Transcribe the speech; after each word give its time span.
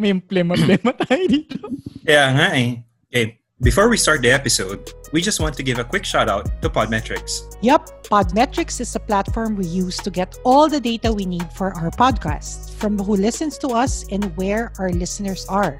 May 0.00 0.14
plema-plema 0.16 0.96
tayo 1.04 1.24
dito. 1.28 1.58
Kaya 2.06 2.32
nga 2.32 2.46
eh. 2.56 2.80
Okay, 3.10 3.36
before 3.60 3.90
we 3.90 3.98
start 3.98 4.22
the 4.22 4.30
episode, 4.30 4.94
we 5.12 5.20
just 5.20 5.42
want 5.42 5.52
to 5.58 5.62
give 5.66 5.76
a 5.76 5.84
quick 5.84 6.06
shout 6.06 6.30
out 6.30 6.48
to 6.62 6.70
Podmetrics. 6.70 7.44
Yep, 7.60 8.08
Podmetrics 8.08 8.80
is 8.80 8.94
a 8.96 9.02
platform 9.02 9.56
we 9.56 9.66
use 9.66 9.98
to 9.98 10.08
get 10.08 10.38
all 10.46 10.70
the 10.70 10.80
data 10.80 11.12
we 11.12 11.26
need 11.26 11.44
for 11.52 11.74
our 11.76 11.90
podcast, 11.90 12.72
from 12.80 12.96
who 12.96 13.18
listens 13.18 13.58
to 13.58 13.74
us 13.74 14.06
and 14.08 14.30
where 14.38 14.72
our 14.78 14.88
listeners 14.94 15.44
are. 15.50 15.76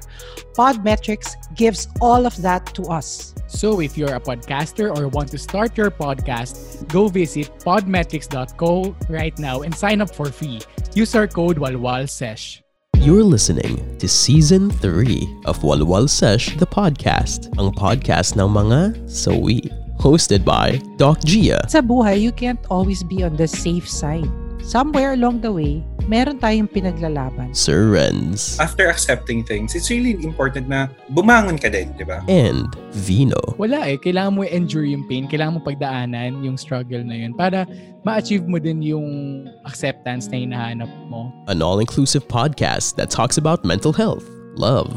Podmetrics 0.53 1.33
gives 1.55 1.87
all 2.03 2.27
of 2.27 2.35
that 2.43 2.67
to 2.75 2.83
us. 2.91 3.33
So 3.47 3.79
if 3.81 3.97
you're 3.97 4.13
a 4.13 4.19
podcaster 4.21 4.91
or 4.91 5.07
want 5.07 5.31
to 5.31 5.39
start 5.39 5.75
your 5.79 5.89
podcast, 5.89 6.85
go 6.91 7.07
visit 7.07 7.49
podmetrics.co 7.65 8.95
right 9.09 9.33
now 9.39 9.61
and 9.63 9.73
sign 9.73 10.01
up 10.01 10.13
for 10.13 10.27
free. 10.29 10.59
Use 10.93 11.15
our 11.15 11.27
code 11.27 11.57
WALWALSESH. 11.57 12.61
You're 13.01 13.23
listening 13.23 13.97
to 13.97 14.07
Season 14.07 14.69
3 14.69 15.41
of 15.45 15.57
Walwal 15.65 16.05
Sesh, 16.05 16.53
the 16.61 16.69
podcast, 16.69 17.49
ang 17.57 17.73
podcast 17.73 18.37
ng 18.37 18.45
mga 18.45 19.09
sawi. 19.09 19.73
Hosted 19.97 20.45
by 20.45 20.77
Doc 21.01 21.17
Gia. 21.25 21.65
Sa 21.65 21.81
buhay, 21.81 22.21
you 22.21 22.29
can't 22.29 22.61
always 22.69 23.01
be 23.01 23.25
on 23.25 23.33
the 23.33 23.49
safe 23.49 23.89
side. 23.89 24.29
Somewhere 24.61 25.17
along 25.17 25.41
the 25.41 25.49
way, 25.49 25.81
meron 26.11 26.35
tayong 26.35 26.67
pinaglalaban. 26.67 27.55
Sir 27.55 27.95
Renz, 27.95 28.59
After 28.59 28.91
accepting 28.91 29.47
things, 29.47 29.79
it's 29.79 29.87
really 29.87 30.11
important 30.27 30.67
na 30.67 30.91
bumangon 31.15 31.55
ka 31.55 31.71
din, 31.71 31.95
di 31.95 32.03
ba? 32.03 32.19
and 32.27 32.67
Vino. 32.91 33.39
Wala 33.55 33.87
eh. 33.87 33.95
Kailangan 33.95 34.35
mo 34.35 34.43
endure 34.43 34.83
yung 34.83 35.07
pain. 35.07 35.31
Kailangan 35.31 35.55
mo 35.55 35.61
pagdaanan 35.63 36.43
yung 36.43 36.59
struggle 36.59 36.99
na 36.99 37.15
yun 37.15 37.31
para 37.31 37.63
ma-achieve 38.03 38.43
mo 38.43 38.59
din 38.59 38.83
yung 38.83 39.47
acceptance 39.63 40.27
na 40.27 40.43
hinahanap 40.43 40.91
mo. 41.07 41.31
An 41.47 41.63
all-inclusive 41.63 42.27
podcast 42.27 42.99
that 42.99 43.07
talks 43.07 43.39
about 43.39 43.63
mental 43.63 43.95
health, 43.95 44.27
love, 44.59 44.91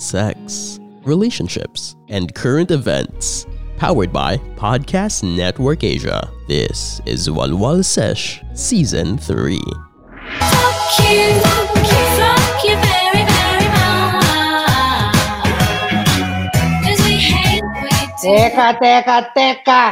sex, 0.00 0.80
relationships, 1.04 1.92
and 2.08 2.32
current 2.32 2.72
events. 2.72 3.44
Powered 3.76 4.14
by 4.14 4.38
Podcast 4.56 5.26
Network 5.26 5.84
Asia. 5.84 6.30
This 6.48 7.02
is 7.04 7.28
Walwal 7.28 7.84
Sesh 7.84 8.40
Season 8.54 9.18
3. 9.18 9.60
Fuck 10.40 10.98
you, 11.04 11.22
fuck 12.18 12.58
you 12.64 12.74
very, 12.80 13.22
very 13.26 13.68
much. 13.74 15.16
'Cause 16.82 17.00
we 17.06 17.14
hate, 17.20 17.62
we 17.62 17.88
do. 17.90 18.22
Teka, 18.22 18.66
teka, 18.80 19.16
teka! 19.36 19.84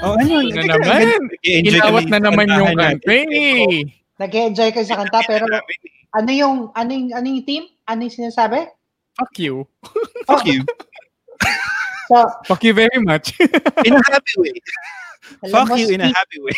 Oh, 0.00 0.14
ano? 0.16 0.40
Ano 0.40 0.62
naman? 0.64 1.18
Inawat 1.44 2.06
na 2.08 2.18
naman 2.22 2.46
yung 2.48 2.72
country. 2.78 3.20
Nag-enjoy 4.16 4.70
kayo 4.70 4.86
sa 4.86 4.96
kanta, 5.00 5.20
pero 5.26 5.44
ano 6.14 6.30
yung, 6.30 6.70
ano 6.72 6.90
yung, 6.92 7.08
ano 7.12 7.26
yung 7.26 7.44
team? 7.44 7.64
Ano 7.84 8.06
yung 8.06 8.14
sinasabi? 8.14 8.64
Fuck 9.18 9.34
you. 9.42 9.66
Fuck 10.24 10.46
you. 10.46 10.62
So, 12.08 12.26
Fuck 12.46 12.62
you 12.64 12.74
very 12.74 12.98
much. 13.02 13.34
In 13.86 13.94
a 13.94 14.02
happy 14.08 14.34
way. 14.38 14.54
Fuck 15.46 15.70
you 15.78 15.94
in 15.94 16.02
a 16.02 16.10
happy 16.10 16.38
way. 16.42 16.56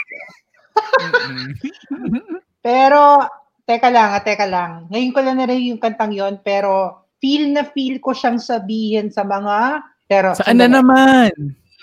Pero, 2.62 3.26
teka 3.62 3.90
lang, 3.90 4.14
ah, 4.14 4.22
teka 4.22 4.46
lang. 4.46 4.86
Ngayon 4.88 5.10
ko 5.10 5.20
lang 5.20 5.36
narinig 5.36 5.68
yung 5.68 5.82
kantang 5.82 6.14
yon 6.14 6.38
pero 6.40 7.02
feel 7.18 7.50
na 7.50 7.66
feel 7.66 7.98
ko 7.98 8.14
siyang 8.14 8.38
sabihin 8.38 9.10
sa 9.10 9.22
mga, 9.22 9.82
pero, 10.06 10.32
Saan 10.32 10.56
na 10.56 10.70
naman? 10.70 11.30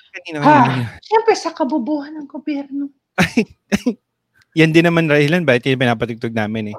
Kanina, 0.10 0.40
Ha? 0.40 0.60
Siyempre, 1.00 1.36
sa 1.36 1.52
kabubuhan 1.52 2.16
ng 2.16 2.26
gobyerno. 2.26 2.90
Yan 4.58 4.74
din 4.74 4.82
naman 4.82 5.06
dahilan 5.06 5.46
bakit 5.46 5.70
yung 5.70 5.80
pinapatugtog 5.80 6.34
namin 6.34 6.74
eh. 6.74 6.78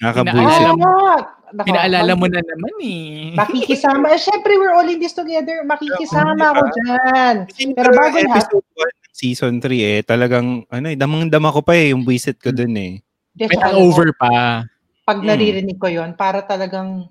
Nakakabuisit. 0.00 0.72
mo. 0.72 1.20
Nako, 1.52 1.66
Pinaalala 1.68 2.16
mo 2.16 2.24
na 2.26 2.40
naman 2.40 2.74
eh. 2.80 3.36
Makikisama. 3.36 4.08
Eh, 4.08 4.16
syempre, 4.16 4.56
we're 4.56 4.72
all 4.72 4.88
in 4.88 4.96
this 4.96 5.12
together. 5.12 5.60
Makikisama 5.62 6.32
ako 6.40 6.64
diba? 6.64 6.72
dyan. 6.72 7.34
Kasi 7.44 7.62
Pero 7.76 7.90
bago 7.92 8.16
lahat- 8.16 8.24
episode 8.32 8.66
1 8.72 8.88
ng 8.88 9.12
season 9.12 9.54
3 9.60 9.68
eh, 9.84 10.00
talagang, 10.00 10.64
ano 10.66 10.86
eh, 10.88 10.96
damang-dama 10.96 11.52
ko 11.52 11.60
pa 11.60 11.76
eh, 11.76 11.92
yung 11.92 12.02
buisit 12.02 12.40
ko 12.40 12.50
dun 12.50 12.72
eh. 12.74 13.04
May 13.36 13.48
sa 13.48 13.72
ano, 13.72 13.88
over 13.88 14.12
pa. 14.12 14.64
Pag 15.08 15.18
Mm. 15.24 15.26
naririnig 15.26 15.78
ko 15.80 15.88
yon 15.88 16.12
para 16.14 16.44
talagang, 16.44 17.08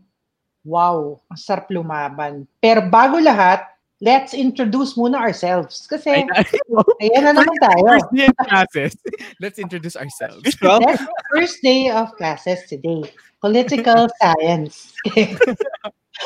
wow, 0.64 1.18
ang 1.28 1.40
sarap 1.40 1.68
lumaban. 1.74 2.46
Pero 2.62 2.86
bago 2.88 3.18
lahat, 3.18 3.66
let's 4.02 4.34
introduce 4.34 4.98
muna 4.98 5.18
ourselves. 5.22 5.86
Kasi, 5.90 6.10
Ay, 6.10 6.26
ayan 7.06 7.22
na 7.26 7.32
naman 7.38 7.58
tayo. 7.62 7.86
First 7.86 8.12
day 8.14 8.28
of 8.30 8.38
classes. 8.50 8.94
Let's 9.42 9.58
introduce 9.62 9.96
ourselves. 9.98 10.46
Well, 10.62 10.82
That's 10.82 11.02
the 11.02 11.24
first 11.34 11.62
day 11.62 11.90
of 11.90 12.14
classes 12.18 12.66
today. 12.70 13.06
Political 13.42 14.10
science. 14.22 14.94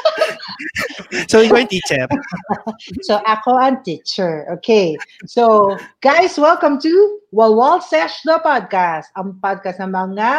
so 1.31 1.41
ikaw 1.41 1.61
yung 1.61 1.71
teacher. 1.71 2.05
so, 3.07 3.19
ako 3.25 3.57
ang 3.57 3.81
teacher. 3.83 4.45
Okay. 4.59 4.95
So, 5.25 5.75
guys, 6.01 6.37
welcome 6.39 6.79
to 6.81 6.93
Walwal 7.33 7.81
Sesh 7.81 8.23
the 8.23 8.39
Podcast. 8.43 9.09
Ang 9.15 9.39
podcast 9.39 9.79
ng 9.81 9.91
mga 9.91 10.31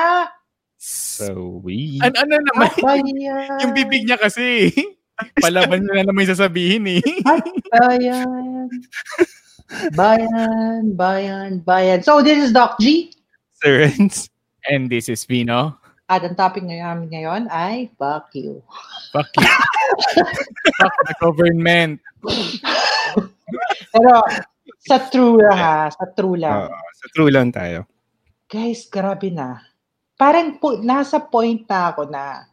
So 0.76 1.62
we... 1.64 1.98
An 2.04 2.14
ano 2.14 2.36
naman? 2.36 2.70
bayan. 2.78 3.58
Yung 3.64 3.74
bibig 3.74 4.04
niya 4.04 4.20
kasi. 4.20 4.70
Palaban 5.44 5.82
niya 5.82 6.04
na 6.04 6.12
naman 6.12 6.28
yung 6.28 6.34
sasabihin 6.36 6.84
eh. 7.00 7.04
Bayan. 7.72 8.68
Bayan, 9.96 10.94
bayan, 10.94 11.50
bayan. 11.64 12.04
So, 12.04 12.20
this 12.20 12.38
is 12.38 12.52
Doc 12.52 12.78
G. 12.78 13.10
Sir 13.58 13.88
Renz. 13.88 14.28
And 14.68 14.92
this 14.92 15.08
is 15.08 15.24
Vino. 15.24 15.80
At 16.06 16.22
ang 16.22 16.38
topic 16.38 16.62
ngayon, 16.62 17.10
ngayon 17.10 17.42
ay 17.50 17.90
fuck 17.98 18.30
you. 18.30 18.62
Fuck 19.10 19.26
you. 19.34 19.50
Fuck 20.78 20.94
the 21.02 21.14
government. 21.18 21.98
Pero, 23.90 24.12
sa 24.86 25.02
true 25.10 25.42
lang 25.42 25.58
ha, 25.58 25.78
sa 25.90 26.06
true 26.14 26.38
lang. 26.38 26.70
Oo, 26.70 26.78
sa 26.94 27.06
true 27.10 27.30
lang 27.30 27.50
tayo. 27.50 27.82
Guys, 28.46 28.86
grabe 28.86 29.34
na. 29.34 29.66
Parang 30.14 30.62
po, 30.62 30.78
nasa 30.78 31.18
point 31.18 31.66
na 31.66 31.90
ako 31.90 32.02
na, 32.06 32.46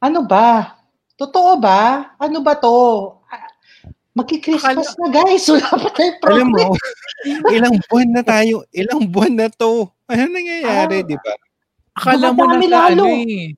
ano 0.00 0.24
ba? 0.24 0.80
Totoo 1.14 1.60
ba? 1.60 2.16
Ano 2.16 2.40
ba 2.40 2.56
to? 2.56 2.72
Ah, 3.28 3.44
Magki-Christmas 4.14 4.96
na 4.96 5.08
guys. 5.12 5.44
Wala 5.52 5.68
pa 5.68 5.88
tayong 5.92 6.16
Alam 6.16 6.22
problem. 6.24 6.48
mo, 6.48 6.66
ilang 7.56 7.76
buwan 7.86 8.08
na 8.08 8.22
tayo, 8.24 8.64
ilang 8.72 9.04
buwan 9.04 9.34
na 9.36 9.48
to. 9.52 9.84
Ano 10.08 10.22
nangyayari, 10.26 11.04
Ah. 11.04 11.06
di 11.06 11.16
ba? 11.20 11.32
Akala 11.94 12.34
mo 12.34 12.42
na 12.44 12.58
lalo. 12.60 13.06
ano 13.06 13.22
eh. 13.22 13.54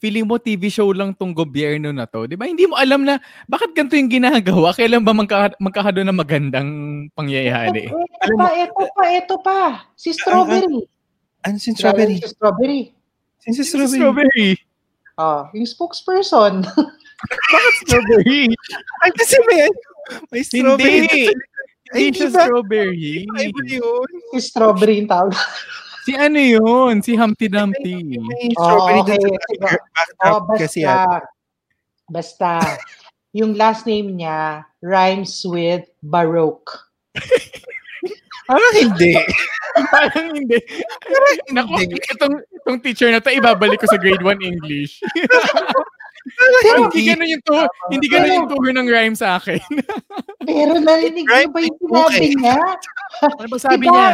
Feeling 0.00 0.24
mo 0.24 0.40
TV 0.40 0.72
show 0.72 0.88
lang 0.96 1.12
tong 1.12 1.36
gobyerno 1.36 1.92
na 1.92 2.08
to. 2.08 2.24
Di 2.24 2.32
ba? 2.32 2.48
Hindi 2.48 2.64
mo 2.64 2.72
alam 2.72 3.04
na 3.04 3.20
bakit 3.44 3.76
ganito 3.76 4.00
yung 4.00 4.08
ginagawa? 4.08 4.72
Kailan 4.72 5.04
ba 5.04 5.12
magka, 5.12 5.52
magkakado 5.60 6.00
na 6.00 6.14
magandang 6.14 6.70
pangyayari? 7.12 7.92
Ito 7.92 8.32
pa, 8.32 8.48
ito 8.56 8.82
pa, 8.96 9.04
ito 9.12 9.34
pa. 9.44 9.60
Si 9.92 10.16
Strawberry. 10.16 10.88
Ano 11.44 11.56
si 11.60 11.76
Strawberry? 11.76 12.16
Si 12.16 12.32
Strawberry. 12.32 12.82
Si 13.44 13.48
Strawberry. 13.52 13.68
Strawberry? 13.68 13.92
Strawberry. 13.92 14.50
Oh, 15.20 15.44
yung 15.52 15.68
spokesperson. 15.68 16.64
Strawberry. 17.84 18.48
Ay, 19.04 19.10
kasi 19.12 19.36
may, 19.44 19.68
may 20.32 20.40
Strawberry. 20.40 21.04
Hindi. 21.04 21.24
Ay, 21.90 22.08
Hindi 22.08 22.22
siya 22.22 22.30
strawberry. 22.46 23.26
Ay, 23.34 23.50
ba 23.50 23.60
yun? 23.66 24.08
si 24.30 24.38
Strawberry 24.40 25.02
yung 25.02 25.10
tawag. 25.10 25.34
Si 26.04 26.12
ano 26.16 26.38
yun? 26.38 27.02
Si 27.04 27.12
Humpty 27.16 27.48
Dumpty. 27.48 28.16
Oh, 28.56 29.00
okay. 29.04 29.18
Oh, 30.24 30.40
basta. 30.48 31.20
Basta. 32.10 32.50
yung 33.30 33.54
last 33.54 33.86
name 33.86 34.18
niya 34.18 34.66
rhymes 34.82 35.46
with 35.46 35.86
Baroque. 36.02 36.66
Parang 38.50 38.74
hindi. 38.74 39.14
Parang 39.94 40.28
hindi. 40.38 40.58
Naku, 41.54 41.86
itong, 41.86 42.34
itong 42.50 42.78
teacher 42.82 43.14
na 43.14 43.22
to, 43.22 43.30
ibabalik 43.30 43.78
ko 43.78 43.86
sa 43.86 44.00
grade 44.00 44.22
1 44.24 44.42
English. 44.42 44.98
Pero, 46.66 46.90
hindi 46.90 47.00
ganun 47.06 47.30
yung 47.30 47.44
tour, 47.46 47.64
hindi 47.88 48.06
ganun 48.10 48.36
yung 48.42 48.48
tour 48.50 48.68
ng 48.74 48.88
rhyme 48.90 49.14
sa 49.16 49.38
akin. 49.38 49.62
pero 50.42 50.76
narinig 50.82 51.24
niyo 51.24 51.46
ba 51.48 51.58
yung 51.62 51.78
sinabi 51.78 52.02
Okay. 52.10 52.28
niya? 52.34 52.58
Ano 53.38 53.48
ba 53.48 53.58
sabi 53.62 53.84
Diba? 53.86 53.94
niya? 53.94 54.10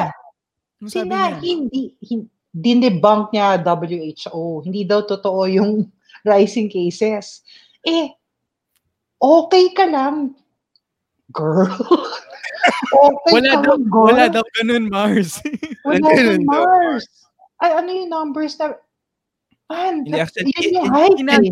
Ano 0.76 0.86
sabi 0.86 1.08
Sina, 1.08 1.18
niya? 1.32 1.40
hindi, 1.40 1.82
hindi, 2.00 2.26
dinebunk 2.50 3.32
niya 3.32 3.56
WHO. 3.58 4.64
Hindi 4.64 4.84
daw 4.84 5.04
totoo 5.04 5.44
yung 5.48 5.88
rising 6.28 6.68
cases. 6.68 7.40
Eh, 7.80 8.12
okay 9.16 9.72
ka 9.72 9.86
lang. 9.86 10.34
Girl. 11.32 11.68
okay 12.92 13.32
Wala 13.32 13.52
ka 13.56 13.62
daw, 13.62 13.74
lang, 13.76 13.82
girl. 13.86 14.06
wala 14.10 14.24
daw 14.28 14.44
ganun, 14.56 14.84
Mars. 14.88 15.40
Wala 15.86 16.02
Ganun. 16.02 16.42
Mars. 16.44 17.06
Ay, 17.56 17.70
ano 17.72 17.88
yung 17.88 18.10
numbers 18.10 18.58
na... 18.58 18.74
Man, 19.66 20.02
Hindi, 20.02 20.12
that- 20.14 20.30
actually, 20.30 20.52
yun 20.60 20.74
yung 20.74 20.86
yun- 20.86 20.92
height 20.92 21.18
yun- 21.18 21.30
eh. 21.30 21.50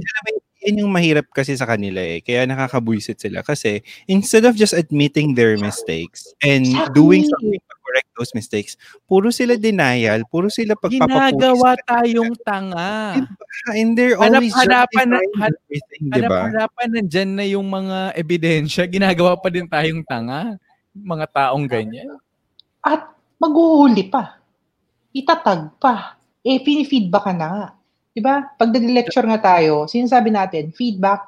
Yan 0.65 0.81
yung 0.81 0.93
mahirap 0.97 1.29
kasi 1.29 1.53
sa 1.61 1.69
kanila 1.69 2.01
eh. 2.01 2.25
Kaya 2.25 2.49
nakakabuisit 2.49 3.21
sila. 3.21 3.45
Kasi 3.45 3.85
instead 4.09 4.49
of 4.49 4.57
just 4.57 4.73
admitting 4.73 5.37
their 5.37 5.61
mistakes 5.61 6.25
and 6.41 6.65
Exactly. 6.65 6.95
doing 6.97 7.23
something 7.29 7.61
correct 7.85 8.09
those 8.17 8.33
mistakes. 8.33 8.81
Puro 9.05 9.29
sila 9.29 9.61
denial, 9.61 10.25
puro 10.27 10.49
sila 10.49 10.73
pagpapapulis. 10.75 11.37
Ginagawa 11.37 11.71
tayong 11.85 12.35
tanga. 12.41 13.21
And 13.71 13.93
they're 13.93 14.17
always 14.17 14.51
Hanap-hanapan 14.57 15.07
na- 15.07 15.21
justifying 15.21 15.39
han- 15.39 15.53
everything, 15.61 16.03
di 16.03 16.21
ba? 16.25 16.25
Hanap-hanapan 16.25 16.89
nandyan 16.97 17.31
na 17.37 17.45
yung 17.45 17.67
mga 17.69 17.99
ebidensya. 18.17 18.83
Ginagawa 18.89 19.37
pa 19.37 19.49
din 19.53 19.69
tayong 19.69 20.03
tanga. 20.09 20.57
Mga 20.97 21.27
taong 21.31 21.67
ganyan. 21.69 22.17
At 22.81 23.13
maghuhuli 23.37 24.09
pa. 24.09 24.41
Itatag 25.13 25.77
pa. 25.79 26.17
Eh, 26.41 26.61
pinifeedback 26.61 27.25
ka 27.29 27.33
na 27.37 27.47
nga. 27.47 27.67
Diba? 28.15 28.47
Pag 28.55 28.71
nag-lecture 28.71 29.27
nga 29.27 29.41
tayo, 29.43 29.91
sinasabi 29.91 30.31
natin, 30.31 30.71
feedback 30.71 31.27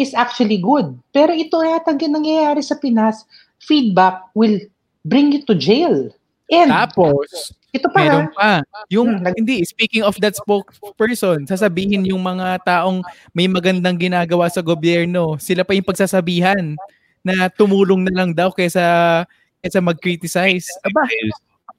is 0.00 0.16
actually 0.16 0.56
good. 0.56 0.96
Pero 1.12 1.36
ito 1.36 1.60
yata 1.60 1.92
ang 1.92 2.00
nangyayari 2.00 2.64
sa 2.64 2.80
Pinas, 2.80 3.28
feedback 3.60 4.32
will 4.32 4.56
bring 5.04 5.32
you 5.32 5.42
to 5.46 5.54
jail. 5.54 6.10
And 6.52 6.68
Tapos, 6.68 7.54
ito 7.72 7.88
pa 7.88 8.04
meron 8.04 8.28
pa. 8.36 8.60
Yung, 8.92 9.24
Hmm, 9.24 9.32
hindi, 9.32 9.64
speaking 9.64 10.04
of 10.04 10.20
that 10.20 10.36
spokesperson, 10.36 11.48
sasabihin 11.48 12.04
yung 12.04 12.20
mga 12.20 12.60
taong 12.68 13.00
may 13.32 13.48
magandang 13.48 13.96
ginagawa 13.96 14.52
sa 14.52 14.60
gobyerno, 14.60 15.40
sila 15.40 15.64
pa 15.64 15.72
yung 15.72 15.88
pagsasabihan 15.88 16.76
na 17.24 17.48
tumulong 17.48 18.04
na 18.04 18.12
lang 18.12 18.36
daw 18.36 18.52
kaysa, 18.52 19.24
kaysa 19.64 19.80
mag-criticize. 19.80 20.68
Aba, 20.84 21.08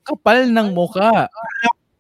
kapal 0.02 0.50
ng 0.50 0.74
muka. 0.74 1.30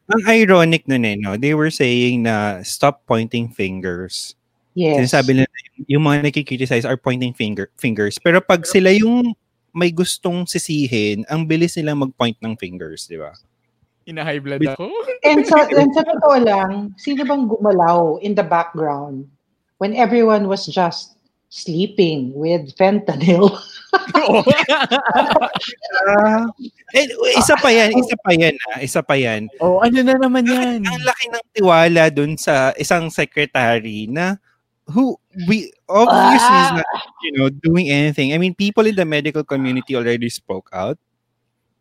Ang 0.10 0.24
ironic 0.28 0.84
nun 0.90 1.06
eh, 1.06 1.16
no? 1.16 1.38
They 1.38 1.54
were 1.54 1.70
saying 1.72 2.26
na 2.26 2.66
stop 2.66 3.06
pointing 3.06 3.54
fingers. 3.54 4.34
yes. 4.74 4.98
Sinasabi 4.98 5.38
nila 5.38 5.48
yung, 5.54 5.86
yung 5.88 6.04
mga 6.10 6.18
nakikriticize 6.28 6.90
are 6.90 6.98
pointing 6.98 7.38
finger, 7.38 7.70
fingers. 7.78 8.18
Pero 8.18 8.42
pag 8.42 8.66
sila 8.66 8.90
yung 8.90 9.38
may 9.74 9.90
gustong 9.90 10.46
sisihin, 10.46 11.26
ang 11.26 11.50
bilis 11.50 11.74
nilang 11.76 12.06
mag-point 12.06 12.38
ng 12.38 12.54
fingers, 12.62 13.10
di 13.10 13.18
ba? 13.18 13.34
Ina-high 14.06 14.40
blood 14.40 14.62
ako. 14.62 14.94
And 15.28 15.42
sa, 15.48 15.66
and 15.66 15.92
sa 15.96 16.04
totoo 16.06 16.38
lang, 16.46 16.94
sino 17.00 17.26
bang 17.26 17.50
gumalaw 17.50 18.22
in 18.22 18.38
the 18.38 18.46
background 18.46 19.26
when 19.82 19.98
everyone 19.98 20.52
was 20.52 20.68
just 20.70 21.18
sleeping 21.50 22.36
with 22.36 22.76
fentanyl? 22.76 23.50
Ah, 23.94 24.02
eh, 26.98 27.06
isa 27.38 27.56
pa 27.56 27.70
yan, 27.70 27.94
isa 27.94 28.16
pa 28.20 28.32
yan, 28.34 28.56
ah, 28.74 28.80
isa 28.82 29.02
pa 29.06 29.16
yan. 29.16 29.48
oh, 29.62 29.80
ano 29.80 30.02
na 30.02 30.18
naman 30.18 30.44
yan? 30.44 30.82
Ang 30.82 31.02
laki 31.06 31.30
ng 31.30 31.46
tiwala 31.56 32.10
dun 32.12 32.36
sa 32.36 32.74
isang 32.76 33.08
secretary 33.14 34.10
na 34.10 34.42
who 34.88 35.16
we 35.48 35.72
obviously 35.88 36.58
is 36.64 36.72
not 36.80 36.90
you 37.24 37.32
know 37.38 37.48
doing 37.50 37.90
anything. 37.90 38.34
I 38.34 38.38
mean, 38.38 38.56
people 38.56 38.86
in 38.88 38.96
the 38.96 39.06
medical 39.06 39.44
community 39.44 39.96
already 39.96 40.30
spoke 40.30 40.70
out. 40.74 40.98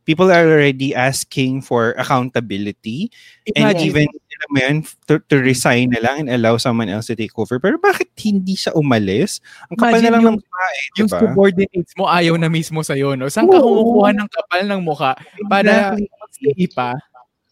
People 0.03 0.35
are 0.35 0.43
already 0.43 0.99
asking 0.99 1.63
for 1.63 1.95
accountability 1.95 3.15
and 3.55 3.79
even 3.79 4.11
alam 4.51 4.83
mo 4.83 4.89
to, 5.07 5.23
to 5.31 5.37
resign 5.39 5.95
na 5.95 6.03
lang 6.03 6.27
and 6.27 6.29
allow 6.31 6.59
someone 6.59 6.91
else 6.91 7.07
to 7.07 7.15
take 7.15 7.31
over. 7.39 7.63
Pero 7.63 7.79
bakit 7.79 8.11
hindi 8.19 8.59
siya 8.59 8.75
umalis? 8.75 9.39
Ang 9.71 9.79
kapal 9.79 10.03
Imagine 10.03 10.03
na 10.03 10.11
lang 10.11 10.23
yung- 10.23 10.35
ng 10.35 10.43
mukha 10.43 10.67
eh, 10.67 10.85
yung 10.99 11.09
diba? 11.09 11.19
subordinates 11.23 11.93
mo 11.95 12.05
ayaw 12.11 12.35
na 12.35 12.49
mismo 12.51 12.81
sa'yo, 12.83 13.15
no? 13.15 13.31
Saan 13.31 13.47
ka 13.47 13.59
Oo. 13.59 13.67
kumukuha 13.67 14.11
ng 14.19 14.29
kapal 14.31 14.61
ng 14.67 14.81
muka 14.83 15.13
para 15.47 15.95
Exactly. 15.95 16.67
pa? 16.75 16.91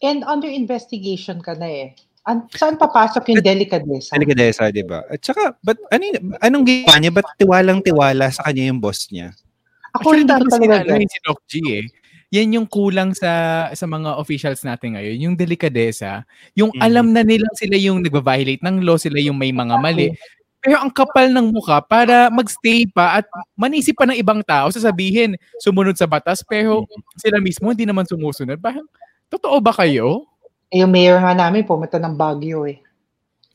And 0.01 0.25
under 0.25 0.49
investigation 0.49 1.45
ka 1.45 1.55
na 1.55 1.69
eh. 1.69 1.87
An- 2.31 2.47
saan 2.55 2.79
papasok 2.79 3.35
yung 3.35 3.43
delicadeza? 3.43 4.15
Delikadesa, 4.15 4.71
di 4.71 4.87
ba? 4.87 5.03
At 5.11 5.19
saka, 5.19 5.59
but, 5.67 5.83
ano, 5.91 6.39
anong 6.39 6.63
ginawa 6.63 6.97
niya? 7.03 7.11
Ba't 7.11 7.27
tiwalang-tiwala 7.35 8.31
sa 8.31 8.47
kanya 8.47 8.71
yung 8.71 8.79
boss 8.79 9.11
niya? 9.11 9.35
Ako 9.99 10.15
ko 10.15 10.23
dami 10.23 10.47
talaga 10.47 10.87
ano, 10.87 11.03
si 11.03 11.19
Doc 11.27 11.43
G 11.51 11.53
eh. 11.83 11.85
Yan 12.31 12.55
yung 12.55 12.67
kulang 12.71 13.11
sa 13.11 13.67
sa 13.75 13.91
mga 13.91 14.15
officials 14.15 14.63
natin 14.63 14.95
ngayon, 14.95 15.19
yung 15.19 15.35
delikadesa, 15.35 16.23
yung 16.55 16.71
Mm. 16.71 16.83
alam 16.87 17.07
na 17.11 17.27
nilang 17.27 17.57
sila 17.59 17.75
yung 17.75 17.99
nagva-violate 18.07 18.63
ng 18.63 18.87
law, 18.87 18.95
sila 18.95 19.19
yung 19.19 19.35
may 19.35 19.51
mga 19.51 19.75
mali. 19.83 20.15
Pero 20.63 20.79
ang 20.79 20.95
kapal 20.95 21.35
ng 21.35 21.51
muka 21.51 21.83
para 21.83 22.31
magstay 22.31 22.87
pa 22.87 23.19
at 23.19 23.27
manisip 23.59 23.99
pa 23.99 24.07
ng 24.07 24.15
ibang 24.15 24.47
tao, 24.47 24.71
sasabihin, 24.71 25.35
sumunod 25.59 25.99
sa 25.99 26.07
batas, 26.07 26.47
pero 26.47 26.87
sila 27.19 27.43
mismo 27.43 27.75
hindi 27.75 27.83
naman 27.83 28.07
sumusunod. 28.07 28.63
Parang, 28.63 28.87
totoo 29.27 29.59
ba 29.59 29.75
kayo? 29.75 30.30
Eh, 30.71 30.81
yung 30.81 30.91
mayor 30.91 31.19
nga 31.19 31.35
namin 31.35 31.67
pumunta 31.67 31.99
ng 31.99 32.15
Baguio 32.15 32.63
eh. 32.65 32.79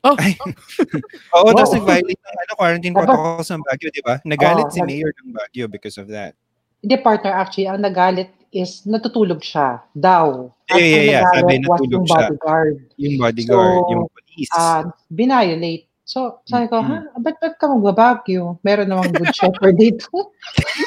Oh, 0.03 0.13
Oo, 1.33 1.49
Wow. 1.49 1.55
tapos 1.55 1.73
nag-violate 1.73 2.21
ng 2.21 2.37
ano, 2.37 2.51
quarantine 2.53 2.93
Dapat- 2.93 3.07
protocols 3.07 3.49
ng 3.49 3.63
Baguio, 3.63 3.89
di 3.89 4.03
ba? 4.03 4.15
Nagalit 4.21 4.67
Oo, 4.67 4.73
si 4.75 4.79
Mayor 4.83 5.11
ng 5.15 5.31
Baguio 5.31 5.65
because 5.65 5.97
of 5.97 6.05
that. 6.07 6.35
Hindi, 6.79 6.95
partner, 6.99 7.33
actually, 7.33 7.65
ang 7.65 7.81
nagalit 7.81 8.29
is 8.51 8.85
natutulog 8.85 9.41
siya 9.41 9.81
daw. 9.91 10.53
Yeah, 10.69 10.75
At 10.75 10.77
yeah, 10.77 10.85
ang 10.85 11.07
yeah. 11.09 11.23
Sabi, 11.33 11.53
natulog 11.57 11.89
yung 11.89 12.05
siya. 12.05 12.19
bodyguard. 12.21 12.75
Yung 12.95 13.15
bodyguard, 13.17 13.79
So, 13.79 13.89
yung 13.89 14.01
police. 14.07 14.51
Ah, 14.53 14.81
binayolate. 15.09 15.83
So, 16.05 16.19
sabi 16.45 16.69
ko, 16.69 16.77
Mhm. 16.77 16.85
ha? 16.85 16.97
Ba't 17.17 17.35
ba't 17.41 17.55
ka 17.57 17.65
magbabagyo? 17.65 18.61
Meron 18.61 18.85
namang 18.85 19.09
good 19.09 19.33
shepherd 19.33 19.73
dito. 19.73 20.05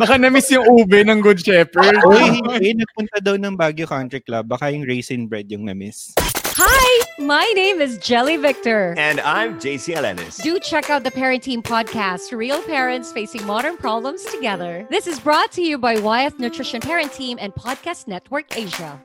baka 0.00 0.18
na-miss 0.18 0.50
yung 0.50 0.66
ube 0.66 1.02
ng 1.04 1.20
Good 1.20 1.40
Shepherd. 1.44 1.96
Uy, 2.06 2.40
hindi, 2.40 2.80
nagpunta 2.82 3.18
daw 3.20 3.34
ng 3.36 3.56
Baguio 3.56 3.86
Country 3.88 4.20
Club. 4.20 4.48
Baka 4.48 4.70
yung 4.72 4.84
raisin 4.84 5.26
bread 5.26 5.50
yung 5.50 5.64
na-miss. 5.64 6.14
Hi, 6.56 6.88
my 7.20 7.44
name 7.52 7.82
is 7.84 7.98
Jelly 7.98 8.38
Victor. 8.38 8.94
And 8.96 9.20
I'm 9.20 9.60
JC 9.60 9.92
Alanis. 9.92 10.40
Do 10.40 10.58
check 10.58 10.88
out 10.88 11.04
the 11.04 11.10
Parenting 11.12 11.60
Podcast, 11.60 12.32
real 12.32 12.62
parents 12.64 13.12
facing 13.12 13.44
modern 13.44 13.76
problems 13.76 14.24
together. 14.24 14.88
This 14.88 15.06
is 15.06 15.20
brought 15.20 15.52
to 15.52 15.62
you 15.62 15.76
by 15.76 16.00
Wyeth 16.00 16.40
Nutrition 16.40 16.80
Parent 16.80 17.12
Team 17.12 17.36
and 17.40 17.52
Podcast 17.52 18.08
Network 18.08 18.56
Asia. 18.56 18.96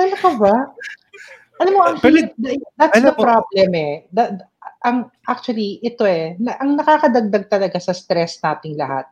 Talaga 0.00 0.28
ba? 0.40 0.54
Alam 1.60 1.72
mo, 1.72 1.80
ang 1.88 2.00
Pero- 2.00 2.32
that's 2.76 3.00
the 3.00 3.12
problem 3.16 3.68
eh. 3.76 4.04
That, 4.12 4.48
ang, 4.86 5.10
actually, 5.26 5.82
ito 5.82 6.06
eh, 6.06 6.38
na, 6.38 6.54
ang 6.62 6.78
nakakadagdag 6.78 7.50
talaga 7.50 7.82
sa 7.82 7.90
stress 7.90 8.38
nating 8.38 8.78
lahat 8.78 9.10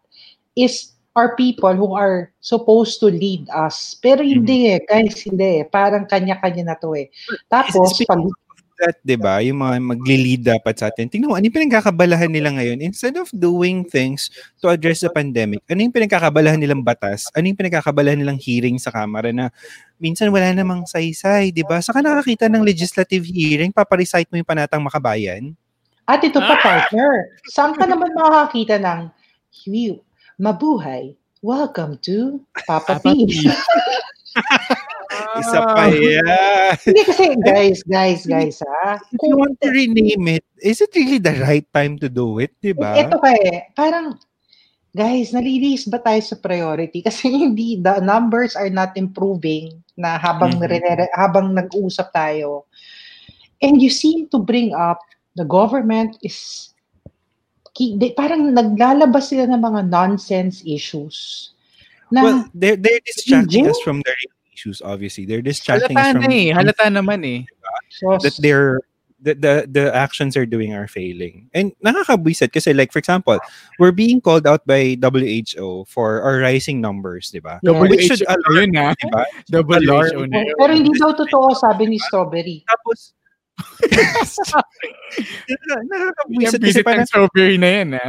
is 0.55 0.95
are 1.15 1.35
people 1.39 1.75
who 1.75 1.95
are 1.95 2.31
supposed 2.43 2.99
to 2.99 3.11
lead 3.11 3.47
us. 3.51 3.99
Pero 3.99 4.23
hindi 4.23 4.71
eh, 4.71 4.83
guys, 4.83 5.23
hindi 5.27 5.63
eh. 5.63 5.65
Parang 5.67 6.07
kanya-kanya 6.07 6.75
na 6.75 6.77
to 6.79 6.95
eh. 6.95 7.11
Tapos, 7.47 7.95
pag, 8.03 8.19
That, 8.75 8.99
di 9.07 9.15
ba? 9.15 9.39
Yung 9.39 9.63
mga 9.63 9.79
magli-lead 9.79 10.43
dapat 10.43 10.75
sa 10.75 10.91
atin. 10.91 11.07
Tingnan 11.07 11.31
mo, 11.31 11.39
ano 11.39 11.47
yung 11.47 11.55
pinagkakabalahan 11.55 12.27
nila 12.27 12.51
ngayon? 12.59 12.83
Instead 12.83 13.15
of 13.15 13.31
doing 13.31 13.87
things 13.87 14.35
to 14.59 14.67
address 14.67 15.07
the 15.07 15.11
pandemic, 15.15 15.63
ano 15.71 15.87
yung 15.87 15.95
pinagkakabalahan 15.95 16.59
nilang 16.59 16.83
batas? 16.83 17.31
Ano 17.39 17.47
yung 17.47 17.55
pinagkakabalahan 17.55 18.19
nilang 18.19 18.35
hearing 18.43 18.83
sa 18.83 18.91
Kamara 18.91 19.31
na 19.31 19.55
minsan 20.03 20.27
wala 20.35 20.51
namang 20.51 20.91
saysay, 20.91 21.55
di 21.55 21.63
ba? 21.63 21.79
Saka 21.79 22.03
nakakita 22.03 22.51
ng 22.51 22.67
legislative 22.67 23.23
hearing, 23.23 23.71
paparecite 23.71 24.27
mo 24.35 24.43
yung 24.43 24.49
panatang 24.51 24.83
makabayan. 24.83 25.55
At 26.05 26.21
ito 26.21 26.41
pa, 26.41 26.57
partner, 26.61 27.33
saan 27.49 27.73
ka 27.73 27.89
naman 27.89 28.13
makakakita 28.13 28.77
ng 28.81 29.09
"Hiwi, 29.49 30.01
mabuhay, 30.37 31.17
welcome 31.41 31.97
to 32.05 32.41
Papa 32.69 33.01
Papa 33.01 33.13
P. 33.15 33.25
P. 33.25 33.33
Isa 35.39 35.63
pa 35.63 35.87
yan. 35.91 36.75
Hindi 36.83 37.03
kasi, 37.07 37.25
guys, 37.43 37.79
guys, 37.87 38.27
guys, 38.27 38.59
ha? 38.63 38.99
If 39.15 39.23
you 39.23 39.39
want 39.39 39.59
to 39.63 39.71
rename 39.71 40.27
it, 40.27 40.45
is 40.59 40.83
it 40.83 40.91
really 40.95 41.23
the 41.23 41.39
right 41.39 41.67
time 41.71 41.99
to 42.03 42.11
do 42.11 42.39
it, 42.43 42.51
di 42.59 42.75
ba? 42.75 42.99
Ito 42.99 43.19
pa 43.23 43.31
eh, 43.39 43.71
parang, 43.79 44.19
guys, 44.91 45.31
nalilis 45.31 45.87
ba 45.87 46.03
tayo 46.03 46.19
sa 46.19 46.35
priority? 46.39 46.99
Kasi 47.03 47.31
hindi, 47.47 47.79
the 47.79 48.03
numbers 48.03 48.59
are 48.59 48.71
not 48.71 48.95
improving 48.99 49.71
na 49.95 50.19
habang, 50.19 50.59
Mhm. 50.59 50.67
rene- 50.67 51.13
habang 51.15 51.55
nag-uusap 51.55 52.11
tayo. 52.11 52.67
And 53.63 53.79
you 53.79 53.91
seem 53.95 54.27
to 54.35 54.43
bring 54.43 54.75
up 54.75 54.99
the 55.35 55.45
government 55.45 56.17
is 56.23 56.71
ki- 57.75 57.99
di- 57.99 58.15
parang 58.15 58.55
naglalabas 58.55 59.31
sila 59.31 59.51
ng 59.51 59.61
mga 59.61 59.91
nonsense 59.91 60.63
issues. 60.67 61.51
Na, 62.11 62.23
Well, 62.23 62.39
they're, 62.55 62.77
they're 62.77 63.03
distracting 63.05 63.67
us 63.67 63.81
from 63.83 64.01
the 64.07 64.13
real 64.15 64.35
issues, 64.55 64.83
obviously. 64.83 65.27
They're 65.27 65.43
distracting 65.43 65.97
Halata 65.97 66.23
us 66.23 66.25
from 66.25 66.33
eh. 66.33 66.53
Halata 66.55 66.87
naman 66.87 67.21
eh. 67.27 67.41
that 68.23 68.37
they're 68.39 68.81
the, 69.25 69.35
the 69.35 69.55
the 69.67 69.85
actions 69.97 70.37
are 70.37 70.45
doing 70.45 70.77
are 70.77 70.87
failing. 70.87 71.49
And 71.57 71.73
nakakabwisit 71.81 72.53
kasi 72.53 72.77
like 72.77 72.93
for 72.93 73.01
example, 73.01 73.41
we're 73.81 73.97
being 73.97 74.21
called 74.21 74.47
out 74.47 74.69
by 74.69 75.01
WHO 75.01 75.89
for 75.89 76.21
our 76.21 76.39
rising 76.45 76.81
numbers, 76.85 77.33
di 77.33 77.41
ba? 77.41 77.59
Yeah. 77.65 77.81
Which 77.81 78.05
should 78.05 78.21
WHO 78.21 78.37
alarm, 78.37 78.71
yun 78.71 78.71
ha. 78.77 78.93
di 78.93 79.09
ba? 79.09 79.25
WHO 79.49 80.29
na 80.29 80.45
yun. 80.45 80.55
pero 80.61 80.73
hindi 80.77 80.93
daw 81.01 81.17
totoo, 81.17 81.57
sabi 81.57 81.89
ni 81.89 81.99
Strawberry. 81.99 82.63
Tapos 82.69 83.17
nakakabwisit 85.91 86.43
Yung 86.43 86.53
kasi 86.53 86.59
visit 86.59 86.85
parang 86.85 87.07
ng 87.07 87.11
strawberry 87.11 87.57
na 87.59 87.69
yan 87.71 87.89
ha. 87.97 88.07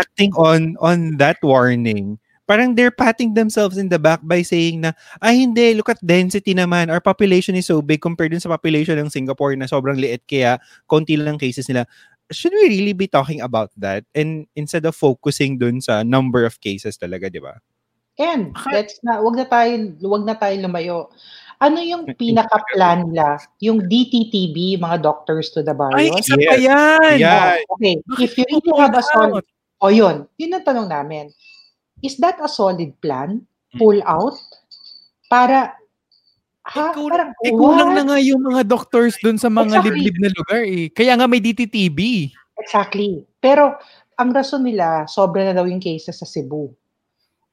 acting 0.00 0.32
on 0.38 0.78
on 0.80 1.18
that 1.18 1.36
warning. 1.42 2.16
Parang 2.42 2.74
they're 2.74 2.92
patting 2.92 3.38
themselves 3.38 3.78
in 3.78 3.88
the 3.88 4.02
back 4.02 4.18
by 4.26 4.42
saying 4.42 4.82
na, 4.82 4.92
ay 5.22 5.46
hindi, 5.46 5.72
look 5.78 5.88
at 5.88 6.02
density 6.02 6.52
naman. 6.52 6.90
Our 6.90 7.00
population 7.00 7.54
is 7.54 7.70
so 7.70 7.80
big 7.80 8.02
compared 8.02 8.34
dun 8.34 8.42
sa 8.42 8.50
population 8.50 8.98
ng 8.98 9.14
Singapore 9.14 9.54
na 9.54 9.70
sobrang 9.70 9.96
liit 9.96 10.26
kaya 10.26 10.58
konti 10.90 11.14
lang 11.14 11.38
cases 11.38 11.70
nila. 11.70 11.86
should 12.32 12.52
we 12.56 12.66
really 12.66 12.96
be 12.96 13.06
talking 13.06 13.44
about 13.44 13.70
that 13.76 14.02
and 14.16 14.48
instead 14.56 14.82
of 14.88 14.96
focusing 14.96 15.60
dun 15.60 15.78
sa 15.78 16.02
number 16.02 16.42
of 16.48 16.58
cases 16.58 16.96
talaga, 16.96 17.28
di 17.28 17.38
ba? 17.38 17.60
And 18.20 18.52
let's 18.68 19.00
na 19.00 19.24
wag 19.24 19.40
na 19.40 19.48
tayo 19.48 19.96
wag 20.04 20.24
na 20.28 20.36
tayo 20.36 20.56
lumayo. 20.60 21.08
Ano 21.62 21.78
yung 21.78 22.10
pinaka-plan 22.18 23.06
nila? 23.06 23.38
Yung 23.62 23.86
DTTB, 23.86 24.82
mga 24.82 24.98
doctors 24.98 25.54
to 25.54 25.62
the 25.62 25.70
bar. 25.70 25.94
Ay, 25.94 26.10
isa 26.10 26.34
pa 26.34 26.58
yan! 26.58 27.22
Yeah. 27.22 27.62
Okay, 27.78 28.02
if 28.18 28.34
you 28.34 28.42
really 28.50 28.74
have 28.82 28.98
a 28.98 29.04
solid, 29.14 29.46
o 29.78 29.94
yun, 29.94 30.26
yun 30.42 30.58
ang 30.58 30.66
tanong 30.66 30.90
namin. 30.90 31.30
Is 32.02 32.18
that 32.18 32.42
a 32.42 32.50
solid 32.50 32.98
plan? 32.98 33.46
Pull 33.78 34.02
out? 34.02 34.34
Para, 35.30 35.78
ha? 36.66 36.86
Eh, 36.92 37.08
Parang, 37.08 37.30
Eh, 37.46 37.54
kulang 37.54 37.94
what? 37.94 37.96
na 37.96 38.02
nga 38.10 38.18
yung 38.18 38.42
mga 38.42 38.66
doctors 38.66 39.14
dun 39.22 39.38
sa 39.38 39.46
mga 39.46 39.78
Exactly. 39.80 40.02
liblib 40.02 40.16
na 40.18 40.30
lugar 40.34 40.62
eh. 40.66 40.90
Kaya 40.90 41.14
nga 41.14 41.30
may 41.30 41.38
DTTB. 41.38 42.30
Exactly. 42.58 43.22
Pero, 43.38 43.78
ang 44.18 44.34
rason 44.34 44.66
nila, 44.66 45.06
sobra 45.08 45.46
na 45.46 45.54
daw 45.56 45.64
yung 45.64 45.80
cases 45.80 46.18
sa 46.18 46.26
Cebu. 46.26 46.74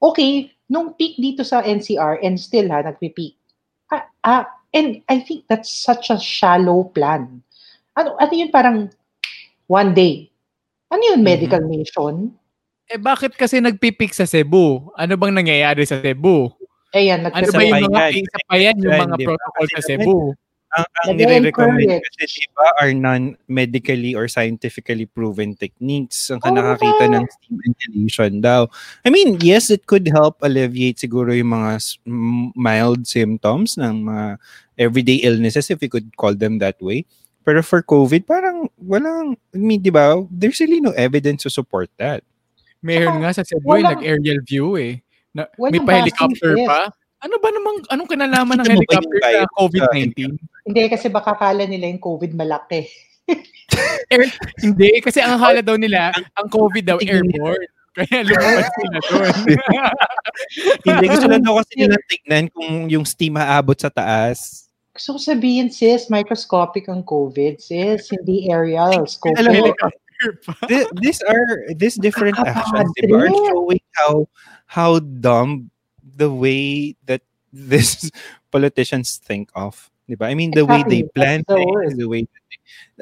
Okay, 0.01 0.50
nung 0.66 0.98
peak 0.98 1.18
dito 1.22 1.46
sa 1.46 1.62
NCR, 1.62 2.20
and 2.25 2.36
still 2.42 2.68
ha, 2.74 2.84
nagpi-peak. 2.84 3.38
Ah, 3.89 4.05
ah, 4.24 4.43
and 4.74 5.01
I 5.10 5.19
think 5.22 5.46
that's 5.50 5.69
such 5.69 6.13
a 6.13 6.17
shallow 6.17 6.89
plan. 6.93 7.41
Ano, 7.98 8.15
ano 8.22 8.31
yun 8.34 8.53
parang 8.53 8.93
one 9.65 9.91
day? 9.93 10.29
Ano 10.89 11.01
yun, 11.13 11.22
medical 11.22 11.62
mission? 11.65 12.34
Eh 12.89 12.98
bakit 12.98 13.38
kasi 13.38 13.62
nagpipik 13.62 14.10
sa 14.13 14.25
Cebu? 14.25 14.89
Ano 14.98 15.13
bang 15.13 15.34
nangyayari 15.34 15.86
sa 15.86 16.01
Cebu? 16.01 16.50
Ayan, 16.98 17.29
Ano 17.29 17.50
ba 17.53 17.62
yung 17.62 17.86
mga 17.86 18.17
isa 18.17 18.39
pa 18.50 18.55
yan 18.58 18.81
yung 18.81 18.98
mga 18.98 19.17
protocol 19.22 19.67
sa 19.77 19.81
Cebu? 19.86 20.34
Ang, 20.70 20.86
ang 20.86 21.10
nire-recommend 21.18 21.98
kasi 21.98 22.46
diba 22.46 22.68
are 22.78 22.94
non-medically 22.94 24.14
or 24.14 24.30
scientifically 24.30 25.10
proven 25.10 25.58
techniques 25.58 26.30
ang 26.30 26.38
nakakita 26.46 27.10
nga. 27.10 27.14
ng 27.18 27.26
steam 27.26 27.58
inhalation 27.66 28.34
daw. 28.38 28.70
I 29.02 29.10
mean, 29.10 29.42
yes, 29.42 29.74
it 29.74 29.90
could 29.90 30.06
help 30.14 30.38
alleviate 30.46 31.02
siguro 31.02 31.34
yung 31.34 31.58
mga 31.58 31.82
mild 32.54 33.10
symptoms 33.10 33.82
ng 33.82 34.06
mga 34.06 34.38
everyday 34.78 35.26
illnesses 35.26 35.74
if 35.74 35.82
we 35.82 35.90
could 35.90 36.14
call 36.22 36.38
them 36.38 36.62
that 36.62 36.78
way. 36.78 37.02
Pero 37.42 37.66
for 37.66 37.82
COVID, 37.82 38.30
parang 38.30 38.70
walang, 38.78 39.34
I 39.56 39.58
mean, 39.58 39.82
di 39.82 39.90
ba, 39.90 40.22
there's 40.30 40.62
really 40.62 40.86
no 40.86 40.94
evidence 40.94 41.44
to 41.44 41.50
support 41.50 41.90
that. 41.98 42.22
Meron 42.86 43.26
nga 43.26 43.34
sa 43.34 43.42
Cebu 43.42 43.66
walang- 43.66 43.98
nag-aerial 43.98 44.40
view 44.46 44.78
eh. 44.78 45.02
Na, 45.34 45.50
may 45.58 45.82
pa-helicopter 45.82 46.54
pa. 46.70 46.94
Ano 47.20 47.36
ba 47.44 47.50
namang, 47.52 47.78
anong 47.92 48.10
kinalaman 48.10 48.56
ng 48.64 48.70
helicopter 48.80 49.18
sa 49.20 49.28
virus 49.28 49.44
sa 49.44 49.56
COVID-19? 49.60 50.40
Hindi, 50.64 50.84
kasi 50.88 51.08
baka 51.12 51.36
kala 51.36 51.68
nila 51.68 51.92
yung 51.92 52.00
COVID 52.00 52.32
malaki. 52.32 52.88
Air, 54.12 54.32
hindi, 54.64 54.90
kasi 55.04 55.20
ang 55.20 55.38
akala 55.38 55.60
daw 55.60 55.76
nila, 55.76 56.16
ang 56.40 56.48
COVID 56.48 56.84
daw 56.84 56.98
airborne. 57.04 57.68
Kaya 57.94 58.24
lumabas 58.24 58.68
sila 58.80 58.98
doon. 59.12 59.34
Hindi 60.88 61.06
gusto 61.12 61.28
lang 61.28 61.44
daw 61.44 61.54
kasi 61.60 61.74
nilang 61.76 62.06
tignan 62.08 62.46
kung 62.54 62.88
yung 62.88 63.04
steam 63.04 63.36
aabot 63.36 63.76
sa 63.76 63.92
taas. 63.92 64.70
Gusto 64.96 65.16
ko 65.16 65.20
sabihin, 65.20 65.68
sis, 65.68 66.08
microscopic 66.08 66.88
ang 66.88 67.04
COVID, 67.04 67.60
sis. 67.60 68.08
Hindi 68.10 68.48
aerial. 68.48 69.04
Scope. 69.06 69.36
Alam 69.36 69.60
mo, 69.60 69.76
these 71.00 71.24
are 71.24 71.72
these 71.76 71.96
different 71.96 72.36
actions 72.40 72.92
diba, 73.00 73.28
are 73.28 73.32
showing 73.32 73.84
how 73.96 74.28
how 74.68 75.00
dumb 75.00 75.72
the 76.12 76.30
way 76.30 76.94
that 77.06 77.22
this 77.50 78.10
politicians 78.54 79.18
think 79.18 79.50
of 79.54 79.89
diba? 80.06 80.25
I 80.25 80.34
mean 80.34 80.50
the 80.51 80.66
way 80.66 80.82
they 80.86 81.06
Exactly. 81.06 81.13
plan 81.13 81.39
the 81.46 81.54
things 81.56 81.94
the 81.96 82.10
way 82.10 82.22
that 82.25 82.44
they, 82.50 82.60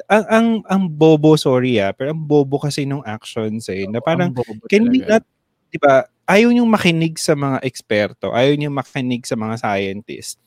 ang, 0.08 0.24
ang 0.28 0.48
ang 0.68 0.82
bobo 0.88 1.36
sorry 1.36 1.80
ah 1.80 1.92
pero 1.92 2.12
ang 2.12 2.20
bobo 2.20 2.60
kasi 2.60 2.84
nung 2.84 3.04
actions 3.04 3.68
eh 3.68 3.88
na 3.88 4.00
parang 4.00 4.32
can 4.68 4.88
we 4.88 5.00
talaga. 5.00 5.20
not 5.20 5.24
diba 5.68 5.94
ayaw 6.28 6.48
niyong 6.52 6.68
makinig 6.68 7.16
sa 7.16 7.32
mga 7.32 7.64
eksperto 7.64 8.32
ayaw 8.32 8.52
niyong 8.52 8.76
makinig 8.76 9.24
sa 9.24 9.36
mga 9.36 9.56
scientists 9.56 10.40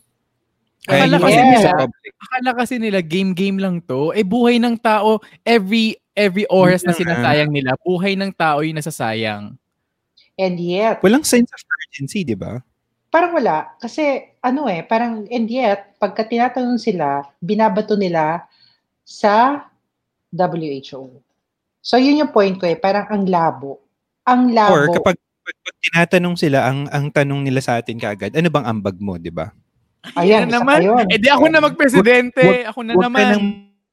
ayaw 0.85 1.05
Akala 1.09 1.17
kasi 1.17 1.37
sa 1.37 1.45
nila- 1.45 1.89
Akala 2.21 2.51
kasi 2.57 2.75
nila 2.77 2.99
game-game 3.01 3.57
lang 3.61 3.81
to. 3.81 4.13
Eh 4.13 4.25
buhay 4.25 4.57
ng 4.57 4.77
tao, 4.77 5.21
every 5.41 5.93
every 6.17 6.45
oras 6.49 6.81
na 6.81 6.93
sinasayang 6.93 7.49
nila, 7.49 7.77
buhay 7.81 8.17
ng 8.17 8.33
tao 8.33 8.65
yung 8.65 8.77
nasasayang. 8.77 9.53
And 10.41 10.57
yet, 10.57 11.05
walang 11.05 11.21
sense 11.21 11.53
of 11.53 11.61
urgency 11.85 12.25
diba 12.25 12.65
parang 13.11 13.35
wala. 13.35 13.75
Kasi, 13.77 14.23
ano 14.39 14.71
eh, 14.71 14.81
parang, 14.87 15.27
and 15.27 15.47
yet, 15.51 15.99
pagka 15.99 16.23
tinatanong 16.23 16.79
sila, 16.79 17.27
binabato 17.43 17.99
nila 17.99 18.47
sa 19.03 19.67
WHO. 20.31 21.19
So, 21.83 21.99
yun 21.99 22.23
yung 22.23 22.31
point 22.31 22.55
ko 22.55 22.65
eh. 22.65 22.79
Parang 22.79 23.11
ang 23.11 23.27
labo. 23.27 23.83
Ang 24.23 24.55
labo. 24.55 24.73
Or 24.79 24.83
kapag, 24.95 25.19
pag, 25.19 25.57
pag 25.59 25.77
tinatanong 25.83 26.35
sila, 26.39 26.71
ang 26.71 26.87
ang 26.87 27.11
tanong 27.11 27.43
nila 27.43 27.59
sa 27.59 27.75
atin 27.83 27.99
kaagad, 27.99 28.31
ano 28.31 28.47
bang 28.47 28.65
ambag 28.65 28.95
mo, 29.01 29.19
di 29.19 29.33
ba? 29.33 29.51
Ayan, 30.15 30.47
Yan 30.47 30.49
isa 30.49 30.55
naman. 30.63 30.79
yun. 30.81 31.05
Eh 31.11 31.19
di 31.19 31.29
ako 31.29 31.45
na 31.51 31.59
magpresidente. 31.59 32.41
Wag- 32.41 32.69
Ako 32.73 32.79
na 32.85 32.93
ka 32.95 33.01
naman. 33.05 33.25
nang 33.27 33.45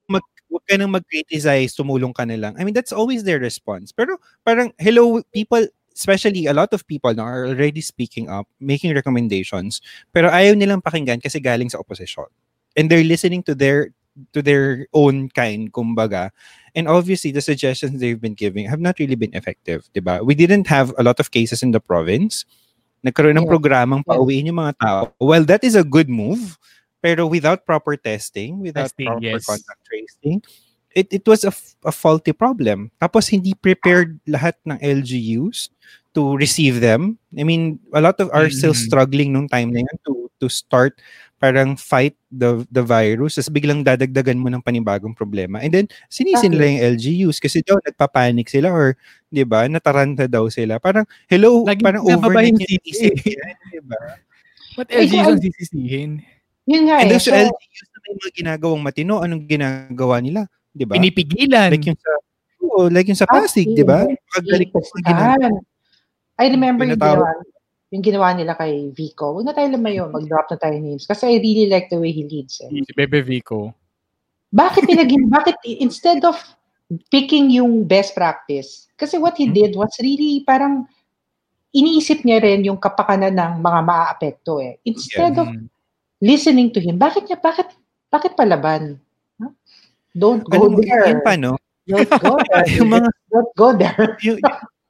mag, 0.07 0.25
huwag 0.47 0.65
ka 0.69 0.75
nang 0.79 0.93
mag-criticize, 0.95 1.75
tumulong 1.75 2.15
ka 2.15 2.23
na 2.29 2.37
lang. 2.39 2.53
I 2.57 2.63
mean, 2.63 2.77
that's 2.77 2.95
always 2.95 3.25
their 3.25 3.41
response. 3.41 3.91
Pero 3.91 4.21
parang, 4.47 4.71
hello, 4.79 5.25
people, 5.33 5.65
especially 5.99 6.47
a 6.47 6.55
lot 6.55 6.71
of 6.71 6.87
people 6.87 7.11
now 7.11 7.27
are 7.27 7.51
already 7.51 7.83
speaking 7.83 8.31
up, 8.31 8.47
making 8.63 8.95
recommendations, 8.95 9.83
pero 10.15 10.31
ayaw 10.31 10.55
nilang 10.55 10.79
pakinggan 10.79 11.19
kasi 11.19 11.43
galing 11.43 11.67
sa 11.67 11.83
opposition. 11.83 12.31
And 12.79 12.87
they're 12.87 13.03
listening 13.03 13.43
to 13.51 13.59
their 13.59 13.91
to 14.33 14.43
their 14.43 14.87
own 14.95 15.31
kind, 15.31 15.71
kumbaga. 15.75 16.31
And 16.75 16.87
obviously, 16.87 17.35
the 17.35 17.43
suggestions 17.43 17.99
they've 17.99 18.21
been 18.21 18.39
giving 18.39 18.71
have 18.71 18.79
not 18.79 18.99
really 18.99 19.19
been 19.19 19.35
effective, 19.35 19.91
di 19.95 19.99
ba? 19.99 20.23
We 20.23 20.35
didn't 20.35 20.67
have 20.71 20.95
a 20.99 21.03
lot 21.03 21.19
of 21.19 21.31
cases 21.35 21.63
in 21.63 21.75
the 21.75 21.83
province. 21.83 22.47
Nagkaroon 23.07 23.39
ng 23.39 23.47
Yeah. 23.47 23.53
programang 23.55 24.03
pauwiin 24.07 24.51
yung 24.51 24.59
mga 24.59 24.75
tao. 24.79 25.15
Well, 25.23 25.47
that 25.47 25.63
is 25.63 25.79
a 25.79 25.87
good 25.87 26.11
move, 26.11 26.59
pero 26.99 27.27
without 27.31 27.63
proper 27.63 27.95
testing, 27.95 28.59
without 28.59 28.91
Testing, 28.91 29.07
proper 29.07 29.39
yes. 29.39 29.47
contact 29.47 29.83
tracing, 29.87 30.43
it, 30.99 31.09
it 31.13 31.25
was 31.25 31.47
a, 31.47 31.55
f- 31.55 31.79
a 31.85 31.93
faulty 31.95 32.35
problem. 32.35 32.91
Tapos 32.99 33.31
hindi 33.31 33.55
prepared 33.55 34.19
lahat 34.27 34.59
ng 34.67 34.79
LGUs 34.83 35.71
to 36.13 36.35
receive 36.35 36.83
them. 36.83 37.15
I 37.39 37.47
mean, 37.47 37.79
a 37.95 38.03
lot 38.03 38.19
of 38.19 38.29
are 38.35 38.51
still 38.51 38.75
Mhm. 38.75 38.83
struggling 38.83 39.31
nung 39.31 39.47
time 39.47 39.71
na 39.71 39.87
yun 39.87 39.97
to, 40.03 40.27
to 40.39 40.51
start 40.51 40.99
parang 41.39 41.79
fight 41.79 42.19
the 42.35 42.67
the 42.67 42.83
virus. 42.83 43.39
Tapos 43.39 43.55
biglang 43.55 43.87
dadagdagan 43.87 44.43
mo 44.43 44.51
ng 44.51 44.59
panibagong 44.59 45.15
problema. 45.15 45.63
And 45.63 45.71
then, 45.71 45.87
sinisi 46.11 46.51
nila 46.51 46.67
yung 46.67 46.83
LGUs 46.99 47.39
kasi 47.39 47.63
daw 47.63 47.79
nagpapanik 47.79 48.51
sila 48.51 48.75
or, 48.75 48.99
di 49.31 49.47
ba, 49.47 49.71
nataranta 49.71 50.27
daw 50.27 50.51
sila. 50.51 50.83
Parang, 50.83 51.07
hello, 51.31 51.63
Lagi 51.63 51.79
parang 51.79 52.03
overnight 52.03 52.59
yung 52.59 52.83
isip 52.83 53.15
yan, 53.23 53.55
di 53.71 53.81
ba? 53.87 54.19
Ba't 54.75 54.91
Eh, 54.91 55.07
LG 55.07 55.13
kung- 55.15 55.27
yung 55.31 55.43
sisisihin? 55.47 56.11
Yun 56.67 56.83
nga 56.91 56.97
And 57.01 57.09
eh. 57.09 57.13
those 57.15 57.31
So, 57.31 57.39
LGUs 57.39 57.89
na 57.89 57.99
may 58.03 58.13
mga 58.19 58.31
ginagawang 58.35 58.83
matino, 58.83 59.23
anong 59.23 59.47
ginagawa 59.47 60.19
nila? 60.19 60.51
Di 60.79 60.87
ba? 60.87 60.95
Pinipigilan. 60.95 61.75
Like 61.75 61.91
yung 61.91 61.99
sa, 61.99 62.13
oo, 62.63 62.81
like 62.87 63.09
yung 63.11 63.19
sa 63.19 63.27
Pasig, 63.27 63.67
di 63.75 63.83
ba? 63.83 64.07
Paggaling 64.07 64.71
mo 64.71 64.79
sa. 64.79 65.35
I 66.39 66.47
remember 66.55 66.87
yung 66.87 66.95
ginawa, 66.95 67.35
yung 67.91 68.05
ginawa 68.07 68.29
nila 68.31 68.55
kay 68.55 68.95
Vico. 68.95 69.35
Huwag 69.35 69.51
na 69.51 69.55
tayo 69.57 69.75
lumayo, 69.75 70.07
mag-drop 70.07 70.47
na 70.55 70.59
tayo 70.63 70.79
names. 70.79 71.03
Kasi 71.03 71.27
I 71.27 71.43
really 71.43 71.67
like 71.67 71.91
the 71.91 71.99
way 71.99 72.15
he 72.15 72.23
leads. 72.23 72.63
Eh. 72.63 72.71
Si 72.71 72.93
Bebe 72.95 73.27
Vico. 73.27 73.75
Bakit 74.55 74.87
nilagin, 74.87 75.27
bakit 75.35 75.59
instead 75.67 76.23
of 76.23 76.39
picking 77.11 77.51
yung 77.51 77.83
best 77.83 78.15
practice, 78.15 78.87
kasi 78.95 79.19
what 79.19 79.35
he 79.35 79.51
did 79.51 79.75
was 79.75 79.91
really 79.99 80.47
parang 80.47 80.87
iniisip 81.75 82.25
niya 82.25 82.41
rin 82.41 82.65
yung 82.65 82.81
kapakanan 82.81 83.35
ng 83.35 83.53
mga 83.61 83.81
maaapekto 83.85 84.63
eh. 84.63 84.81
Instead 84.87 85.37
of 85.37 85.51
Mm. 85.51 85.69
listening 86.23 86.73
to 86.73 86.81
him, 86.81 86.97
bakit 86.97 87.29
niya, 87.29 87.37
bakit, 87.37 87.69
bakit 88.09 88.33
palaban? 88.33 88.97
Don't 90.19 90.43
go 90.45 90.67
Alam 90.67 90.83
there. 90.83 91.07
yun 91.07 91.21
pa, 91.23 91.39
no? 91.39 91.55
Don't 91.87 92.11
go 92.19 92.35
there. 92.51 92.67
yung 92.69 92.91
mga 92.91 93.09
Don't 93.31 93.53
go 93.55 93.69
there. 93.73 94.19
yung, 94.21 94.39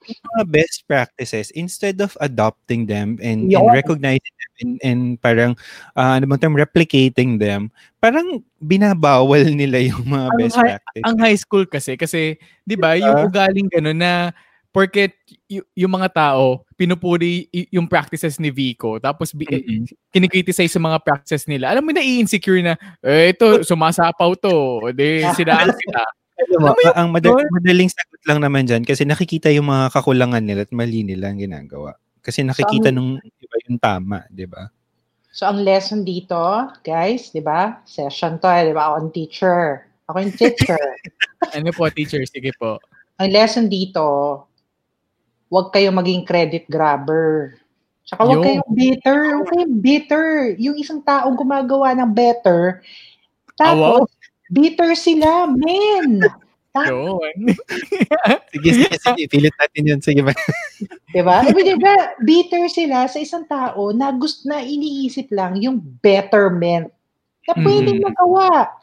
yung 0.08 0.22
mga 0.34 0.44
best 0.48 0.88
practices 0.88 1.52
instead 1.52 2.00
of 2.00 2.16
adopting 2.18 2.88
them 2.88 3.20
and, 3.20 3.44
and 3.44 3.52
Yun. 3.52 3.68
recognizing 3.70 4.34
them 4.34 4.52
and, 4.58 4.72
and 4.80 5.00
parang 5.20 5.52
uh, 5.94 6.16
ano 6.16 6.24
bang 6.26 6.40
term 6.40 6.56
replicating 6.56 7.36
them 7.36 7.68
parang 8.00 8.40
binabawal 8.58 9.44
nila 9.44 9.84
yung 9.84 10.08
mga 10.08 10.26
Ang 10.26 10.38
best 10.40 10.56
hi- 10.56 10.64
practices 10.64 11.04
Ang 11.04 11.16
high 11.20 11.36
school 11.36 11.64
kasi, 11.68 11.92
kasi, 11.94 12.20
di 12.64 12.74
ba, 12.74 12.96
yung 12.96 13.20
Diba? 13.20 13.26
ugaling 13.28 13.68
gano'n 13.68 14.00
na 14.00 14.12
porket 14.78 15.10
y- 15.50 15.66
yung 15.74 15.90
mga 15.90 16.14
tao, 16.14 16.62
pinupuri 16.78 17.50
y- 17.50 17.66
yung 17.74 17.90
practices 17.90 18.38
ni 18.38 18.54
Vico, 18.54 19.02
tapos 19.02 19.34
bi- 19.34 19.50
eh, 19.50 19.58
Mm-mm. 19.58 19.90
kinikriticize 20.14 20.70
sa 20.70 20.78
mga 20.78 21.02
practices 21.02 21.50
nila. 21.50 21.74
Alam 21.74 21.82
mo 21.82 21.90
na 21.90 21.98
i-insecure 21.98 22.62
na, 22.62 22.78
eh, 23.02 23.34
ito, 23.34 23.66
sumasapaw 23.66 24.38
to. 24.38 24.54
Di, 24.94 25.26
sinaan 25.38 25.74
kita. 25.74 26.02
Alam 26.38 26.58
mo, 26.62 26.70
yung 26.78 26.94
ang 26.94 27.08
madal- 27.10 27.50
madaling 27.50 27.90
sagot 27.90 28.22
lang 28.22 28.38
naman 28.38 28.62
dyan 28.62 28.86
kasi 28.86 29.02
nakikita 29.02 29.50
yung 29.50 29.66
mga 29.66 29.90
kakulangan 29.90 30.38
nila 30.38 30.62
at 30.62 30.70
mali 30.70 31.02
nila 31.02 31.34
ang 31.34 31.42
ginagawa 31.42 31.98
kasi 32.22 32.46
nakikita 32.46 32.94
ang- 32.94 32.94
nung 32.94 33.10
iba 33.18 33.56
yung 33.66 33.74
tama 33.82 34.22
di 34.30 34.46
ba 34.46 34.70
So, 35.28 35.46
ang 35.46 35.62
lesson 35.62 36.02
dito, 36.02 36.34
guys, 36.82 37.30
di 37.30 37.38
ba? 37.38 37.78
Session 37.86 38.42
to, 38.42 38.48
eh, 38.50 38.66
di 38.66 38.74
ba? 38.74 38.90
On 38.98 39.06
teacher. 39.12 39.86
Ako 40.10 40.18
yung 40.24 40.34
teacher. 40.34 40.82
Ano 41.54 41.70
po, 41.70 41.86
teacher? 41.94 42.26
Sige 42.26 42.50
po. 42.58 42.82
Ang 43.22 43.30
lesson 43.30 43.70
dito, 43.70 44.02
huwag 45.48 45.72
kayong 45.72 45.96
maging 45.96 46.22
credit 46.24 46.64
grabber. 46.68 47.56
Tsaka 48.04 48.24
huwag 48.24 48.44
kayong 48.44 48.70
bitter. 48.72 49.20
Huwag 49.36 49.48
kayong 49.52 49.74
bitter. 49.80 50.26
Yung 50.56 50.76
isang 50.80 51.00
taong 51.04 51.36
gumagawa 51.36 51.92
ng 51.92 52.08
better, 52.12 52.80
tapos 53.56 54.08
bitter 54.48 54.96
sila, 54.96 55.44
men. 55.50 56.24
Yun. 56.78 57.58
Sige, 58.54 58.70
sige, 58.70 58.96
sige. 59.02 59.22
Pilit 59.34 59.54
natin 59.58 59.82
yun. 59.82 60.00
Sige 60.00 60.22
ba? 60.22 60.30
Diba? 61.10 61.42
Eh, 61.42 61.64
diba, 61.74 61.94
bitter 62.22 62.70
sila 62.70 63.10
sa 63.10 63.18
isang 63.18 63.42
tao 63.50 63.90
na 63.90 64.14
gusto 64.14 64.46
na 64.46 64.62
iniisip 64.62 65.26
lang 65.34 65.58
yung 65.58 65.82
betterment 65.82 66.86
na 67.50 67.52
pwedeng 67.58 67.98
Mhm. 67.98 68.04
magawa. 68.06 68.78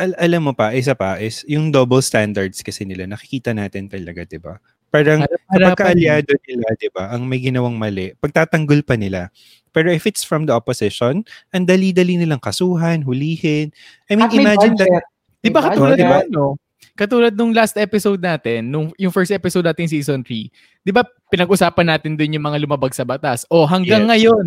Al- 0.00 0.18
alam 0.18 0.48
mo 0.48 0.52
pa, 0.56 0.72
isa 0.72 0.96
pa, 0.96 1.20
is 1.20 1.44
yung 1.46 1.68
double 1.70 2.00
standards 2.00 2.64
kasi 2.64 2.82
nila, 2.82 3.04
nakikita 3.06 3.52
natin 3.52 3.86
talaga, 3.86 4.24
di 4.26 4.40
ba? 4.40 4.56
Parang 4.94 5.26
Harap- 5.26 5.42
kapag 5.42 5.58
harapan 5.58 5.78
kaalyado 5.90 6.32
nila, 6.46 6.66
di 6.78 6.88
ba, 6.94 7.10
ang 7.10 7.26
may 7.26 7.42
ginawang 7.42 7.74
mali, 7.74 8.14
pagtatanggol 8.22 8.86
pa 8.86 8.94
nila. 8.94 9.34
Pero 9.74 9.90
if 9.90 10.06
it's 10.06 10.22
from 10.22 10.46
the 10.46 10.54
opposition, 10.54 11.26
ang 11.50 11.64
dali-dali 11.66 12.14
nilang 12.14 12.38
kasuhan, 12.38 13.02
hulihin. 13.02 13.74
I 14.06 14.14
mean, 14.14 14.30
At 14.30 14.38
imagine 14.38 14.78
that. 14.78 15.02
Di 15.42 15.50
ba 15.50 15.66
katulad 15.66 15.98
budget. 15.98 16.06
diba, 16.06 16.18
no? 16.30 16.54
Katulad 16.94 17.34
nung 17.34 17.50
last 17.50 17.74
episode 17.74 18.22
natin, 18.22 18.70
nung 18.70 18.86
yung 18.94 19.10
first 19.10 19.34
episode 19.34 19.66
natin 19.66 19.90
season 19.90 20.22
3, 20.22 20.46
di 20.78 20.94
ba 20.94 21.02
pinag-usapan 21.26 21.90
natin 21.90 22.14
dun 22.14 22.30
yung 22.30 22.46
mga 22.46 22.62
lumabag 22.62 22.94
sa 22.94 23.02
batas? 23.02 23.42
O 23.50 23.66
hanggang 23.66 24.06
Yes. 24.06 24.10
ngayon, 24.14 24.46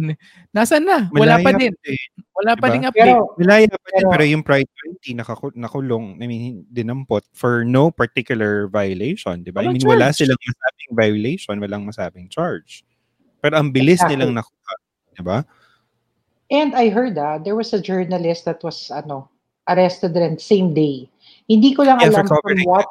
nasan 0.55 0.87
na? 0.87 1.11
Wala 1.11 1.43
pa 1.43 1.51
malaya 1.51 1.59
din. 1.59 1.73
eh. 1.83 1.99
Wala 2.31 2.51
pa 2.55 2.71
Diba? 2.71 2.71
ding 2.71 2.85
update. 2.87 3.03
Pero, 3.03 3.35
Malaya 3.35 3.67
pa 3.67 3.89
din, 3.91 4.05
Pero- 4.07 4.31
yung 4.31 4.43
Pride 4.47 4.71
20, 4.79 5.11
nakaku- 5.19 5.57
nakulong, 5.59 6.23
I 6.23 6.25
mean, 6.25 6.63
dinampot 6.71 7.27
for 7.35 7.67
no 7.67 7.91
particular 7.91 8.71
violation, 8.71 9.43
di 9.43 9.51
ba? 9.51 9.67
I 9.67 9.75
mean, 9.75 9.83
wala 9.83 10.15
charge. 10.15 10.23
silang 10.23 10.39
masabing 10.39 10.91
violation, 10.95 11.55
walang 11.59 11.83
masabing 11.83 12.31
charge. 12.31 12.87
Pero 13.43 13.59
ang 13.59 13.75
bilis 13.75 13.99
Exactly. 13.99 14.23
nilang 14.23 14.39
nakuha, 14.39 14.73
di 15.11 15.23
ba? 15.25 15.43
And 16.47 16.71
I 16.79 16.87
heard 16.87 17.19
ah, 17.19 17.43
there 17.43 17.59
was 17.59 17.75
a 17.75 17.81
journalist 17.83 18.47
that 18.47 18.63
was 18.63 18.87
ano 18.87 19.27
arrested 19.67 20.15
rin 20.15 20.39
same 20.39 20.71
day. 20.71 21.11
Hindi 21.47 21.71
ko 21.73 21.81
lang 21.81 21.97
Yeah, 21.99 22.11
for 22.11 22.21
alam 22.21 22.27
from 22.27 22.59
what. 22.67 22.87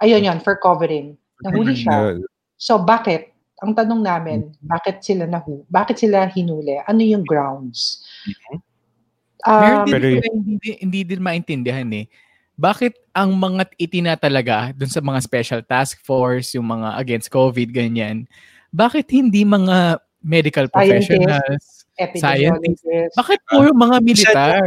Ayun 0.00 0.24
yun, 0.24 0.38
for 0.40 0.56
covering. 0.56 1.14
Nahuli 1.44 1.76
siya. 1.76 2.18
So 2.56 2.80
bakit? 2.80 3.30
Ang 3.62 3.78
tanong 3.78 4.02
namin, 4.02 4.50
bakit 4.58 5.06
sila 5.06 5.22
nahu? 5.22 5.62
Bakit 5.70 5.94
sila 5.94 6.26
hinuli? 6.26 6.82
Ano 6.82 6.98
yung 6.98 7.22
grounds? 7.22 8.02
Meron 9.46 9.78
Um, 9.78 9.86
din 9.86 9.92
Pero 9.94 10.06
yun- 10.08 10.42
hindi, 10.46 10.70
hindi 10.78 11.00
din 11.02 11.22
maintindihan 11.22 11.86
eh. 11.94 12.06
Bakit 12.54 12.94
ang 13.10 13.34
mga 13.34 13.70
itina 13.74 14.14
talaga 14.14 14.70
dun 14.70 14.86
sa 14.86 15.02
mga 15.02 15.18
special 15.18 15.60
task 15.62 15.98
force, 16.02 16.54
yung 16.54 16.66
mga 16.66 16.94
against 16.98 17.26
COVID, 17.26 17.70
ganyan, 17.70 18.26
bakit 18.70 19.10
hindi 19.10 19.42
mga 19.42 19.98
medical 20.22 20.70
professionals, 20.70 21.86
epidemiologists. 21.98 23.14
bakit 23.14 23.42
puro 23.46 23.74
mga 23.74 23.96
militar? 23.98 24.62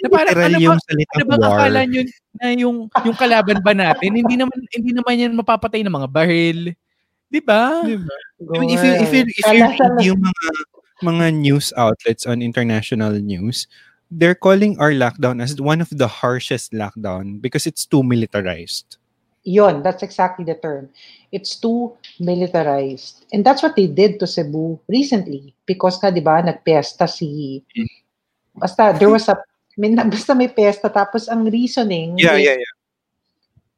Na 0.00 0.08
parang, 0.08 0.32
Literal 0.32 0.48
ano 0.48 0.56
ba, 0.56 0.64
yung 0.64 0.76
ano 0.76 0.86
salitang 0.88 1.28
bang 1.28 1.42
war. 1.44 1.52
akala 1.52 1.80
nyo 1.84 2.02
na 2.40 2.46
yung, 2.56 2.76
yung 3.04 3.18
kalaban 3.20 3.58
ba 3.60 3.72
natin, 3.76 4.10
hindi 4.16 4.34
naman, 4.40 4.58
hindi 4.72 4.90
naman 4.96 5.14
yan 5.20 5.32
mapapatay 5.36 5.84
ng 5.84 5.92
mga 5.92 6.08
baril. 6.08 6.60
Di 7.30 7.40
ba? 7.44 7.84
Di 7.84 8.00
ba? 8.00 8.16
I 8.40 8.56
mean, 8.58 8.72
if 8.74 8.82
you 8.82 8.92
if 8.96 9.10
you 9.12 9.22
if 9.28 9.46
you 9.54 9.62
read 9.62 10.02
yung 10.02 10.20
mga 10.24 10.46
mga 11.04 11.26
news 11.38 11.70
outlets 11.76 12.26
on 12.26 12.42
international 12.42 13.14
news, 13.22 13.68
they're 14.10 14.34
calling 14.34 14.74
our 14.82 14.90
lockdown 14.90 15.38
as 15.38 15.54
one 15.60 15.78
of 15.78 15.88
the 15.94 16.08
harshest 16.08 16.74
lockdown 16.74 17.38
because 17.38 17.68
it's 17.68 17.86
too 17.86 18.02
militarized. 18.02 18.98
Yun, 19.44 19.80
that's 19.80 20.02
exactly 20.02 20.44
the 20.44 20.58
term. 20.58 20.90
It's 21.32 21.56
too 21.56 21.96
militarized. 22.20 23.24
And 23.32 23.40
that's 23.40 23.62
what 23.62 23.76
they 23.76 23.86
did 23.86 24.20
to 24.20 24.26
Cebu 24.26 24.76
recently. 24.88 25.54
Because 25.64 25.96
nga, 25.96 26.12
di 26.12 26.20
ba, 26.20 26.44
nagpesta 26.44 27.08
si... 27.08 27.64
Basta, 28.52 28.92
there 28.92 29.08
was 29.08 29.28
a... 29.32 29.40
May, 29.80 29.96
basta 30.12 30.36
may 30.36 30.52
pesta, 30.52 30.92
tapos 30.92 31.24
ang 31.32 31.48
reasoning, 31.48 32.20
Yeah, 32.20 32.36
is 32.36 32.44
yeah, 32.44 32.56
yeah. 32.60 32.74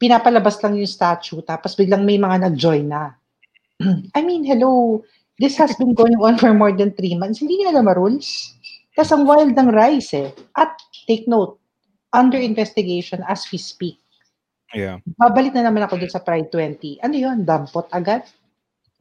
pinapalabas 0.02 0.59
lang 0.59 0.75
yung 0.75 0.90
statue, 0.90 1.46
tapos 1.46 1.79
biglang 1.79 2.03
may 2.03 2.18
mga 2.18 2.50
nag-join 2.50 2.90
na. 2.90 3.14
I 4.18 4.20
mean, 4.26 4.42
hello, 4.42 5.07
this 5.38 5.55
has 5.62 5.70
been 5.79 5.94
going 5.94 6.18
on 6.18 6.42
for 6.42 6.50
more 6.50 6.74
than 6.74 6.90
three 6.98 7.14
months. 7.14 7.38
Hindi 7.38 7.62
nila 7.62 7.79
alam 7.79 7.94
rules. 7.94 8.59
Tapos 8.98 9.14
ang 9.14 9.24
wild 9.24 9.55
ng 9.55 9.70
rise 9.72 10.11
eh. 10.12 10.29
At 10.59 10.74
take 11.07 11.24
note, 11.31 11.57
under 12.12 12.37
investigation 12.37 13.24
as 13.24 13.48
we 13.48 13.57
speak. 13.57 13.96
Yeah. 14.72 15.00
Babalik 15.16 15.57
na 15.57 15.68
naman 15.68 15.85
ako 15.85 16.00
dun 16.00 16.12
sa 16.12 16.20
Pride 16.20 16.48
20. 16.48 17.00
Ano 17.05 17.16
yun? 17.16 17.44
Dampot 17.44 17.88
agad? 17.92 18.24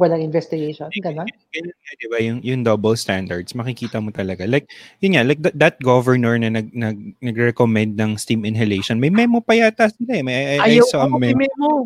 Walang 0.02 0.26
investigation? 0.26 0.90
Ganon? 0.98 1.30
Ganun 1.54 1.78
di 1.78 2.08
ba? 2.10 2.18
Yung, 2.18 2.42
yung 2.42 2.66
double 2.66 2.98
standards, 2.98 3.54
makikita 3.54 4.02
mo 4.02 4.10
talaga. 4.10 4.50
Like, 4.50 4.66
yun 4.98 5.14
nga, 5.14 5.22
like 5.22 5.46
that, 5.46 5.54
that 5.62 5.76
governor 5.78 6.34
na 6.42 6.50
nag, 6.50 6.74
nag, 6.74 7.14
nag-recommend 7.22 8.02
ng 8.02 8.18
steam 8.18 8.42
inhalation, 8.42 8.98
may 8.98 9.14
memo 9.14 9.46
pa 9.46 9.54
yata 9.54 9.94
sila 9.94 10.18
eh. 10.18 10.24
May, 10.26 10.34
I, 10.34 10.42
I 10.58 10.70
Ayaw 10.74 10.90
saw 10.90 11.06
a 11.06 11.08
ko, 11.08 11.22
may 11.22 11.38
memo. 11.38 11.86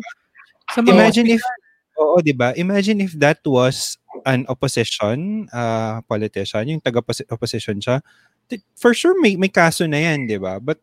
Sa 0.72 0.80
Imagine 0.80 1.36
if, 1.36 1.44
oo, 2.00 2.16
di 2.24 2.32
ba? 2.32 2.56
Imagine 2.56 3.04
if 3.04 3.12
that 3.20 3.44
was 3.44 4.00
an 4.24 4.48
opposition 4.48 5.44
uh, 5.52 6.00
politician, 6.08 6.72
yung 6.72 6.80
taga-opposition 6.80 7.84
siya, 7.84 8.00
for 8.80 8.96
sure 8.96 9.12
may, 9.20 9.36
may 9.36 9.52
kaso 9.52 9.84
na 9.84 10.00
yan, 10.00 10.24
di 10.24 10.40
ba? 10.40 10.56
But, 10.56 10.80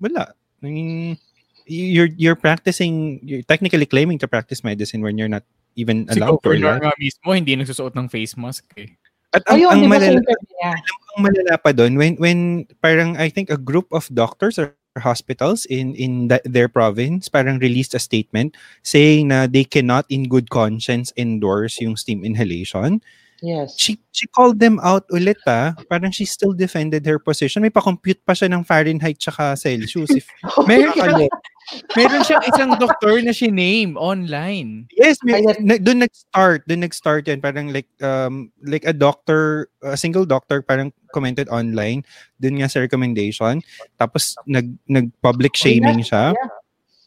wala. 0.00 0.32
I 0.64 0.64
mean, 0.64 1.20
you're, 1.68 2.08
you're 2.16 2.40
practicing, 2.40 3.20
you're 3.20 3.44
technically 3.44 3.84
claiming 3.84 4.16
to 4.24 4.26
practice 4.26 4.64
medicine 4.64 5.04
when 5.04 5.20
you're 5.20 5.28
not 5.28 5.44
even 5.76 6.06
si 6.08 6.20
allowed 6.20 6.40
to. 6.40 6.54
governor 6.54 6.78
right? 6.78 6.82
nga 6.88 6.92
mismo, 6.96 7.28
hindi 7.34 7.52
nagsusuot 7.56 7.94
ng 7.96 8.08
face 8.08 8.34
mask 8.38 8.64
eh. 8.76 8.96
At 9.36 9.44
ang, 9.44 9.60
Ayun, 9.60 9.70
ang, 9.70 9.80
di 9.84 9.88
ba 9.92 9.98
sa 10.00 10.08
malala, 10.08 10.32
ang 10.88 11.20
malala 11.20 11.54
pa 11.60 11.70
doon, 11.76 12.00
when, 12.00 12.16
when 12.16 12.64
parang 12.80 13.20
I 13.20 13.28
think 13.28 13.52
a 13.52 13.60
group 13.60 13.92
of 13.92 14.08
doctors 14.08 14.56
or 14.56 14.72
hospitals 14.96 15.68
in 15.68 15.94
in 15.94 16.26
that, 16.28 16.42
their 16.48 16.66
province 16.66 17.28
parang 17.28 17.62
released 17.62 17.94
a 17.94 18.02
statement 18.02 18.56
saying 18.82 19.30
na 19.30 19.46
they 19.46 19.62
cannot 19.62 20.08
in 20.10 20.26
good 20.26 20.50
conscience 20.50 21.12
endorse 21.14 21.78
yung 21.78 21.94
steam 21.94 22.24
inhalation. 22.24 23.04
Yes. 23.38 23.78
She 23.78 24.02
she 24.10 24.26
called 24.26 24.58
them 24.58 24.82
out 24.82 25.06
ulit 25.14 25.38
ah. 25.46 25.76
Parang 25.86 26.10
she 26.10 26.26
still 26.26 26.50
defended 26.50 27.06
her 27.06 27.22
position. 27.22 27.62
May 27.62 27.70
pa-compute 27.70 28.18
pa 28.26 28.34
siya 28.34 28.50
ng 28.50 28.66
Fahrenheit 28.66 29.22
tsaka 29.22 29.54
Celsius. 29.54 30.10
If, 30.10 30.26
Meron 30.68 30.90
siya, 30.90 31.14
Nakakaloka. 31.14 31.38
Meron 31.96 32.24
siyang 32.24 32.44
isang 32.48 32.70
doktor 32.80 33.20
na 33.20 33.32
si 33.32 33.52
name 33.52 33.96
online. 34.00 34.88
Yes, 34.96 35.20
may, 35.24 35.44
na, 35.60 35.76
doon 35.76 36.04
nag-start, 36.04 36.64
doon 36.68 36.82
nag-start 36.84 37.28
yan. 37.28 37.40
Parang 37.40 37.72
like, 37.72 37.88
um, 38.00 38.52
like 38.64 38.84
a 38.88 38.92
doctor, 38.92 39.68
a 39.82 39.96
single 39.96 40.24
doctor 40.24 40.62
parang 40.62 40.92
commented 41.12 41.48
online, 41.48 42.04
doon 42.40 42.60
nga 42.60 42.68
sa 42.68 42.80
recommendation. 42.80 43.60
Tapos 44.00 44.36
nag, 44.48 44.68
nag-public 44.88 45.56
shaming 45.56 46.04
siya. 46.04 46.32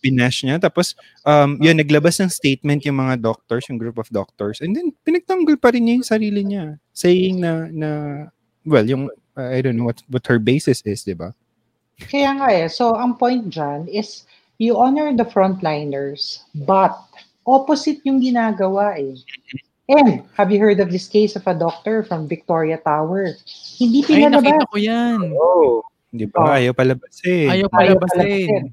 Binash 0.01 0.41
niya. 0.41 0.57
Tapos, 0.57 0.97
um, 1.29 1.61
yun, 1.61 1.77
naglabas 1.77 2.17
ng 2.17 2.33
statement 2.33 2.81
yung 2.89 2.97
mga 2.97 3.21
doctors, 3.21 3.69
yung 3.69 3.77
group 3.77 4.01
of 4.01 4.09
doctors. 4.09 4.57
And 4.57 4.73
then, 4.73 4.89
pinagtanggol 5.05 5.61
pa 5.61 5.69
rin 5.69 5.85
niya 5.85 6.01
yung 6.01 6.09
sarili 6.09 6.41
niya. 6.41 6.81
Saying 6.89 7.37
na, 7.37 7.69
na 7.69 7.89
well, 8.65 8.81
yung, 8.81 9.13
uh, 9.37 9.49
I 9.53 9.61
don't 9.61 9.77
know 9.77 9.85
what, 9.85 10.01
what 10.09 10.25
her 10.25 10.41
basis 10.41 10.81
is, 10.89 11.05
di 11.05 11.13
ba? 11.13 11.37
Kaya 12.01 12.33
nga 12.33 12.49
eh. 12.49 12.65
So, 12.65 12.97
ang 12.97 13.13
point 13.13 13.53
dyan 13.53 13.85
is 13.85 14.25
you 14.61 14.77
honor 14.77 15.09
the 15.09 15.25
frontliners, 15.25 16.45
but 16.53 16.93
opposite 17.49 17.97
yung 18.05 18.21
ginagawa 18.21 18.93
eh. 19.01 19.17
And, 19.89 20.21
have 20.37 20.53
you 20.53 20.61
heard 20.61 20.79
of 20.79 20.93
this 20.93 21.09
case 21.09 21.35
of 21.35 21.43
a 21.49 21.57
doctor 21.57 22.05
from 22.05 22.29
Victoria 22.29 22.77
Tower? 22.77 23.33
Hindi 23.81 24.05
Ay, 24.05 24.07
pinalabas. 24.07 24.45
nakita 24.45 24.65
ko 24.69 24.77
yan. 24.77 25.19
Oh. 25.33 25.81
Di 26.13 26.29
ba? 26.29 26.37
Oh. 26.45 26.53
Ayaw 26.53 26.71
palabasin. 26.77 27.49
Ayaw 27.49 27.67
Ayaw 27.73 27.97
palabasin. 27.97 28.71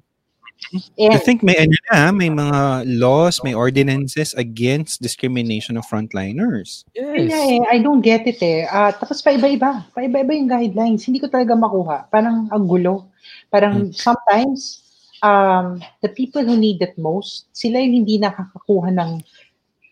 I 0.98 1.14
And, 1.14 1.22
think 1.22 1.46
may 1.46 1.54
ano 1.54 1.74
na, 1.88 2.10
may 2.10 2.28
mga 2.28 2.82
laws, 2.98 3.40
may 3.46 3.54
ordinances 3.54 4.34
against 4.34 5.00
discrimination 5.00 5.78
of 5.78 5.86
frontliners. 5.86 6.82
Yes. 6.98 7.30
eh, 7.30 7.62
I 7.70 7.78
don't 7.78 8.02
get 8.02 8.26
it 8.26 8.42
eh. 8.42 8.66
Ah, 8.66 8.90
tapos 8.90 9.22
paiba-iba. 9.22 9.86
Paiba-iba 9.94 10.34
yung 10.34 10.50
guidelines. 10.50 11.06
Hindi 11.06 11.22
ko 11.22 11.30
talaga 11.30 11.54
makuha. 11.54 12.10
Parang 12.10 12.50
ang 12.50 12.64
gulo. 12.66 13.06
Parang 13.54 13.94
sometimes, 13.94 14.82
um, 15.22 15.82
the 16.02 16.08
people 16.08 16.44
who 16.44 16.56
need 16.56 16.82
it 16.82 16.96
most, 16.98 17.46
sila 17.52 17.78
yung 17.78 18.04
hindi 18.04 18.18
nakakakuha 18.18 18.94
ng 18.94 19.10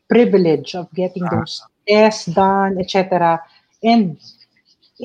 privilege 0.07 0.75
of 0.75 0.87
getting 0.95 1.27
those 1.31 1.63
tests 1.89 2.27
done, 2.31 2.79
etc. 2.79 3.41
And, 3.83 4.19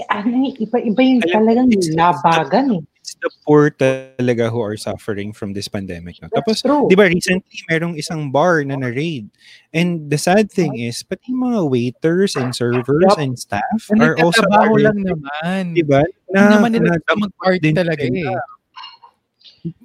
ano, 0.09 0.35
eh, 0.49 0.53
iba-iba 0.61 1.01
yung 1.01 1.21
Alam, 1.25 1.33
talagang 1.33 1.67
it's- 1.73 1.93
labagan 1.93 2.67
eh. 2.79 2.83
It's 3.01 3.17
the 3.17 3.33
poor 3.49 3.73
talaga 3.73 4.53
who 4.53 4.61
are 4.61 4.77
suffering 4.77 5.33
from 5.33 5.57
this 5.57 5.65
pandemic. 5.65 6.21
No? 6.21 6.29
Tapos, 6.29 6.61
That's 6.61 6.85
di 6.85 6.93
ba, 6.93 7.09
recently, 7.09 7.57
merong 7.65 7.97
isang 7.97 8.29
bar 8.29 8.61
na 8.61 8.77
na-raid. 8.77 9.25
And 9.73 10.05
the 10.05 10.21
sad 10.21 10.53
thing 10.53 10.77
is, 10.77 11.01
pati 11.01 11.33
yung 11.33 11.49
mga 11.49 11.65
waiters 11.65 12.37
and 12.37 12.53
servers 12.53 13.09
Yup. 13.09 13.17
and 13.17 13.33
staff 13.33 13.89
Na 13.89 14.13
are 14.13 14.15
also 14.21 14.45
nagtatrabaho 14.45 14.73
lang 14.85 14.97
naman. 15.01 15.73
Di 15.73 15.81
ba? 15.81 16.05
Hindi 16.29 16.45
naman 16.45 16.69
nila 16.77 17.01
na- 17.01 17.21
mag-party 17.25 17.73
talaga 17.73 18.05
eh. 18.05 18.37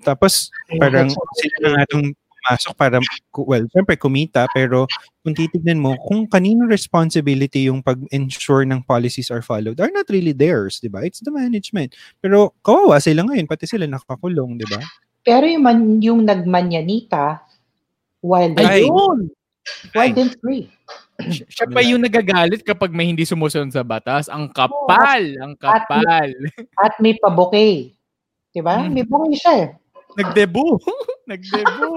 Tapos 0.03 0.51
parang 0.79 1.11
sila 1.11 1.57
na 1.63 1.69
nga 1.77 1.83
itong 1.89 2.07
pumasok 2.47 2.73
para, 2.79 2.97
well, 3.43 3.67
syempre 3.75 3.99
kumita, 3.99 4.47
pero 4.55 4.87
kung 5.27 5.35
titignan 5.35 5.83
mo, 5.83 5.99
kung 6.07 6.31
kanino 6.31 6.71
responsibility 6.71 7.67
yung 7.67 7.83
pag-ensure 7.83 8.63
ng 8.63 8.87
policies 8.87 9.35
are 9.35 9.43
followed, 9.43 9.83
are 9.83 9.91
not 9.91 10.07
really 10.07 10.31
theirs, 10.31 10.79
di 10.79 10.87
ba? 10.87 11.03
It's 11.03 11.19
the 11.19 11.35
management. 11.35 11.99
Pero 12.23 12.55
kawawa 12.63 13.03
sila 13.03 13.27
ngayon, 13.27 13.51
pati 13.51 13.67
sila 13.67 13.91
nakakulong, 13.91 14.63
di 14.63 14.67
ba? 14.71 14.79
Pero 15.27 15.43
yung, 15.43 15.65
man, 15.67 15.79
yung 15.99 16.21
nagmanyanita, 16.23 17.43
and, 18.23 18.55
Ay. 18.63 18.87
Ayun! 18.87 19.31
wild 19.95 20.19
and 20.19 20.35
free. 20.39 20.71
Siya 21.27 21.67
pa 21.67 21.83
yung 21.83 22.05
nagagalit 22.05 22.63
kapag 22.63 22.95
may 22.95 23.11
hindi 23.11 23.27
sumusunod 23.27 23.73
sa 23.75 23.83
batas. 23.83 24.31
Ang 24.31 24.53
kapal! 24.53 25.35
Ang 25.43 25.59
kapal! 25.59 26.31
At 26.79 26.95
may 27.03 27.19
pa-bouquet. 27.19 27.96
Diba? 28.57 28.81
Hmm. 28.81 28.97
May 28.97 29.05
bouquet 29.05 29.37
siya 29.37 29.53
eh. 29.61 29.69
Nagdebu! 30.17 30.81
Nagdebu! 31.29 31.93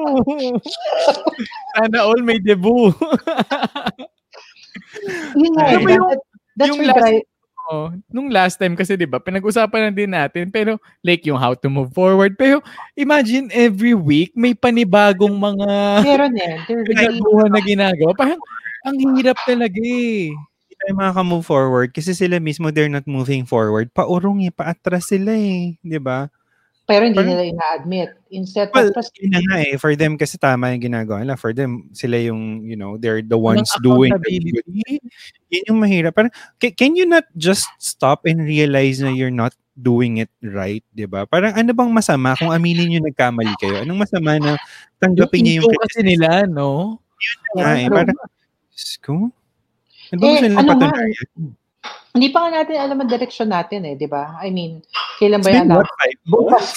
Sana 1.79 2.03
all 2.03 2.19
may 2.19 2.43
debu. 2.43 2.91
Yun 5.39 5.51
nga, 5.55 5.65
Alam 5.71 5.79
eh, 5.79 5.79
mo 5.79 5.89
yung- 5.89 6.09
that- 6.11 6.25
that's 6.59 6.69
yung 6.69 6.81
last- 6.83 7.27
Oh, 7.69 7.93
nung 8.09 8.33
last 8.33 8.57
time 8.57 8.73
kasi 8.73 8.97
'di 8.97 9.05
ba, 9.05 9.21
pinag-usapan 9.21 9.81
na 9.85 9.91
din 9.93 10.09
natin 10.09 10.49
pero 10.49 10.81
like 11.05 11.21
yung 11.29 11.37
how 11.37 11.53
to 11.53 11.69
move 11.69 11.93
forward. 11.93 12.33
Pero 12.33 12.65
imagine 12.97 13.45
every 13.53 13.93
week 13.93 14.33
may 14.33 14.57
panibagong 14.57 15.37
mga 15.37 15.69
meron 16.01 16.33
eh. 16.33 16.65
There's 16.65 16.81
really, 16.89 17.21
kagaguhan 17.21 17.53
na 17.53 17.61
ginagawa. 17.61 18.11
Parang 18.17 18.41
ang 18.81 18.97
hirap 19.13 19.37
talaga 19.45 19.77
eh. 19.85 20.33
Hindi 20.33 20.73
tayo 20.81 20.93
makaka-move 20.97 21.45
forward 21.45 21.89
kasi 21.93 22.17
sila 22.17 22.41
mismo, 22.41 22.73
they're 22.73 22.89
not 22.89 23.05
moving 23.05 23.45
forward. 23.45 23.93
Paurong 23.93 24.41
eh, 24.41 24.49
paatras 24.49 25.13
sila 25.13 25.37
eh, 25.37 25.77
di 25.77 26.01
ba? 26.01 26.25
Pero 26.89 27.05
hindi 27.05 27.21
Parang- 27.21 27.37
nila 27.37 27.43
ina-admit. 27.45 28.09
Instead, 28.33 28.73
Well, 28.73 28.89
tapos, 28.89 29.13
yun 29.21 29.37
na 29.37 29.41
nga 29.45 29.57
eh. 29.61 29.77
For 29.77 29.93
them, 29.93 30.17
kasi 30.17 30.41
tama 30.41 30.73
yung 30.73 30.81
ginagawa 30.81 31.21
nila. 31.21 31.37
For 31.37 31.53
them, 31.53 31.93
sila 31.93 32.17
yung, 32.17 32.65
you 32.65 32.73
know, 32.73 32.97
they're 32.97 33.21
the 33.21 33.37
ones 33.37 33.69
doing 33.85 34.09
accountability. 34.09 34.97
Yun 35.53 35.63
yung 35.69 35.79
mahirap. 35.81 36.17
Parang, 36.17 36.33
ca- 36.57 36.73
can 36.73 36.97
you 36.97 37.05
not 37.05 37.29
just 37.37 37.69
stop 37.77 38.25
and 38.25 38.41
realize 38.41 38.97
na 38.97 39.13
you're 39.13 39.33
not 39.33 39.53
doing 39.77 40.17
it 40.17 40.29
right, 40.41 40.81
di 40.91 41.05
ba? 41.05 41.29
Parang 41.29 41.53
ano 41.55 41.71
bang 41.71 41.89
masama 41.93 42.33
kung 42.35 42.49
aminin 42.51 42.89
nyo 42.91 43.01
nagkamali 43.05 43.53
kayo? 43.61 43.85
Anong 43.85 44.01
masama 44.03 44.35
na 44.41 44.57
tanggapin 44.97 45.45
niyo 45.45 45.53
yung 45.63 45.71
ego 45.71 45.79
kasi 45.85 45.99
nila, 46.01 46.43
no? 46.49 46.97
Ay, 47.57 47.85
True. 47.87 47.95
parang, 47.95 48.17
Diyos 48.73 48.93
ko. 49.01 49.13
Ano 50.09 50.17
ba 50.21 50.25
Eh, 50.25 50.49
ano 50.49 50.71
nga? 50.73 50.89
Hindi 52.09 52.33
pa 52.33 52.45
nga 52.45 52.61
natin 52.61 52.81
alam 52.81 52.97
ang 52.99 53.11
direksyon 53.11 53.49
natin 53.53 53.85
eh, 53.85 53.93
di 53.93 54.09
ba? 54.09 54.33
I 54.41 54.49
mean, 54.49 54.81
kailan 55.21 55.39
It's 55.39 55.47
ba 55.47 55.51
been 55.53 55.69
yan? 55.69 55.77
what, 55.77 55.89
five 56.01 56.19
months? 56.25 56.73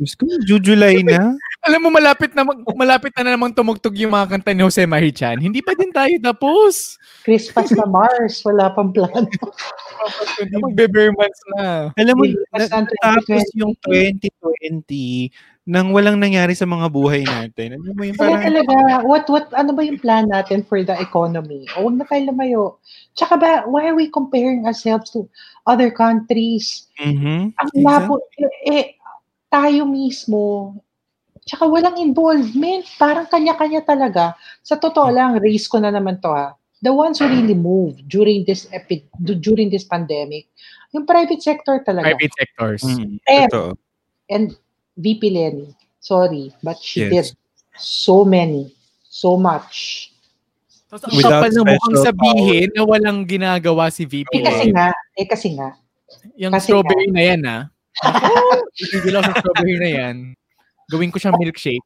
Diyos 0.00 0.14
ko, 0.16 0.24
Jujuly 0.48 1.04
na. 1.04 1.36
Alam 1.62 1.86
mo 1.86 1.88
malapit 1.94 2.32
na 2.34 2.42
mag- 2.42 2.64
malapit 2.74 3.12
na 3.14 3.36
namang 3.36 3.54
tumugtog 3.54 3.94
yung 3.94 4.10
mga 4.10 4.34
kanta 4.34 4.50
ni 4.56 4.64
Jose 4.64 4.82
Marichan. 4.88 5.38
Hindi 5.38 5.62
pa 5.62 5.76
din 5.76 5.92
tayo 5.94 6.10
tapos. 6.18 6.98
Christmas 7.22 7.70
na 7.76 7.86
Mars, 7.86 8.42
wala 8.42 8.72
pang 8.74 8.90
plano. 8.90 9.28
Magbe-bare 10.66 11.14
months 11.14 11.42
na. 11.54 11.94
Alam 11.94 12.14
mo, 12.18 12.24
Bukas 12.26 12.66
ng 12.72 12.86
tapos 12.98 13.44
2020. 13.54 13.60
yung 13.62 13.72
2020 14.82 15.30
nang 15.62 15.94
walang 15.94 16.18
nangyari 16.18 16.58
sa 16.58 16.66
mga 16.66 16.90
buhay 16.90 17.22
natin. 17.22 17.78
Alam 17.78 17.94
mo 17.94 18.02
yung 18.02 18.18
Kaya 18.18 18.34
parang, 18.34 18.42
talaga, 18.50 18.74
what, 19.06 19.24
what, 19.30 19.46
ano 19.54 19.70
ba 19.70 19.86
yung 19.86 20.02
plan 20.02 20.26
natin 20.26 20.66
for 20.66 20.82
the 20.82 20.98
economy? 20.98 21.70
O 21.78 21.86
huwag 21.86 22.02
na 22.02 22.06
tayo 22.10 22.22
lumayo. 22.34 22.62
Tsaka 23.14 23.38
ba, 23.38 23.50
why 23.82 23.90
are 23.90 23.98
we 23.98 24.06
comparing 24.06 24.62
ourselves 24.62 25.10
to 25.10 25.26
other 25.66 25.90
countries? 25.90 26.86
Mhm. 27.02 27.50
Ang 27.58 27.70
labo, 27.82 28.22
eh, 28.38 28.54
eh, 28.70 28.86
tayo 29.50 29.82
mismo, 29.90 30.78
tsaka 31.42 31.66
walang 31.66 31.98
involvement. 31.98 32.86
Parang 32.94 33.26
kanya-kanya 33.26 33.82
talaga. 33.82 34.38
Sa 34.62 34.78
totoo 34.78 35.10
lang, 35.10 35.42
race 35.42 35.66
ko 35.66 35.82
na 35.82 35.90
naman 35.90 36.22
to 36.22 36.30
ha. 36.30 36.54
The 36.82 36.94
ones 36.94 37.18
who 37.18 37.26
really 37.26 37.58
moved 37.58 38.06
during 38.06 38.46
this 38.46 38.70
epi- 38.70 39.06
during 39.22 39.70
this 39.70 39.86
pandemic, 39.86 40.50
yung 40.94 41.06
private 41.06 41.42
sector 41.42 41.82
talaga. 41.82 42.14
Private 42.14 42.34
sectors. 42.38 42.82
Mm, 42.86 43.18
totoo. 43.22 43.74
And 44.30 44.54
VP 44.98 45.30
Lenny, 45.30 45.74
sorry, 45.98 46.54
but 46.62 46.78
she 46.82 47.06
Yes. 47.06 47.10
did 47.10 47.26
so 47.78 48.26
many, 48.26 48.74
so 49.06 49.38
much. 49.38 50.10
Tapos 50.92 51.08
ang 51.08 51.16
Without 51.16 51.32
kapal 51.40 51.50
na 51.56 51.62
mukhang 51.72 51.98
sabihin 52.04 52.68
na 52.76 52.82
walang 52.84 53.24
ginagawa 53.24 53.88
si 53.88 54.04
VP. 54.04 54.28
Eh 54.28 54.44
kasi 54.44 54.66
nga, 54.76 54.88
eh 55.16 55.24
kasi 55.24 55.48
nga, 55.56 55.72
Yung 56.36 56.52
kasi 56.52 56.68
strawberry 56.68 57.08
na 57.08 57.22
yan, 57.24 57.40
ah. 57.48 57.62
Itigil 58.76 59.16
ako 59.16 59.24
sa 59.32 59.40
strawberry 59.40 59.80
na 59.80 59.88
yan. 59.88 60.16
Gawin 60.92 61.08
ko 61.08 61.16
siyang 61.16 61.40
milkshake. 61.40 61.80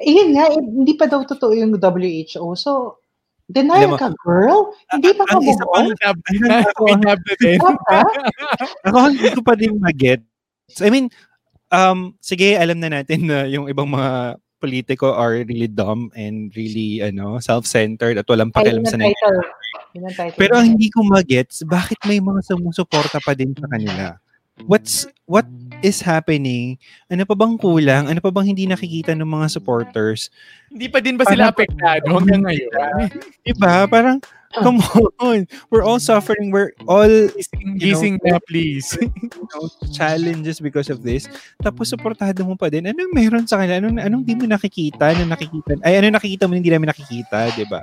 eh, 0.00 0.08
yun 0.16 0.32
nga, 0.32 0.48
eh, 0.48 0.64
hindi 0.64 0.96
pa 0.96 1.12
daw 1.12 1.20
totoo 1.28 1.52
yung 1.52 1.76
WHO. 1.76 2.56
So, 2.56 3.04
denial 3.52 4.00
ka, 4.00 4.16
girl? 4.24 4.72
Hindi 4.88 5.12
pa 5.12 5.28
ka 5.28 5.36
ang 5.36 5.44
isa 5.44 5.64
Ako, 5.68 5.76
tab 7.04 7.20
na 7.20 7.34
din. 7.36 7.60
Ako 8.88 8.96
hindi 9.12 9.28
ko 9.36 9.40
pa 9.44 9.54
din 9.60 9.76
mag-get. 9.76 10.24
I 10.80 10.88
mean, 10.88 11.12
um, 11.68 12.16
sige, 12.24 12.56
alam 12.56 12.80
na 12.80 12.88
natin 12.88 13.28
na 13.28 13.44
yung 13.44 13.68
ibang 13.68 13.92
mga 13.92 14.40
politiko 14.60 15.16
are 15.16 15.40
really 15.42 15.66
dumb 15.66 16.12
and 16.12 16.52
really 16.52 17.00
ano 17.00 17.40
self-centered 17.40 18.20
at 18.20 18.28
walang 18.28 18.52
pakialam 18.52 18.84
sa 18.84 19.00
title. 19.00 19.40
Pero 20.36 20.60
ang 20.60 20.76
hindi 20.76 20.92
ko 20.92 21.02
magets, 21.02 21.64
bakit 21.66 21.98
may 22.06 22.20
mga 22.20 22.44
sumusuporta 22.46 23.18
pa 23.24 23.32
din 23.34 23.56
sa 23.56 23.66
kanila? 23.66 24.20
What's 24.68 25.08
what 25.24 25.48
is 25.80 26.04
happening? 26.04 26.76
Ano 27.08 27.24
pa 27.24 27.32
bang 27.32 27.56
kulang? 27.56 28.12
Ano 28.12 28.20
pa 28.20 28.28
bang 28.28 28.52
hindi 28.52 28.68
nakikita 28.68 29.16
ng 29.16 29.24
mga 29.24 29.48
supporters? 29.48 30.28
Hindi 30.68 30.86
pa 30.92 31.00
din 31.00 31.16
ba 31.16 31.24
sila 31.24 31.48
apektado 31.48 32.12
hanggang 32.12 32.44
ngayon? 32.44 33.08
Diba? 33.40 33.88
Parang 33.88 34.20
come 34.54 34.82
on. 35.22 35.46
We're 35.70 35.86
all 35.86 36.02
suffering. 36.02 36.50
We're 36.50 36.74
all 36.90 37.06
Gising, 37.06 37.60
You 37.62 37.66
know, 37.66 37.78
gising 37.78 38.16
na, 38.26 38.38
please. 38.42 38.86
you 39.00 39.46
know, 39.54 39.70
challenges 39.94 40.58
because 40.58 40.90
of 40.90 41.06
this. 41.06 41.30
Tapos 41.62 41.90
suportado 41.90 42.42
mo 42.42 42.58
pa 42.58 42.66
din. 42.68 42.90
Anong 42.90 43.14
meron 43.14 43.46
sa 43.46 43.62
kanila? 43.62 43.78
Anong, 43.78 43.98
anong 44.02 44.22
di 44.26 44.34
mo 44.34 44.44
nakikita? 44.50 45.14
Anong 45.14 45.30
nakikita? 45.30 45.78
Ay, 45.86 46.02
ano 46.02 46.10
nakikita 46.10 46.50
mo 46.50 46.54
na 46.54 46.58
hindi 46.58 46.72
namin 46.74 46.90
nakikita? 46.90 47.54
Diba? 47.54 47.80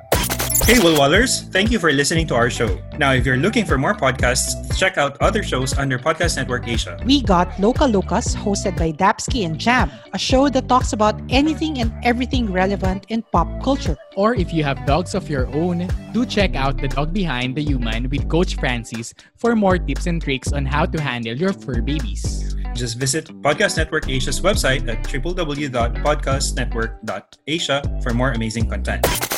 Hey, 0.66 0.80
Wallwallers! 0.80 1.50
Thank 1.52 1.70
you 1.72 1.78
for 1.80 1.92
listening 1.94 2.28
to 2.28 2.36
our 2.36 2.50
show. 2.50 2.78
Now, 2.98 3.14
if 3.14 3.26
you're 3.26 3.38
looking 3.38 3.66
for 3.66 3.78
more 3.78 3.94
podcasts, 3.94 4.56
check 4.78 4.98
out 4.98 5.16
other 5.22 5.42
shows 5.44 5.78
under 5.78 5.98
Podcast 6.00 6.36
Network 6.36 6.68
Asia. 6.68 7.00
We 7.06 7.22
got 7.22 7.58
Local 7.60 7.88
Lucas, 7.88 8.36
hosted 8.36 8.76
by 8.78 8.92
Dapsky 8.92 9.46
and 9.46 9.58
Jam, 9.58 9.90
a 10.14 10.18
show 10.18 10.50
that 10.50 10.68
talks 10.68 10.92
about 10.92 11.22
anything 11.30 11.80
and 11.80 11.94
everything 12.04 12.52
relevant 12.52 13.06
in 13.08 13.22
pop 13.32 13.48
culture. 13.64 13.96
Or 14.16 14.36
if 14.36 14.52
you 14.52 14.64
have 14.64 14.86
dogs 14.86 15.16
of 15.16 15.30
your 15.30 15.48
own, 15.56 15.88
do 16.12 16.26
check 16.26 16.56
out 16.56 16.82
The 16.82 16.90
Dog 16.90 17.14
Behind 17.14 17.56
the 17.56 17.64
Human 17.64 18.10
with 18.10 18.28
Coach 18.28 18.56
Francis 18.56 19.14
for 19.38 19.56
more 19.56 19.78
tips 19.78 20.08
and 20.08 20.22
tricks 20.22 20.52
on 20.52 20.66
how 20.66 20.86
to 20.86 21.00
handle 21.00 21.38
your 21.38 21.54
fur 21.54 21.82
babies. 21.82 22.56
Just 22.74 22.98
visit 22.98 23.28
Podcast 23.42 23.78
Network 23.78 24.10
Asia's 24.10 24.42
website 24.42 24.86
at 24.90 25.02
www.podcastnetwork.asia 25.06 28.00
for 28.04 28.14
more 28.14 28.32
amazing 28.32 28.70
content. 28.70 29.37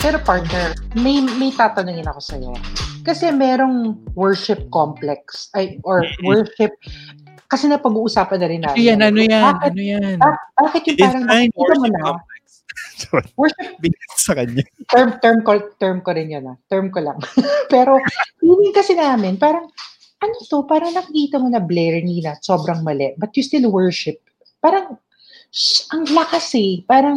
Pero 0.00 0.16
partner, 0.18 0.72
may, 0.96 1.20
may 1.36 1.52
tatanungin 1.52 2.08
ako 2.08 2.20
sa'yo. 2.20 2.52
Kasi 3.04 3.28
merong 3.28 4.00
worship 4.12 4.64
complex, 4.68 5.52
ay, 5.52 5.76
or 5.84 6.00
worship, 6.22 6.72
kasi 7.46 7.68
napag-uusapan 7.68 8.38
na 8.40 8.48
rin 8.48 8.60
Ano 8.62 8.72
natin. 8.72 8.80
yan? 8.82 9.00
Ano 9.02 9.20
yan? 9.20 9.44
Bakit, 9.46 9.70
Ano 9.70 9.82
yan? 9.82 10.16
bak- 10.16 10.48
bakit 10.56 10.82
yung 10.86 10.98
parang 10.98 11.24
nakikita 11.26 11.72
mo 11.76 11.86
na, 11.86 12.00
complex. 12.06 12.44
Worship, 13.40 13.68
sa 14.14 14.32
kanya. 14.36 14.62
term, 14.88 15.08
term 15.18 15.38
ko, 15.42 15.50
term 15.76 15.98
ko 16.00 16.10
rin 16.12 16.28
yun 16.30 16.44
ah. 16.46 16.56
Term 16.68 16.88
ko 16.88 17.00
lang. 17.00 17.18
Pero, 17.72 17.98
feeling 18.38 18.72
kasi 18.72 18.92
namin, 18.94 19.36
parang, 19.36 19.68
ano 20.20 20.32
to, 20.38 20.64
parang 20.64 20.92
nakikita 20.92 21.40
mo 21.40 21.48
na 21.48 21.60
blaring 21.60 22.08
na 22.20 22.36
sobrang 22.40 22.80
mali, 22.80 23.12
but 23.16 23.32
you 23.34 23.42
still 23.42 23.68
worship. 23.68 24.20
Parang, 24.60 24.96
sh- 25.50 25.88
ang 25.90 26.08
lakas 26.08 26.52
eh. 26.56 26.84
Parang, 26.84 27.16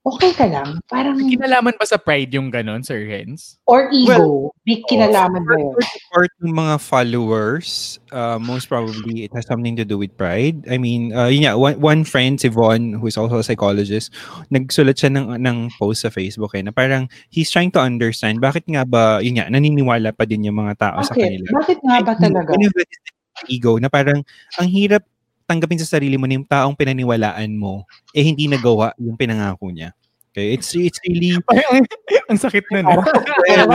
okay 0.00 0.32
ka 0.32 0.46
lang. 0.48 0.80
Parang, 0.88 1.16
Kinalaman 1.20 1.76
ba 1.76 1.86
sa 1.86 2.00
pride 2.00 2.32
yung 2.32 2.48
ganon, 2.48 2.80
Sir 2.82 3.04
Hens? 3.04 3.60
or 3.68 3.86
ego. 3.92 4.50
Big 4.66 4.82
kinalaman 4.90 5.44
ba 5.46 5.56
yun? 5.56 5.72
For 5.72 5.84
the 5.84 6.00
part 6.12 6.32
ng 6.42 6.54
mga 6.56 6.74
followers, 6.80 7.98
uh, 8.12 8.36
most 8.40 8.68
probably 8.68 9.24
it 9.24 9.32
has 9.36 9.46
something 9.46 9.76
to 9.76 9.84
do 9.84 9.96
with 9.96 10.12
pride. 10.16 10.64
I 10.68 10.76
mean, 10.76 11.12
uh, 11.12 11.28
yun 11.28 11.46
nga, 11.48 11.54
one, 11.56 11.80
one 11.80 12.02
friend, 12.04 12.40
si 12.40 12.48
Von, 12.48 12.98
who 12.98 13.06
is 13.06 13.16
also 13.16 13.38
a 13.40 13.46
psychologist, 13.46 14.12
nagsulat 14.50 14.98
siya 14.98 15.12
ng, 15.14 15.40
ng 15.40 15.56
post 15.78 16.02
sa 16.02 16.10
Facebook 16.10 16.52
eh, 16.56 16.62
na 16.64 16.72
parang 16.72 17.08
he's 17.30 17.50
trying 17.50 17.70
to 17.72 17.80
understand 17.80 18.40
bakit 18.40 18.64
nga 18.68 18.84
ba, 18.84 19.20
yun 19.22 19.38
nga, 19.40 19.48
naniniwala 19.48 20.12
pa 20.16 20.24
din 20.24 20.44
yung 20.48 20.58
mga 20.60 20.76
tao 20.80 20.98
sa 21.04 21.14
Bakit? 21.14 21.24
kanila. 21.24 21.46
Bakit 21.60 21.78
nga 21.84 21.96
ba 22.02 22.12
talaga? 22.16 22.50
One 22.52 22.66
of 22.66 22.74
it 22.76 22.88
is 22.88 23.00
the 23.04 23.44
ego, 23.52 23.72
na 23.80 23.88
parang 23.88 24.20
ang 24.58 24.68
hirap 24.68 25.04
tanggapin 25.50 25.82
sa 25.82 25.98
sarili 25.98 26.14
mo 26.14 26.30
na 26.30 26.38
yung 26.38 26.46
taong 26.46 26.78
pinaniwalaan 26.78 27.50
mo, 27.50 27.82
eh 28.14 28.22
hindi 28.22 28.46
nagawa 28.46 28.94
yung 29.02 29.18
pinangako 29.18 29.74
niya. 29.74 29.90
Okay, 30.30 30.54
it's 30.54 30.78
it's 30.78 31.02
really 31.02 31.34
Parang, 31.50 31.82
ang 32.30 32.38
sakit 32.38 32.62
nun. 32.70 32.86
eh. 32.86 33.02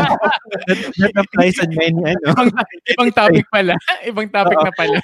that, 0.71 0.79
that 1.03 1.13
applies 1.19 1.59
on 1.59 1.67
many 1.75 1.99
ano. 1.99 2.31
ibang, 2.31 2.49
ibang 2.95 3.11
topic 3.11 3.43
pala. 3.51 3.75
Ibang 4.07 4.31
topic 4.31 4.55
na 4.63 4.71
pala. 4.71 4.97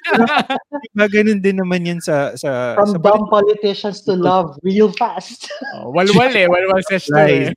Diba, 0.96 1.06
ganun 1.12 1.44
din 1.44 1.60
naman 1.60 1.84
yan 1.84 2.00
sa 2.00 2.32
sa 2.40 2.80
From 2.80 2.96
sa 2.96 3.00
dumb 3.04 3.28
politicians 3.28 4.00
to 4.08 4.16
love 4.16 4.56
real 4.64 4.96
fast. 4.96 5.52
Oh, 5.76 5.92
walwal 5.92 6.32
eh. 6.32 6.48
Walwal 6.48 6.80
sa 6.88 6.96
eh. 7.28 7.52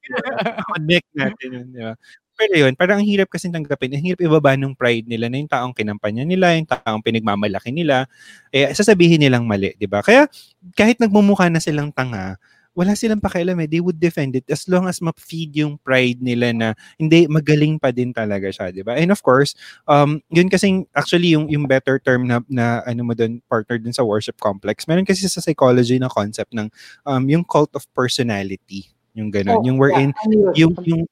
connect 0.74 1.09
natin 1.14 1.48
yun, 1.55 1.66
di 1.70 1.79
ba? 1.87 1.94
Pero 2.35 2.55
yun, 2.66 2.75
parang 2.75 2.99
ang 2.99 3.07
hirap 3.07 3.31
kasi 3.31 3.47
tanggapin, 3.47 3.94
ang 3.94 4.03
hirap 4.03 4.20
ibaba 4.23 4.59
nung 4.59 4.75
pride 4.75 5.07
nila 5.07 5.31
na 5.31 5.38
yung 5.38 5.51
taong 5.51 5.75
kinampanya 5.75 6.27
nila, 6.27 6.59
yung 6.59 6.66
taong 6.66 7.03
pinagmamalaki 7.03 7.70
nila, 7.70 8.11
eh, 8.51 8.75
sasabihin 8.75 9.23
nilang 9.23 9.47
mali, 9.47 9.70
di 9.79 9.87
ba? 9.87 10.03
Kaya, 10.03 10.27
kahit 10.75 10.99
nagmumukha 10.99 11.47
na 11.47 11.62
silang 11.62 11.94
tanga, 11.94 12.35
wala 12.75 12.99
silang 12.99 13.23
pakialam 13.23 13.55
eh. 13.62 13.70
They 13.70 13.79
would 13.79 14.03
defend 14.03 14.35
it 14.35 14.51
as 14.51 14.66
long 14.66 14.90
as 14.90 14.99
ma-feed 14.99 15.55
yung 15.62 15.79
pride 15.79 16.18
nila 16.18 16.51
na 16.51 16.68
hindi, 16.99 17.31
magaling 17.31 17.79
pa 17.79 17.94
din 17.94 18.11
talaga 18.11 18.51
siya, 18.51 18.75
di 18.75 18.83
ba? 18.83 18.99
And 18.99 19.14
of 19.14 19.23
course, 19.23 19.55
um, 19.87 20.18
yun 20.27 20.51
kasing 20.51 20.90
actually 20.90 21.31
yung, 21.38 21.47
yung 21.47 21.70
better 21.70 22.03
term 22.03 22.27
na, 22.27 22.42
na 22.51 22.83
ano 22.83 23.07
mo 23.07 23.14
dun, 23.14 23.38
partner 23.47 23.79
dun 23.79 23.94
sa 23.94 24.03
worship 24.03 24.42
complex. 24.42 24.90
Meron 24.90 25.07
kasi 25.07 25.23
sa 25.31 25.38
psychology 25.38 26.03
na 26.03 26.11
concept 26.11 26.51
ng 26.51 26.66
um, 27.07 27.23
yung 27.31 27.47
cult 27.47 27.70
of 27.79 27.87
personality. 27.94 28.90
Yung 29.14 29.31
Oh, 29.31 29.35
gano'n. 29.38 29.62
yung 29.62 29.79
wherein, 29.79 30.11
yeah, 30.11 30.23
ano 30.27 30.35
yun? 30.35 30.53
yung, 30.59 30.73
yung, 30.83 31.03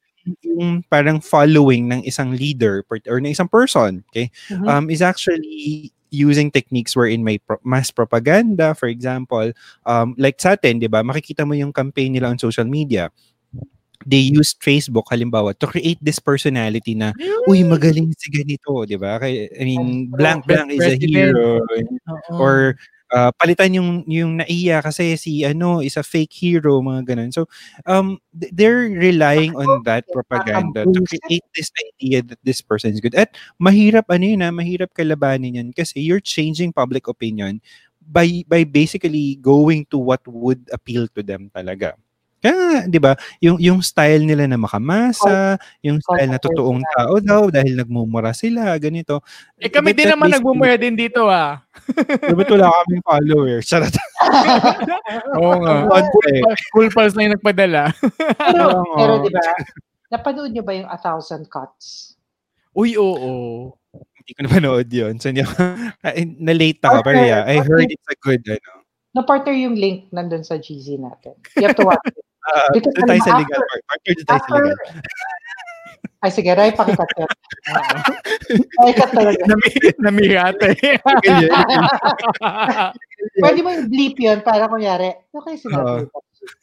yung 0.42 0.82
parang 0.86 1.18
following 1.20 1.88
ng 1.90 2.00
isang 2.06 2.32
leader 2.34 2.84
or 3.08 3.18
ng 3.20 3.32
isang 3.34 3.50
person, 3.50 4.04
okay, 4.10 4.30
Mhm. 4.50 4.66
um, 4.68 4.84
is 4.90 5.02
actually 5.02 5.90
using 6.12 6.52
techniques 6.52 6.92
wherein 6.94 7.24
may 7.24 7.40
pro- 7.40 7.62
mass 7.64 7.88
propaganda, 7.90 8.76
for 8.76 8.86
example, 8.86 9.48
um, 9.88 10.12
like 10.20 10.36
sa 10.36 10.52
atin, 10.54 10.76
di 10.78 10.86
ba, 10.86 11.00
makikita 11.00 11.42
mo 11.48 11.56
yung 11.56 11.72
campaign 11.72 12.12
nila 12.12 12.28
on 12.28 12.36
social 12.38 12.68
media. 12.68 13.08
They 14.02 14.34
use 14.34 14.58
Facebook, 14.58 15.06
halimbawa, 15.14 15.54
to 15.62 15.66
create 15.70 16.02
this 16.02 16.18
personality 16.18 16.98
na, 16.98 17.14
uy, 17.46 17.62
magaling 17.62 18.10
si 18.18 18.34
ganito, 18.34 18.82
di 18.82 18.98
ba? 18.98 19.14
I 19.22 19.48
mean, 19.62 20.10
blank 20.10 20.42
blank 20.44 20.74
is 20.74 20.82
a 20.82 20.98
hero. 20.98 21.62
Or, 22.34 22.74
uh, 23.12 23.30
palitan 23.36 23.76
yung 23.76 23.90
yung 24.08 24.40
naiya 24.40 24.80
kasi 24.82 25.14
si 25.20 25.44
ano 25.44 25.84
is 25.84 25.96
a 26.00 26.02
fake 26.04 26.32
hero 26.32 26.80
mga 26.82 27.14
ganun. 27.14 27.30
So 27.30 27.46
um 27.86 28.18
th- 28.34 28.52
they're 28.56 28.88
relying 28.90 29.54
on 29.54 29.84
that 29.84 30.08
propaganda 30.10 30.88
to 30.88 31.00
create 31.04 31.44
this 31.54 31.70
idea 31.78 32.24
that 32.24 32.40
this 32.42 32.60
person 32.64 32.92
is 32.96 33.00
good. 33.04 33.14
At 33.14 33.36
mahirap 33.60 34.08
ano 34.08 34.24
yun, 34.24 34.42
ah, 34.42 34.52
mahirap 34.54 34.96
kalabanin 34.96 35.60
yan 35.60 35.68
kasi 35.76 36.00
you're 36.02 36.24
changing 36.24 36.72
public 36.72 37.06
opinion 37.06 37.60
by 38.02 38.42
by 38.50 38.64
basically 38.64 39.36
going 39.38 39.86
to 39.92 39.98
what 40.00 40.24
would 40.26 40.66
appeal 40.72 41.06
to 41.14 41.22
them 41.22 41.52
talaga. 41.54 41.94
Kaya, 42.42 42.90
'di 42.90 42.98
ba, 42.98 43.14
yung 43.38 43.62
yung 43.62 43.78
style 43.78 44.26
nila 44.26 44.50
na 44.50 44.58
makamasa, 44.58 45.54
yung 45.78 46.02
style 46.02 46.26
na 46.26 46.42
totoong 46.42 46.82
tao 46.82 47.22
daw 47.22 47.42
dahil 47.54 47.78
nagmumura 47.78 48.34
sila, 48.34 48.74
ganito. 48.82 49.22
Eh 49.62 49.70
kami 49.70 49.94
That- 49.94 49.98
din 50.02 50.08
naman 50.10 50.34
nagmumuya 50.34 50.74
din 50.74 50.98
dito 50.98 51.30
ah. 51.30 51.62
Dapat 52.34 52.50
wala 52.50 52.74
kaming 52.82 53.04
followers. 53.06 53.62
Charot. 53.62 53.94
Oo 55.38 55.54
nga. 55.62 56.02
Full 56.74 56.90
pulse 56.90 57.14
na 57.14 57.30
yung 57.30 57.34
nagpadala. 57.38 57.94
Pero, 58.36 58.64
pero 58.98 59.12
di 59.22 59.30
ba, 59.30 59.46
napanood 60.10 60.50
niyo 60.50 60.66
ba 60.66 60.74
yung 60.74 60.90
A 60.90 60.98
Thousand 60.98 61.46
Cuts? 61.46 62.18
Uy, 62.74 62.98
oo. 62.98 63.70
Hindi 64.18 64.30
ko 64.34 64.40
napanood 64.42 64.88
yun. 64.90 65.14
So, 65.22 65.30
hindi 65.30 65.46
ako, 65.46 65.54
na-late 66.46 66.82
ako. 66.82 66.98
Pero 67.06 67.18
yeah, 67.22 67.46
I 67.46 67.62
heard 67.62 67.86
it's 67.86 68.10
a 68.10 68.18
good, 68.18 68.42
ano. 68.50 68.82
Na-partner 69.12 69.52
yung 69.52 69.76
link 69.76 70.08
nandun 70.08 70.40
sa 70.40 70.56
GZ 70.56 70.96
natin. 70.96 71.36
You 71.54 71.68
have 71.68 71.76
to 71.76 71.84
watch 71.84 72.00
it. 72.08 72.24
Uh, 72.42 72.68
Because 72.74 72.90
doon 72.98 73.06
tayo 73.06 73.20
sa 73.22 73.38
legal 73.38 73.54
after- 73.54 73.62
part. 73.62 73.82
Partner 73.86 74.12
doon 74.12 74.26
tayo 74.26 74.26
sa 74.26 74.34
after- 74.34 74.66
legal. 74.66 74.78
Ay, 76.22 76.30
sige, 76.30 76.54
Ray, 76.54 76.70
pakikat 76.70 77.10
yun. 77.18 77.26
Pakikat 78.78 79.10
talaga. 79.10 79.42
Nami, 79.42 79.68
namihate. 79.98 80.70
Pwede 83.42 83.58
mo 83.58 83.70
i-bleep 83.74 84.16
yun 84.22 84.38
para 84.46 84.70
kunyari, 84.70 85.18
okay 85.34 85.58
sinabi 85.58 86.06
Oo. 86.06 86.10
ko. 86.10 86.18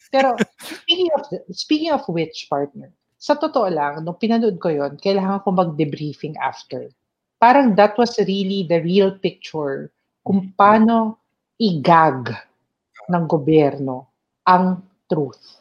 Pero, 0.08 0.32
speaking 0.64 1.12
of, 1.12 1.22
speaking 1.52 1.92
of 1.92 2.00
which, 2.08 2.48
partner, 2.48 2.88
sa 3.20 3.36
totoo 3.36 3.68
lang, 3.68 4.00
nung 4.00 4.16
pinanood 4.16 4.56
ko 4.56 4.72
yon 4.72 4.96
kailangan 4.96 5.44
ko 5.44 5.52
mag-debriefing 5.52 6.40
after. 6.40 6.88
Parang 7.36 7.76
that 7.76 7.92
was 8.00 8.16
really 8.24 8.64
the 8.64 8.80
real 8.80 9.12
picture 9.20 9.92
kung 10.24 10.56
paano 10.56 11.20
i-gag 11.60 12.32
ng 13.12 13.24
gobyerno 13.28 14.08
ang 14.48 14.80
truth. 15.04 15.59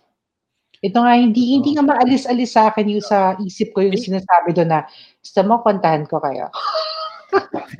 Ito 0.79 0.97
nga, 1.03 1.11
hindi, 1.11 1.59
hindi 1.59 1.75
nga 1.75 1.83
maalis-alis 1.83 2.55
sa 2.55 2.71
akin 2.71 2.87
yung 2.87 3.03
sa 3.03 3.35
isip 3.43 3.75
ko 3.75 3.83
yung 3.83 3.99
sinasabi 3.99 4.55
doon 4.55 4.71
na, 4.71 4.87
gusto 5.19 5.39
mo, 5.43 5.59
kontahan 5.59 6.07
ko 6.07 6.23
kayo. 6.23 6.47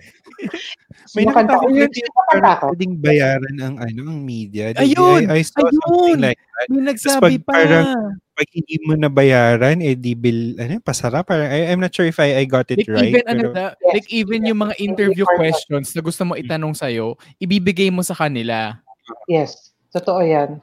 May 1.18 1.26
nakita 1.26 1.58
ko 1.58 1.66
ko 1.66 1.74
yun 1.74 1.90
yun, 1.90 2.06
yung 2.06 2.60
pwedeng 2.70 2.94
bayaran 3.02 3.56
ang 3.58 3.76
ano 3.82 4.02
ang 4.14 4.22
media. 4.22 4.72
Di- 4.78 4.94
Ayun! 4.94 5.26
I, 5.26 5.42
I 5.42 5.42
saw 5.42 5.66
something 5.66 6.22
Ayun! 6.22 6.22
like 6.22 6.38
that. 6.38 6.68
May 6.70 6.84
nagsabi 6.86 7.34
pag 7.42 7.46
pa. 7.48 7.54
parang 7.58 7.88
pag 8.40 8.48
hindi 8.56 8.76
mo 8.88 8.94
nabayaran, 8.96 9.84
eh 9.84 9.98
di 10.00 10.14
bill, 10.16 10.56
ano, 10.62 10.80
pasara. 10.80 11.26
Parang, 11.26 11.50
I, 11.50 11.74
I'm 11.74 11.82
not 11.82 11.92
sure 11.92 12.08
if 12.08 12.22
I, 12.22 12.40
I 12.40 12.46
got 12.46 12.70
it 12.72 12.86
Like 12.86 12.94
right. 12.94 13.12
even 13.12 13.24
ano 13.26 13.42
pero- 13.50 13.56
na, 13.58 13.64
like 13.90 14.08
even 14.14 14.46
yung 14.48 14.60
mga 14.64 14.76
interview 14.80 15.26
questions 15.36 15.92
na 15.92 16.00
gusto 16.00 16.24
mo 16.24 16.38
itanong 16.40 16.72
sa'yo, 16.78 17.18
ibibigay 17.42 17.90
mo 17.92 18.00
sa 18.06 18.16
kanila. 18.16 18.78
Yes, 19.28 19.74
totoo 19.92 20.22
yan. 20.22 20.62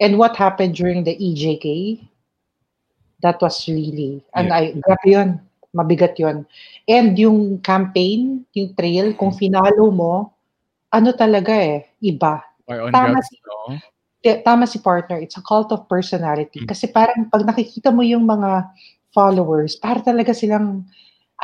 And 0.00 0.18
what 0.18 0.34
happened 0.34 0.74
during 0.74 1.04
the 1.04 1.14
EJK, 1.14 2.02
that 3.22 3.40
was 3.40 3.64
really, 3.68 4.20
and 4.34 4.52
I, 4.52 4.74
grabe 4.74 5.06
yun, 5.06 5.40
mabigat 5.74 6.18
yun. 6.18 6.46
And 6.86 7.18
yung 7.18 7.62
campaign, 7.64 8.44
yung 8.52 8.74
trail, 8.74 9.14
kung 9.14 9.32
finalo 9.32 9.88
mo, 9.94 10.34
ano 10.92 11.10
talaga 11.14 11.56
eh, 11.56 11.88
iba. 12.02 12.42
Or 12.68 12.86
on 12.86 12.92
Tama 12.92 13.18
drugs, 13.18 13.28
si- 13.30 13.40
no? 13.42 13.78
Tama 14.24 14.64
si 14.64 14.78
partner, 14.80 15.20
it's 15.20 15.36
a 15.36 15.44
cult 15.44 15.68
of 15.72 15.84
personality. 15.84 16.64
Kasi 16.64 16.88
parang 16.88 17.28
pag 17.28 17.44
nakikita 17.44 17.92
mo 17.92 18.00
yung 18.00 18.24
mga 18.24 18.70
followers, 19.12 19.76
para 19.76 20.00
talaga 20.00 20.32
silang, 20.32 20.84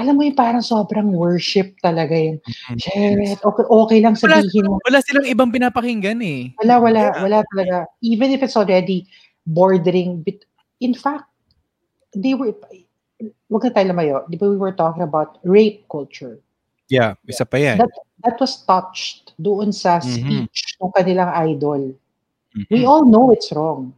alam 0.01 0.17
mo 0.17 0.25
yung 0.25 0.39
parang 0.39 0.65
sobrang 0.65 1.13
worship 1.13 1.77
talaga 1.85 2.17
yun. 2.17 2.41
Shit, 2.81 3.37
okay, 3.45 3.65
okay 3.69 3.99
lang 4.01 4.17
Wala, 4.17 4.41
sabihin 4.41 4.65
mo. 4.65 4.81
wala 4.81 4.99
silang 5.05 5.29
ibang 5.29 5.53
pinapakinggan 5.53 6.19
eh. 6.25 6.57
Wala, 6.65 6.81
wala, 6.81 7.03
wala 7.21 7.39
talaga. 7.53 7.85
Even 8.01 8.33
if 8.33 8.41
it's 8.41 8.57
already 8.57 9.05
bordering, 9.45 10.25
bit, 10.25 10.49
in 10.81 10.97
fact, 10.97 11.29
they 12.17 12.33
were, 12.33 12.57
wag 13.53 13.63
na 13.69 13.73
tayo 13.77 13.87
lumayo, 13.93 14.25
di 14.33 14.41
ba 14.41 14.49
we 14.49 14.57
were 14.57 14.73
talking 14.73 15.05
about 15.05 15.37
rape 15.45 15.85
culture. 15.93 16.41
Yeah, 16.89 17.21
isa 17.29 17.45
pa 17.45 17.61
yan. 17.61 17.79
That, 17.79 17.93
that 18.25 18.37
was 18.41 18.65
touched 18.65 19.37
doon 19.39 19.71
sa 19.71 20.01
Mhm. 20.01 20.11
speech 20.11 20.75
ng 20.81 20.91
kanilang 20.97 21.31
idol. 21.47 21.95
Mhm. 22.57 22.73
We 22.73 22.83
all 22.89 23.05
know 23.05 23.31
it's 23.31 23.53
wrong. 23.53 23.95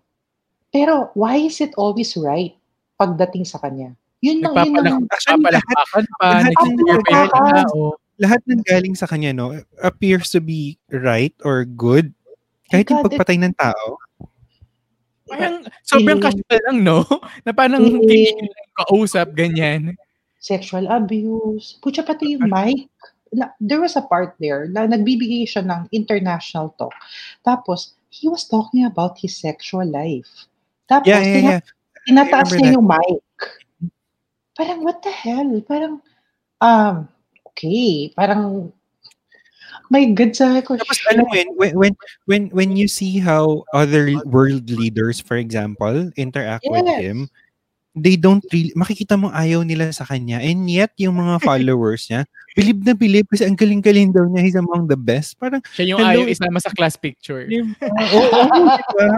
Pero 0.75 1.09
why 1.15 1.41
is 1.41 1.61
it 1.63 1.73
always 1.79 2.13
right 2.19 2.53
pagdating 3.01 3.47
sa 3.49 3.61
kanya? 3.63 3.97
Yun 4.23 4.39
lang, 4.39 4.55
yun 4.65 4.75
lang. 4.79 4.99
Pa, 5.05 5.19
lahat 5.51 5.67
pa 5.83 6.63
yung 6.63 6.79
nagpapalakpakan. 6.79 7.67
tao. 7.67 7.99
lahat 8.17 8.41
ng 8.47 8.63
galing 8.63 8.95
sa 8.95 9.11
kanya, 9.11 9.35
no, 9.35 9.51
appears 9.83 10.31
to 10.31 10.39
be 10.39 10.79
right 10.89 11.35
or 11.43 11.67
good. 11.67 12.15
Kahit 12.71 12.87
yung 12.87 13.03
pagpatay 13.03 13.35
ng 13.37 13.55
tao. 13.59 13.99
Parang 15.27 15.65
sobrang 15.83 16.19
Mm. 16.19 16.25
casual 16.25 16.61
lang, 16.63 16.79
no? 16.83 17.03
Na 17.45 17.51
parang 17.51 17.83
kinikilig 17.83 18.37
lang 18.39 18.71
kausap, 18.79 19.35
ganyan. 19.35 19.99
sexual 20.39 20.87
abuse. 20.87 21.79
Pucha 21.79 22.03
pati 22.03 22.35
yung 22.35 22.47
mic. 22.47 22.91
Na, 23.31 23.55
there 23.59 23.79
was 23.79 23.95
a 23.95 24.03
part 24.03 24.35
there 24.39 24.67
na 24.67 24.85
nagbibigay 24.85 25.43
siya 25.43 25.63
ng 25.63 25.87
international 25.91 26.75
talk. 26.77 26.93
Tapos, 27.41 27.95
he 28.09 28.27
was 28.27 28.45
talking 28.45 28.83
about 28.83 29.17
his 29.17 29.33
sexual 29.33 29.87
life. 29.87 30.47
Tapos, 30.85 31.07
Yeah, 31.07 31.23
yeah, 31.23 31.33
tina- 31.33 31.55
yeah. 31.57 31.63
tinataas 32.05 32.51
niya 32.53 32.75
yung 32.75 32.85
mic. 32.85 33.23
Parang, 34.57 34.85
what 34.85 35.01
the 35.03 35.11
hell? 35.11 35.49
Parang, 35.65 36.01
um, 36.61 37.09
okay. 37.53 38.13
Parang, 38.13 38.73
my 39.89 40.05
God, 40.13 40.37
sabi 40.37 40.61
ko, 40.61 40.77
Tapos 40.77 41.01
yun, 41.09 41.25
when, 41.57 41.73
when, 41.77 41.95
when, 42.27 42.43
when 42.53 42.71
you 42.77 42.89
see 42.89 43.19
how 43.19 43.65
other 43.73 44.13
world 44.25 44.69
leaders, 44.69 45.21
for 45.21 45.37
example, 45.37 46.13
interact 46.17 46.65
with 46.69 46.85
Yes. 46.85 47.01
him, 47.01 47.19
they 47.97 48.17
don't 48.17 48.45
really, 48.53 48.73
makikita 48.73 49.21
mo 49.21 49.29
ayaw 49.33 49.65
nila 49.65 49.93
sa 49.93 50.05
kanya. 50.05 50.41
And 50.41 50.69
yet, 50.69 50.93
yung 50.97 51.17
mga 51.17 51.41
followers 51.49 52.09
niya, 52.09 52.25
believe 52.57 52.81
na 52.85 52.93
believe 52.97 53.29
kasi 53.29 53.45
ang 53.45 53.57
galing-galing 53.57 54.13
daw 54.13 54.25
niya, 54.29 54.45
he's 54.45 54.57
among 54.57 54.89
the 54.89 54.97
best. 54.97 55.37
Parang, 55.41 55.61
Siya 55.77 55.97
yung 55.97 56.01
Hello. 56.01 56.25
ayaw 56.25 56.29
isama 56.29 56.61
sa 56.61 56.73
class 56.73 56.97
picture. 56.97 57.49
oo, 57.49 58.21
oo, 58.21 58.41
diba? 58.69 59.09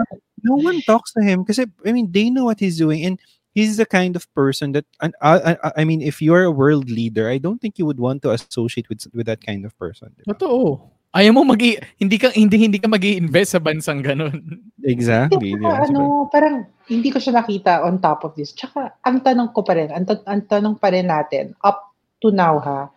no 0.43 0.55
one 0.59 0.79
talks 0.83 1.11
to 1.15 1.23
him 1.23 1.43
kasi, 1.43 1.67
I 1.87 1.91
mean, 1.91 2.11
they 2.11 2.29
know 2.29 2.47
what 2.51 2.59
he's 2.59 2.77
doing 2.77 3.03
and 3.03 3.15
he's 3.55 3.79
the 3.79 3.87
kind 3.87 4.19
of 4.19 4.27
person 4.35 4.75
that, 4.75 4.83
and, 4.99 5.15
uh, 5.23 5.55
uh, 5.63 5.71
I 5.79 5.87
mean, 5.87 6.03
if 6.03 6.21
you're 6.21 6.43
a 6.43 6.51
world 6.51 6.91
leader, 6.91 7.31
I 7.31 7.39
don't 7.39 7.57
think 7.57 7.79
you 7.79 7.87
would 7.87 8.03
want 8.03 8.21
to 8.27 8.35
associate 8.35 8.91
with 8.91 9.07
with 9.15 9.25
that 9.25 9.41
kind 9.41 9.63
of 9.63 9.71
person. 9.79 10.11
diba? 10.19 10.35
Totoo. 10.35 10.91
Ayaw 11.15 11.31
mo 11.31 11.47
mag 11.47 11.63
hindi 11.95 12.19
ka 12.19 12.35
hindi 12.35 12.59
hindi 12.59 12.75
ka 12.75 12.91
magi-invest 12.91 13.55
sa 13.55 13.63
bansang 13.63 14.03
ganun. 14.03 14.59
Exactly. 14.83 15.55
Tsaka 15.55 15.87
ano, 15.87 16.27
parang 16.27 16.67
hindi 16.91 17.07
ko 17.07 17.23
siya 17.23 17.39
nakita 17.39 17.87
on 17.87 18.03
top 18.03 18.27
of 18.27 18.35
this. 18.35 18.51
Tsaka, 18.51 18.99
ang 19.07 19.23
tanong 19.23 19.55
ko 19.55 19.63
pa 19.63 19.79
rin, 19.79 19.95
ang, 19.95 20.03
ta- 20.03 20.27
ang 20.27 20.43
tanong 20.43 20.75
pa 20.75 20.91
rin 20.91 21.07
natin, 21.07 21.55
up 21.63 21.95
to 22.19 22.35
now 22.35 22.59
ha, 22.59 22.91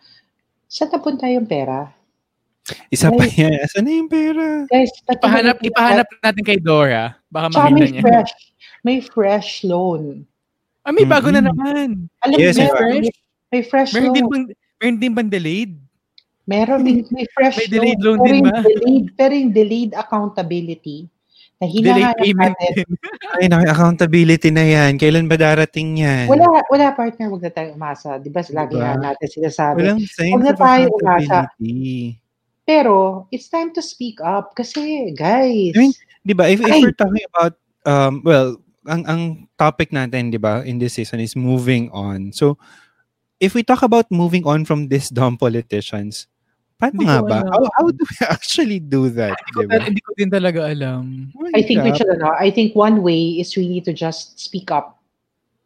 saan 0.67 0.91
napunta 0.91 1.31
yung 1.31 1.47
pera? 1.47 1.89
Isa 2.93 3.09
pa 3.09 3.25
yan. 3.25 3.65
Asan 3.65 3.87
na 3.87 3.97
yung 3.97 4.11
pera? 4.11 4.67
Guys, 4.69 4.93
Ipahanap 5.09 5.57
ipahanap 5.63 6.07
natin 6.21 6.43
kay 6.45 6.59
Dora. 6.61 7.17
Baka 7.31 7.49
makita 7.49 7.73
may 7.73 7.89
niya. 7.89 8.03
fresh, 8.03 8.33
may 8.85 8.97
fresh 9.01 9.49
loan. 9.65 10.27
Ah, 10.83 10.91
may 10.95 11.05
bago 11.05 11.27
na 11.29 11.43
Mhm. 11.43 11.47
naman. 11.51 11.87
Alam 12.23 12.37
Yes, 12.39 12.55
may 12.55 12.65
meron, 12.65 13.03
may 13.51 13.63
fresh 13.63 13.91
Meron 13.93 14.05
loan. 14.09 14.15
din 14.15 14.25
bang 14.27 14.43
meron 14.79 14.97
din 14.99 15.13
bang 15.13 15.29
delayed? 15.29 15.71
Meron 16.49 16.81
din, 16.81 17.05
may 17.13 17.25
fresh 17.29 17.57
May 17.61 17.67
delayed 17.69 17.99
loan. 18.01 18.17
loan 18.17 18.25
din 18.25 18.37
ba? 18.41 18.59
Delayed, 18.63 19.05
pero 19.13 19.33
yung 19.37 19.53
delayed 19.53 19.91
accountability 19.93 21.05
na 21.59 21.67
hinahanap 21.67 22.15
natin. 22.15 22.85
Ay, 23.37 23.45
naku, 23.51 23.63
accountability 23.67 24.49
na 24.49 24.63
yan. 24.63 24.95
Kailan 24.97 25.27
ba 25.29 25.35
darating 25.35 25.99
yan? 25.99 26.25
Wala, 26.25 26.63
wala 26.71 26.95
partner, 26.95 27.27
wag 27.29 27.43
na 27.43 27.51
tayo 27.51 27.69
umasa. 27.75 28.15
Di 28.17 28.31
ba, 28.31 28.41
lagi 28.49 28.79
Diba? 28.79 28.95
natin 28.97 29.27
sinasabi. 29.29 29.77
Walang 29.83 30.01
Huwag 30.07 30.41
na 30.41 30.53
of 30.55 30.57
tayo 30.57 30.85
umasa. 30.95 31.37
accountability. 31.51 32.17
Pero, 32.63 33.25
it's 33.29 33.49
time 33.49 33.73
to 33.75 33.81
speak 33.83 34.17
up. 34.23 34.55
Kasi, 34.55 35.11
guys, 35.13 35.73
I 35.75 35.77
mean, 35.77 35.93
di 36.23 36.33
ba, 36.33 36.47
if, 36.47 36.61
if 36.61 36.69
Ay! 36.71 36.81
we're 36.81 36.95
talking 36.95 37.25
about, 37.29 37.53
um, 37.83 38.21
well, 38.23 38.57
ang, 38.87 39.01
ang 39.05 39.21
topic 39.57 39.91
natin, 39.91 40.31
di 40.31 40.39
ba, 40.39 40.63
in 40.63 40.79
this 40.79 40.95
season 40.95 41.19
is 41.19 41.35
moving 41.35 41.91
on. 41.91 42.31
So, 42.31 42.55
if 43.39 43.55
we 43.55 43.63
talk 43.63 43.83
about 43.83 44.07
moving 44.11 44.43
on 44.47 44.63
from 44.63 44.87
these 44.87 45.09
dumb 45.09 45.35
politicians, 45.35 46.27
paano 46.79 46.95
Hindi 46.95 47.05
nga 47.11 47.19
ba? 47.23 47.37
alam. 47.43 47.51
How, 47.51 47.63
how 47.75 47.87
do 47.91 47.99
we 48.03 48.17
actually 48.31 48.79
do 48.79 49.09
that? 49.19 49.35
Hindi 49.35 49.51
ko, 49.51 49.59
Di 49.59 49.67
ba? 49.67 49.83
hindi 49.83 50.01
ko 50.03 50.11
din 50.15 50.29
talaga 50.31 50.59
alam. 50.71 51.03
I 51.51 51.61
think 51.63 51.83
should, 51.95 52.07
ano, 52.07 52.31
I 52.39 52.47
think 52.51 52.75
one 52.75 53.03
way 53.03 53.35
is 53.39 53.55
really 53.59 53.81
to 53.83 53.91
just 53.91 54.39
speak 54.39 54.71
up. 54.71 54.99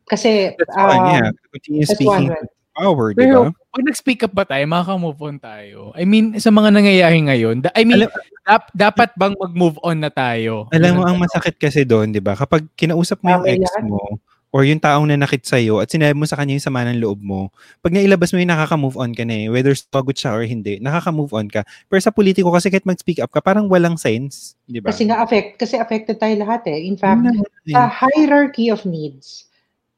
Kasi, 0.09 0.57
That's 0.57 0.73
one, 0.75 0.99
um, 0.99 1.07
yeah. 1.13 1.29
Continue 1.53 1.85
that's 1.85 1.95
speaking 1.95 2.27
one 2.33 2.47
power, 2.73 3.13
di 3.13 3.21
Pero 3.21 3.53
ba? 3.53 3.69
pag 3.69 3.83
nag-speak 3.85 4.25
up 4.25 4.33
ba 4.33 4.43
tayo, 4.43 4.65
makaka-move 4.65 5.21
on 5.21 5.37
tayo. 5.37 5.93
I 5.93 6.03
mean, 6.09 6.33
sa 6.41 6.49
mga 6.49 6.73
nangyayari 6.73 7.21
ngayon, 7.21 7.69
I 7.77 7.85
mean, 7.85 8.01
Alam- 8.03 8.13
dap- 8.43 8.73
dapat 8.75 9.09
bang 9.15 9.35
mag-move 9.39 9.79
on 9.81 9.97
na 10.03 10.11
tayo? 10.11 10.67
Alam 10.69 10.99
mo, 10.99 11.03
ang 11.07 11.17
masakit 11.17 11.55
kasi 11.55 11.87
doon, 11.87 12.11
di 12.11 12.19
ba? 12.19 12.35
Kapag 12.35 12.67
kinausap 12.75 13.23
mo 13.23 13.39
yung 13.39 13.47
ex 13.47 13.63
mo, 13.83 14.19
or 14.53 14.61
yung 14.69 14.77
taong 14.77 15.09
nanakit 15.09 15.41
sa'yo, 15.41 15.81
at 15.81 15.89
sinabi 15.89 16.13
mo 16.13 16.29
sa 16.29 16.37
kanya 16.37 16.53
yung 16.53 16.61
sama 16.61 16.85
ng 16.85 17.01
loob 17.01 17.17
mo, 17.25 17.49
pag 17.81 17.89
nailabas 17.89 18.29
mo 18.29 18.37
yun, 18.37 18.53
nakaka-move 18.53 19.01
on 19.01 19.11
ka 19.17 19.25
na 19.25 19.33
eh. 19.33 19.47
Whether 19.49 19.73
pagod 19.89 20.13
siya 20.13 20.37
or 20.37 20.45
hindi, 20.45 20.77
nakaka-move 20.77 21.33
on 21.33 21.49
ka. 21.49 21.65
Pero 21.89 21.97
sa 21.97 22.13
politiko 22.13 22.53
kasi 22.53 22.69
kahit 22.69 22.85
mag-speak 22.85 23.17
up 23.17 23.33
ka, 23.33 23.41
parang 23.41 23.65
walang 23.65 23.97
sense, 23.97 24.53
di 24.69 24.77
ba? 24.77 24.93
kasi 24.93 25.09
nga 25.09 25.25
affect, 25.25 25.57
kasi 25.57 25.81
affected 25.81 26.21
tayo 26.21 26.37
lahat 26.37 26.69
eh. 26.69 26.85
In 26.85 26.93
fact, 27.01 27.25
eh. 27.25 27.73
sa 27.73 27.89
hierarchy 27.89 28.69
of 28.69 28.85
needs, 28.85 29.49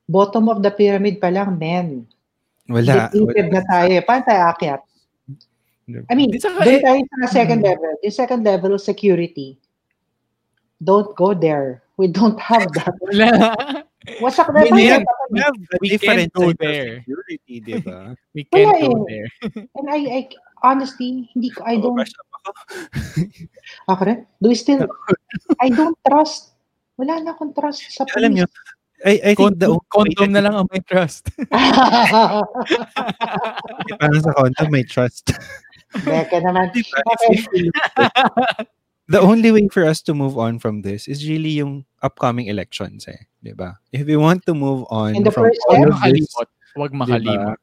bottom 0.08 0.48
of 0.48 0.64
the 0.64 0.72
pyramid 0.72 1.20
pa 1.20 1.28
lang, 1.28 1.60
men. 1.60 2.08
wala. 2.72 3.12
Depleted 3.12 3.52
na 3.52 3.62
tayo 3.68 3.92
eh. 3.92 4.04
Paano 4.08 4.24
tayo 4.24 4.42
akyat? 4.56 4.82
I 5.86 6.14
mean, 6.18 6.34
doon 6.34 6.82
tayo 6.82 7.02
sa 7.22 7.30
second 7.30 7.62
mm. 7.62 7.68
level. 7.70 7.94
Yung 8.02 8.16
second 8.18 8.42
level, 8.42 8.74
security. 8.82 9.62
Don't 10.82 11.14
go 11.14 11.34
there. 11.38 11.86
We 11.96 12.10
don't 12.10 12.40
have 12.42 12.68
that. 12.74 12.94
Wala. 13.06 13.30
Wasak 14.22 14.50
na 14.54 14.66
We 14.70 14.90
have- 14.90 15.06
We 15.30 15.40
have 15.42 15.54
a 15.58 15.78
We 15.82 15.88
different 15.90 16.30
can't 16.30 16.34
go 16.34 16.54
there. 16.58 17.02
security, 17.06 17.56
di 17.62 17.76
ba? 17.82 18.14
We 18.36 18.46
can't 18.50 18.66
Wala 18.66 18.82
go 18.82 19.06
eh. 19.06 19.06
there. 19.10 19.30
And 19.78 19.86
I, 19.90 20.00
I, 20.06 20.22
honestly, 20.66 21.30
hindi 21.34 21.50
ko, 21.54 21.62
I 21.66 21.78
Oo, 21.82 21.94
don't, 21.94 22.02
ako. 23.90 24.02
rin, 24.06 24.26
do 24.42 24.50
we 24.50 24.58
still, 24.58 24.86
I 25.62 25.70
don't 25.70 25.98
trust, 26.06 26.54
wala 26.98 27.22
na 27.22 27.34
akong 27.34 27.54
trust 27.58 27.90
sa 27.94 28.06
Alam 28.18 28.38
nyo, 28.38 28.46
I, 29.06 29.22
I 29.22 29.34
think 29.36 29.60
the 29.60 29.70
Condom, 29.70 29.78
way 29.78 29.86
condom 29.92 30.30
that 30.34 30.42
na 30.42 30.42
lang 30.50 30.56
ang 30.56 30.68
may 30.72 30.82
trust. 30.86 31.30
you- 33.86 33.98
parang 34.02 34.22
sa 34.22 34.34
condom 34.34 34.70
may 34.72 34.86
trust. 34.86 35.34
Beka 36.04 36.44
naman. 36.44 36.72
The 39.06 39.22
only 39.22 39.54
way 39.54 39.70
for 39.70 39.86
us 39.86 40.02
to 40.10 40.18
move 40.18 40.34
on 40.34 40.58
from 40.58 40.82
this 40.82 41.06
is 41.06 41.30
really 41.30 41.62
yung 41.62 41.86
upcoming 42.02 42.50
elections 42.50 43.06
eh. 43.06 43.30
Di 43.38 43.54
ba? 43.54 43.78
If 43.94 44.10
we 44.10 44.18
want 44.18 44.50
to 44.50 44.58
move 44.58 44.90
on 44.90 45.14
And 45.14 45.22
the 45.22 45.30
from 45.30 45.46
first 45.46 45.62
all 45.70 45.78
step, 45.78 45.94
of 45.94 46.02
this, 46.10 46.26
Makalimot. 46.34 46.50
Ba? 46.74 46.90
makalimot. 46.90 47.60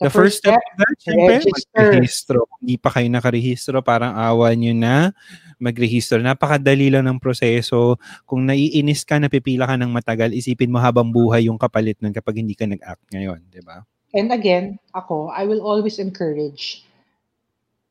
The, 0.00 0.10
first 0.10 0.40
step, 0.42 0.58
that, 0.80 0.96
syempre, 0.98 1.44
magrehistro. 1.76 2.48
Hindi 2.58 2.80
pa 2.80 2.88
kayo 2.90 3.06
nakarehistro, 3.06 3.84
parang 3.84 4.16
awa 4.16 4.50
nyo 4.56 4.72
na 4.74 5.12
magrehistro. 5.60 6.18
Napakadali 6.18 6.88
lang 6.88 7.04
ng 7.06 7.20
proseso. 7.20 8.00
Kung 8.24 8.48
naiinis 8.48 9.04
ka, 9.06 9.20
napipila 9.20 9.68
ka 9.68 9.76
ng 9.76 9.92
matagal, 9.92 10.32
isipin 10.32 10.72
mo 10.72 10.80
habang 10.80 11.12
buhay 11.12 11.46
yung 11.52 11.60
kapalit 11.60 12.00
nun 12.00 12.16
kapag 12.16 12.40
hindi 12.42 12.56
ka 12.56 12.64
nag-act 12.66 13.04
ngayon. 13.12 13.44
Di 13.52 13.60
ba? 13.62 13.84
And 14.16 14.34
again, 14.34 14.80
ako, 14.96 15.30
I 15.30 15.46
will 15.46 15.62
always 15.62 16.00
encourage 16.02 16.82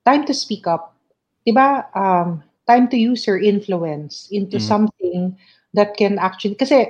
time 0.05 0.25
to 0.25 0.33
speak 0.33 0.67
up. 0.67 0.93
Diba, 1.47 1.85
um, 1.95 2.43
time 2.67 2.87
to 2.89 2.97
use 2.97 3.25
your 3.27 3.39
influence 3.39 4.27
into 4.31 4.57
Mm. 4.57 4.67
something 4.67 5.19
that 5.73 5.95
can 5.97 6.17
actually, 6.19 6.55
kasi, 6.55 6.89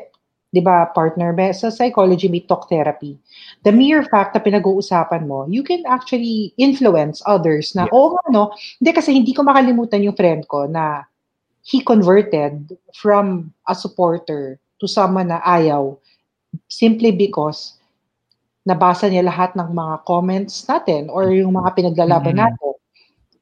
di 0.52 0.60
ba, 0.60 0.90
partner, 0.96 1.32
may- 1.32 1.54
sa 1.54 1.70
psychology 1.70 2.28
may 2.28 2.42
talk 2.42 2.68
therapy. 2.68 3.16
The 3.64 3.72
mere 3.72 4.04
fact 4.10 4.34
na 4.36 4.42
pinag-uusapan 4.42 5.28
mo, 5.30 5.46
you 5.48 5.62
can 5.64 5.86
actually 5.86 6.52
influence 6.58 7.22
others 7.26 7.76
na, 7.78 7.86
Yeah. 7.88 7.94
oo 7.96 8.18
nga, 8.18 8.24
no? 8.34 8.44
Hindi 8.82 8.92
kasi 8.92 9.10
hindi 9.14 9.32
ko 9.36 9.46
makalimutan 9.46 10.04
yung 10.04 10.18
friend 10.18 10.48
ko 10.50 10.66
na 10.66 11.06
he 11.64 11.84
converted 11.86 12.74
from 12.98 13.54
a 13.70 13.76
supporter 13.78 14.58
to 14.82 14.88
someone 14.90 15.30
na 15.30 15.40
ayaw 15.46 15.94
simply 16.72 17.12
because 17.14 17.78
nabasa 18.66 19.08
niya 19.10 19.26
lahat 19.28 19.54
ng 19.56 19.70
mga 19.74 19.96
comments 20.06 20.66
natin 20.66 21.08
or 21.14 21.30
yung 21.32 21.54
mga 21.56 21.74
pinaglalaban 21.78 22.36
Mhm. 22.38 22.42
natin. 22.48 22.69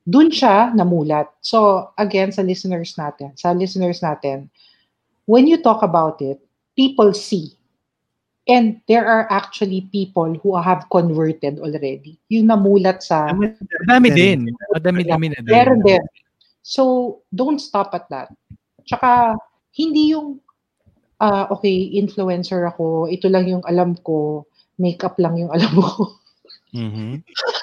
Doon 0.08 0.32
siya 0.32 0.72
namulat. 0.72 1.28
So, 1.43 1.91
again, 2.00 2.32
sa 2.32 2.39
listeners 2.39 2.96
natin, 2.96 3.36
sa 3.36 3.52
listeners 3.52 4.00
natin, 4.00 4.48
when 5.28 5.43
you 5.52 5.60
talk 5.60 5.84
about 5.84 6.24
it, 6.24 6.39
people 6.80 7.12
see. 7.12 7.52
And 8.48 8.80
there 8.88 9.04
are 9.04 9.28
actually 9.28 9.91
people 9.91 10.39
who 10.39 10.56
have 10.56 10.88
converted 10.88 11.60
already. 11.60 12.15
Yung 12.32 12.48
namulat 12.48 13.04
sa... 13.04 13.36
Madami 13.36 14.08
din. 14.15 14.48
Madami-dami 14.72 15.36
na 15.36 15.43
din. 15.43 15.52
Meron 15.52 15.84
din. 15.84 16.00
So, 16.63 17.20
don't 17.36 17.60
stop 17.60 17.91
at 17.91 18.08
that. 18.08 18.32
Tsaka, 18.88 19.36
hindi 19.76 20.15
yung, 20.15 20.39
ah, 21.20 21.52
okay, 21.52 21.91
influencer 22.00 22.63
ako, 22.63 23.12
ito 23.12 23.28
lang 23.28 23.52
yung 23.52 23.63
alam 23.67 24.00
ko, 24.00 24.48
makeup 24.80 25.20
lang 25.20 25.36
yung 25.36 25.52
alam 25.52 25.76
ko. 25.84 26.15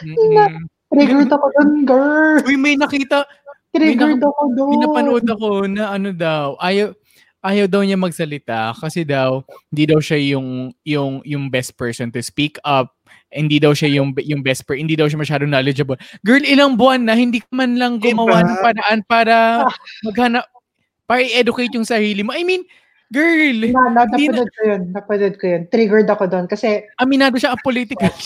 Mhm. 0.00 0.14
Mm-mm. 0.14 0.64
Triggered 0.88 1.28
ako 1.28 1.46
dun, 1.52 1.70
girl. 1.84 2.40
Uy, 2.42 2.56
may 2.56 2.74
nakita, 2.74 3.28
Triggered 3.70 4.18
nak- 4.18 4.30
ako 4.30 4.42
dun. 4.52 4.68
may 4.72 4.78
napanood 4.80 5.26
ako 5.26 5.48
na 5.66 5.92
ano 5.92 6.10
daw, 6.10 6.56
ayaw, 6.58 6.96
ayaw 7.38 7.66
daw 7.66 7.84
niya 7.84 7.94
magsalita 7.94 8.72
kasi 8.74 9.04
daw 9.04 9.44
hindi 9.68 9.84
daw 9.84 10.00
siya 10.00 10.18
yung 10.34 10.72
yung 10.82 11.20
yung 11.22 11.44
best 11.46 11.76
person 11.76 12.08
to 12.08 12.18
speak 12.18 12.56
up. 12.62 12.96
Hindi 13.28 13.60
daw 13.60 13.76
siya 13.76 13.92
yung 13.92 14.16
yung 14.18 14.40
best 14.40 14.64
per, 14.64 14.74
hindi 14.74 14.96
daw 14.96 15.04
siya 15.04 15.20
masyadong 15.20 15.52
knowledgeable. 15.52 16.00
Girl, 16.24 16.40
ilang 16.40 16.74
buwan 16.74 17.04
na 17.04 17.12
hindi 17.12 17.44
ka 17.44 17.52
man 17.52 17.76
lang 17.76 18.00
gumawa 18.00 18.40
Diba? 18.40 18.48
ng 18.48 18.58
paraan 18.58 18.98
para 19.04 19.34
maghanap 20.08 20.48
para 21.04 21.20
i-educate 21.20 21.72
yung 21.72 21.84
sarili 21.84 22.24
mo. 22.24 22.32
I 22.32 22.44
mean, 22.44 22.64
girl, 23.08 23.60
Na, 23.68 23.92
na, 23.92 24.02
Hindi 24.08 24.28
na- 24.28 24.40
napanood 24.40 24.50
ko 24.50 24.60
yun. 24.64 24.82
Napanood 24.92 25.34
ko 25.36 25.44
yun. 25.46 25.62
Triggered 25.68 26.08
ako 26.08 26.24
dun. 26.26 26.44
Kasi, 26.44 26.84
aminado 26.96 27.36
siya 27.36 27.52
ang 27.52 27.60
political. 27.60 28.08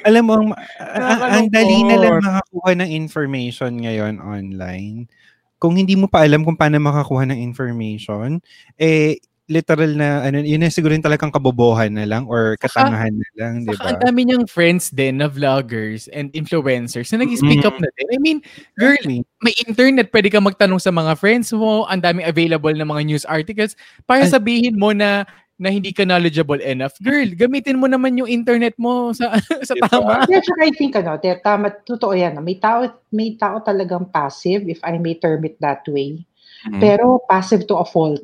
Alam 0.00 0.22
mo, 0.24 0.34
ang, 0.80 1.20
ang, 1.20 1.46
dali 1.52 1.84
na 1.84 1.96
lang 2.00 2.24
makakuha 2.24 2.70
ng 2.80 2.90
information 2.90 3.76
ngayon 3.76 4.16
online. 4.24 5.04
Kung 5.60 5.76
hindi 5.76 5.94
mo 5.94 6.08
pa 6.08 6.24
alam 6.24 6.42
kung 6.42 6.56
paano 6.56 6.80
makakuha 6.80 7.28
ng 7.28 7.38
information, 7.38 8.40
eh, 8.80 9.20
literal 9.52 9.92
na, 9.92 10.24
ano, 10.24 10.40
yun 10.40 10.64
na 10.64 10.72
siguro 10.72 10.96
yung 10.96 11.04
talagang 11.04 11.28
kabobohan 11.28 11.92
na 11.92 12.08
lang 12.08 12.24
or 12.24 12.56
katangahan 12.56 13.12
na 13.12 13.28
lang, 13.36 13.52
di 13.68 13.74
ba? 13.76 13.92
ang 13.92 14.00
dami 14.00 14.24
niyang 14.24 14.48
friends 14.48 14.88
din 14.88 15.20
na 15.20 15.28
vloggers 15.28 16.08
and 16.16 16.32
influencers 16.32 17.12
na 17.12 17.20
nag-speak 17.20 17.60
up 17.66 17.76
Mm. 17.76 17.84
na 17.84 17.90
din. 17.92 18.08
I 18.08 18.18
mean, 18.22 18.38
girl, 18.80 18.96
may 19.44 19.52
internet, 19.68 20.08
pwede 20.08 20.32
ka 20.32 20.40
magtanong 20.40 20.80
sa 20.80 20.94
mga 20.94 21.20
friends 21.20 21.52
mo, 21.52 21.84
ang 21.84 22.00
daming 22.00 22.24
available 22.24 22.72
na 22.72 22.88
mga 22.88 23.02
news 23.04 23.24
articles, 23.28 23.76
para 24.08 24.24
sabihin 24.24 24.78
mo 24.80 24.96
na 24.96 25.28
na 25.56 25.68
hindi 25.68 25.92
ka 25.92 26.02
knowledgeable 26.02 26.58
enough. 26.58 26.96
Girl, 26.98 27.28
gamitin 27.32 27.78
mo 27.78 27.86
naman 27.86 28.18
yung 28.18 28.26
internet 28.26 28.74
mo 28.76 29.12
sa 29.12 29.36
sa 29.68 29.74
tama. 29.86 30.26
yeah, 30.26 30.42
tsaka 30.42 30.60
I 30.64 30.72
think, 30.74 30.96
ano, 30.96 31.16
te- 31.16 31.38
tama, 31.38 31.70
totoo 31.84 32.12
yan. 32.12 32.40
May 32.40 32.56
tao, 32.56 32.88
may 33.10 33.36
tao 33.36 33.62
talagang 33.62 34.10
passive, 34.10 34.66
if 34.66 34.82
I 34.82 34.98
may 34.98 35.14
term 35.14 35.44
it 35.44 35.60
that 35.60 35.84
way. 35.86 36.24
Mm. 36.66 36.78
Pero 36.78 37.22
passive 37.26 37.66
to 37.66 37.78
a 37.78 37.86
fault. 37.86 38.22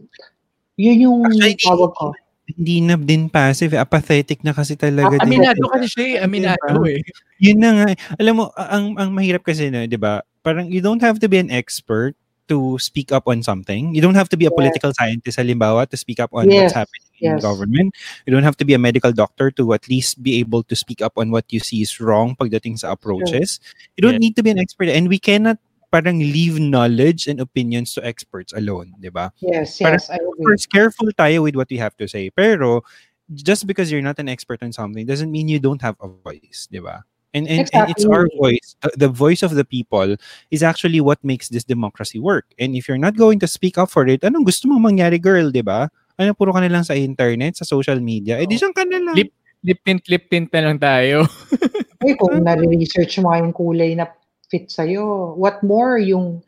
Yun 0.79 0.99
yung 1.05 1.19
Actually, 1.27 1.59
tawag 1.59 1.93
ko. 1.95 2.07
hindi 2.49 2.81
na 2.81 2.97
din 2.97 3.29
passive, 3.29 3.77
eh. 3.77 3.83
apathetic 3.83 4.41
na 4.41 4.57
kasi 4.57 4.73
talaga. 4.73 5.21
din 5.21 5.43
Aminado 5.43 5.69
kasi 5.69 5.87
siya 5.91 6.05
eh. 6.07 6.17
Aminado 6.25 6.65
Diba? 6.81 6.97
eh. 6.97 7.03
Yun 7.39 7.59
na 7.61 7.71
nga. 7.77 7.87
eh. 7.93 7.97
Alam 8.19 8.35
mo, 8.35 8.45
ang 8.57 8.97
ang 8.97 9.11
mahirap 9.13 9.45
kasi 9.45 9.69
na, 9.69 9.85
'di 9.85 10.01
ba? 10.01 10.25
Parang 10.41 10.65
you 10.65 10.81
don't 10.81 11.03
have 11.03 11.21
to 11.21 11.29
be 11.29 11.37
an 11.37 11.53
expert 11.53 12.17
to 12.49 12.81
speak 12.81 13.13
up 13.13 13.29
on 13.29 13.45
something. 13.45 13.93
You 13.93 14.01
don't 14.01 14.17
have 14.17 14.33
to 14.33 14.39
be 14.41 14.49
a 14.49 14.55
Yes. 14.55 14.57
political 14.57 14.91
scientist 14.97 15.37
halimbawa 15.37 15.85
to 15.93 15.97
speak 16.01 16.17
up 16.19 16.33
on 16.33 16.49
Yes. 16.49 16.73
what's 16.73 16.79
happening 16.81 17.05
in 17.05 17.08
Yes. 17.21 17.43
government. 17.43 17.95
You 18.27 18.33
don't 18.33 18.45
have 18.45 18.57
to 18.59 18.65
be 18.65 18.75
a 18.75 18.79
medical 18.79 19.13
doctor 19.13 19.51
to 19.53 19.73
at 19.75 19.89
least 19.89 20.23
be 20.23 20.39
able 20.39 20.63
to 20.65 20.77
speak 20.77 21.03
up 21.03 21.19
on 21.19 21.31
what 21.31 21.51
you 21.53 21.61
see 21.61 21.83
is 21.83 21.99
wrong 22.01 22.37
pagdating 22.39 22.79
sa 22.79 22.93
approaches. 22.93 23.61
You 23.97 24.03
don't 24.03 24.19
Yeah. 24.19 24.25
need 24.31 24.37
to 24.37 24.43
be 24.43 24.51
an 24.51 24.59
expert 24.59 24.89
and 24.89 25.09
we 25.09 25.19
cannot 25.19 25.59
parang 25.91 26.21
leave 26.21 26.61
knowledge 26.61 27.27
and 27.27 27.41
opinions 27.41 27.97
to 27.97 28.05
experts 28.05 28.53
alone, 28.53 28.93
'di 29.01 29.09
ba? 29.09 29.33
Yes, 29.41 29.81
Parang 29.81 29.97
yes, 29.99 30.13
I 30.13 30.21
Of 30.21 30.37
agree. 30.37 30.45
course, 30.53 30.65
careful 30.69 31.09
tayo 31.17 31.43
with 31.43 31.57
what 31.57 31.73
we 31.73 31.81
have 31.81 31.97
to 31.97 32.05
say. 32.05 32.29
Pero 32.29 32.85
just 33.33 33.65
because 33.67 33.89
you're 33.89 34.05
not 34.05 34.21
an 34.21 34.29
expert 34.29 34.61
on 34.63 34.73
something 34.73 35.05
doesn't 35.09 35.33
mean 35.33 35.49
you 35.49 35.61
don't 35.61 35.81
have 35.81 35.97
a 36.05 36.09
voice, 36.09 36.69
di 36.71 36.81
ba? 36.81 37.05
And, 37.37 37.45
and, 37.47 37.69
and 37.77 37.91
it's 37.93 38.09
our 38.09 38.25
voice, 38.41 38.73
the, 38.81 39.05
the 39.05 39.13
voice 39.13 39.45
of 39.45 39.53
the 39.53 39.65
people 39.65 40.17
is 40.51 40.63
actually 40.65 41.01
what 41.05 41.21
makes 41.21 41.49
this 41.53 41.63
democracy 41.63 42.17
work. 42.19 42.49
And 42.59 42.73
if 42.75 42.89
you're 42.89 42.97
not 42.97 43.17
going 43.21 43.39
to 43.41 43.47
speak 43.47 43.77
up 43.77 43.93
for 43.93 44.09
it, 44.09 44.25
anong 44.25 44.49
gusto 44.49 44.65
mo 44.69 44.81
mangyari, 44.81 45.21
girl, 45.21 45.53
di 45.53 45.61
ba? 45.61 45.93
Ano, 46.19 46.35
puro 46.35 46.51
ka 46.51 46.59
na 46.59 46.67
lang 46.69 46.83
sa 46.83 46.99
internet, 46.99 47.55
sa 47.57 47.65
social 47.65 48.03
media, 48.03 48.37
eh 48.43 48.45
di 48.45 48.59
siyang 48.59 48.75
ka 48.75 48.83
na 48.83 48.99
lang. 48.99 49.15
Lip, 49.15 49.31
lip 49.63 49.81
tint, 49.87 50.03
lip 50.11 50.25
tint 50.27 50.51
na 50.51 50.61
lang 50.67 50.77
tayo. 50.77 51.23
Ay, 52.03 52.15
kung 52.19 52.43
nare-research 52.43 53.23
mo 53.23 53.31
yung 53.35 53.55
kulay 53.55 53.95
na 53.95 54.11
fit 54.51 54.67
sa'yo, 54.67 55.35
what 55.39 55.63
more 55.63 55.99
yung 55.99 56.43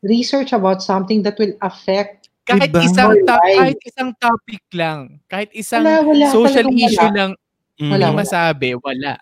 research 0.00 0.56
about 0.56 0.80
something 0.80 1.20
that 1.20 1.36
will 1.36 1.52
affect 1.60 2.32
kahit 2.48 2.72
Diba? 2.72 2.82
isang 2.82 3.12
ta- 3.28 3.40
kahit 3.44 3.80
isang 3.84 4.10
topic 4.16 4.62
lang, 4.72 5.20
kahit 5.28 5.52
isang 5.52 5.84
Wala, 5.84 6.00
wala, 6.02 6.26
social 6.32 6.66
issue 6.72 6.98
wala. 6.98 7.16
lang 7.16 7.32
Mm. 7.80 7.96
Wala. 7.96 8.04
hindi 8.12 8.20
masabi, 8.20 8.68
wala. 8.76 9.12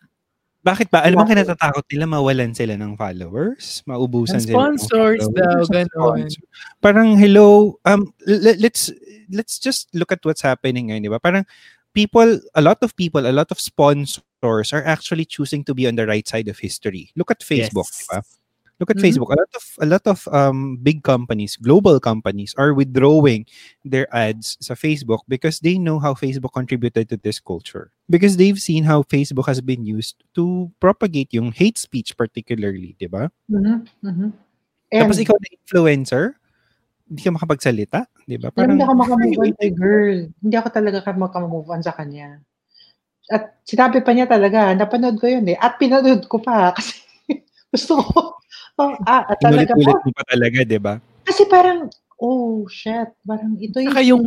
Bakit 0.69 0.89
ba? 0.93 1.01
Alam 1.01 1.25
mo, 1.25 1.27
kinatatakot 1.27 1.85
nila 1.89 2.05
mawalan 2.05 2.53
sila 2.53 2.77
ng 2.77 2.93
followers? 2.95 3.81
Maubusan 3.89 4.45
sila 4.45 4.53
ng 4.73 4.77
sponsors 4.77 5.25
daw, 5.33 5.65
followers, 5.65 5.69
ganon. 5.73 5.89
sponsor. 6.29 6.43
Parang, 6.85 7.09
hello, 7.17 7.81
um, 7.89 8.13
l- 8.29 8.59
let's, 8.61 8.93
let's 9.33 9.57
just 9.57 9.89
look 9.97 10.13
at 10.13 10.21
what's 10.29 10.45
happening 10.45 10.93
ngayon, 10.93 11.09
di 11.09 11.13
ba? 11.13 11.17
Parang, 11.19 11.49
people, 11.97 12.39
a 12.55 12.63
lot 12.63 12.79
of 12.85 12.93
people, 12.95 13.25
a 13.25 13.33
lot 13.33 13.49
of 13.51 13.59
sponsors 13.59 14.69
are 14.71 14.85
actually 14.85 15.25
choosing 15.25 15.65
to 15.65 15.73
be 15.75 15.89
on 15.89 15.97
the 15.97 16.07
right 16.07 16.29
side 16.29 16.47
of 16.47 16.61
history. 16.61 17.11
Look 17.17 17.33
at 17.33 17.41
Facebook, 17.41 17.89
Yes. 17.89 18.05
di 18.05 18.07
ba? 18.13 18.21
Look 18.79 18.95
at 18.95 19.03
Mhm. 19.03 19.11
Facebook. 19.11 19.35
A 19.35 19.39
lot 19.43 19.53
of 19.59 19.65
a 19.83 19.87
lot 19.91 20.05
of 20.07 20.19
um, 20.31 20.79
big 20.79 21.03
companies, 21.03 21.59
global 21.59 21.99
companies, 21.99 22.55
are 22.55 22.71
withdrawing 22.71 23.43
their 23.83 24.07
ads 24.15 24.55
sa 24.63 24.79
Facebook 24.79 25.27
because 25.27 25.59
they 25.59 25.83
know 25.83 25.99
how 25.99 26.15
Facebook 26.15 26.55
contributed 26.55 27.11
to 27.11 27.19
this 27.19 27.43
culture. 27.43 27.91
Because 28.07 28.39
they've 28.39 28.59
seen 28.59 28.87
how 28.87 29.03
Facebook 29.03 29.51
has 29.51 29.59
been 29.59 29.83
used 29.83 30.23
to 30.39 30.71
propagate 30.79 31.35
yung 31.35 31.51
hate 31.51 31.75
speech, 31.75 32.15
particularly, 32.15 32.95
di 33.03 33.11
ba? 33.11 33.27
Mhm, 33.51 33.83
mhm. 34.07 34.29
And, 34.95 35.01
Tapos 35.05 35.19
ikaw 35.19 35.35
na 35.37 35.51
influencer, 35.59 36.39
hindi 37.11 37.21
ka 37.27 37.35
makapagsalita, 37.35 38.07
di 38.31 38.39
ba? 38.39 38.55
Parang 38.55 38.79
hindi 38.79 38.87
ako 38.87 38.95
makamove 39.03 39.39
on 39.43 39.53
kay 39.59 39.71
girl. 39.75 40.17
Hindi 40.39 40.55
ako 40.55 40.69
talaga 40.71 40.99
ka 41.03 41.11
makamove 41.19 41.67
on 41.67 41.83
sa 41.83 41.99
kanya. 41.99 42.39
At 43.27 43.59
sinabi 43.67 44.07
pa 44.07 44.15
niya 44.15 44.31
talaga, 44.31 44.71
napanood 44.73 45.19
ko 45.19 45.27
yun 45.27 45.51
eh. 45.51 45.59
At 45.59 45.83
pinanood 45.83 46.31
ko 46.31 46.39
pa 46.39 46.71
kasi 46.79 47.03
gusto 47.75 47.99
ko. 48.07 48.38
Oh, 48.79 48.95
ah, 49.11 49.27
at 49.27 49.39
talaga 49.43 49.75
inulit-ulit 49.75 49.99
po. 49.99 50.07
mo 50.07 50.13
pa 50.15 50.25
talaga, 50.31 50.59
di 50.63 50.79
ba? 50.79 50.95
Kasi 51.27 51.43
parang, 51.51 51.91
oh 52.23 52.63
shit, 52.71 53.11
parang 53.27 53.59
ito 53.59 53.83
yung... 53.83 53.91
Saka 53.91 54.03
yung- 54.07 54.27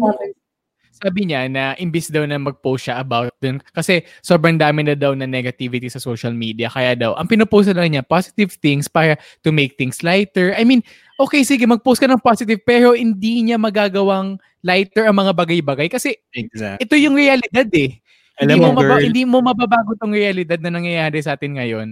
Sabi 1.02 1.26
niya 1.26 1.50
na 1.50 1.74
imbis 1.82 2.14
daw 2.14 2.28
na 2.30 2.38
mag-post 2.38 2.86
siya 2.86 3.02
about 3.02 3.34
dun 3.42 3.58
kasi 3.74 4.06
sobrang 4.22 4.54
dami 4.54 4.86
na 4.86 4.94
daw 4.94 5.18
na 5.18 5.26
negativity 5.26 5.90
sa 5.90 5.98
social 5.98 6.30
media 6.30 6.70
kaya 6.70 6.94
daw 6.94 7.18
ang 7.18 7.26
pinopost 7.26 7.74
na 7.74 7.82
lang 7.82 7.98
niya 7.98 8.06
positive 8.06 8.54
things 8.62 8.86
para 8.86 9.18
to 9.42 9.50
make 9.50 9.80
things 9.82 10.06
lighter. 10.06 10.54
I 10.54 10.62
mean, 10.62 10.86
okay 11.18 11.42
sige 11.42 11.66
mag-post 11.66 12.06
ka 12.06 12.06
ng 12.06 12.22
positive 12.22 12.62
pero 12.62 12.94
hindi 12.94 13.42
niya 13.42 13.58
magagawang 13.58 14.38
lighter 14.62 15.10
ang 15.10 15.18
mga 15.18 15.34
bagay-bagay 15.34 15.90
kasi 15.90 16.14
Exactly. 16.38 16.86
ito 16.86 16.94
yung 17.00 17.18
realidad 17.18 17.66
eh. 17.74 17.98
Alam 18.38 18.46
hindi 18.46 18.60
mo, 18.62 18.68
mo, 18.70 18.78
maba- 18.78 19.02
hindi 19.02 19.24
mo 19.26 19.38
mababago 19.42 19.92
tong 19.98 20.14
realidad 20.14 20.62
na 20.62 20.70
nangyayari 20.70 21.18
sa 21.18 21.34
atin 21.34 21.58
ngayon. 21.58 21.90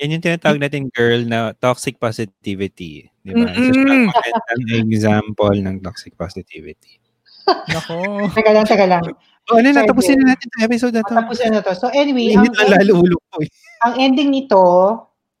Yan 0.00 0.16
yung 0.18 0.24
tinatawag 0.24 0.60
natin, 0.60 0.88
girl, 0.92 1.20
na 1.26 1.52
toxic 1.56 2.00
positivity. 2.00 3.10
Di 3.20 3.32
ba? 3.32 3.48
Siyang 3.52 4.08
magandang 4.08 4.88
example 4.94 5.56
ng 5.56 5.76
toxic 5.84 6.16
positivity. 6.16 7.00
Nako. 7.68 8.28
Teka 8.32 8.50
lang, 8.54 8.66
teka 8.66 8.86
lang. 8.86 9.04
O, 9.50 9.58
ano 9.58 9.68
na, 9.74 9.82
tapusin 9.82 10.22
na 10.22 10.32
natin 10.32 10.46
yung 10.54 10.64
episode 10.70 10.94
na 10.94 11.02
to. 11.02 11.14
Tapos 11.18 11.38
na 11.42 11.60
to. 11.60 11.74
So 11.74 11.90
anyway, 11.90 12.38
ang, 12.38 12.46
lalo 12.54 13.02
ulo 13.02 13.16
ko 13.34 13.42
eh. 13.42 13.50
ang 13.82 13.98
ending 13.98 14.30
nito, 14.30 14.62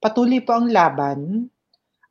patuloy 0.02 0.42
po 0.42 0.58
ang 0.58 0.66
laban. 0.68 1.46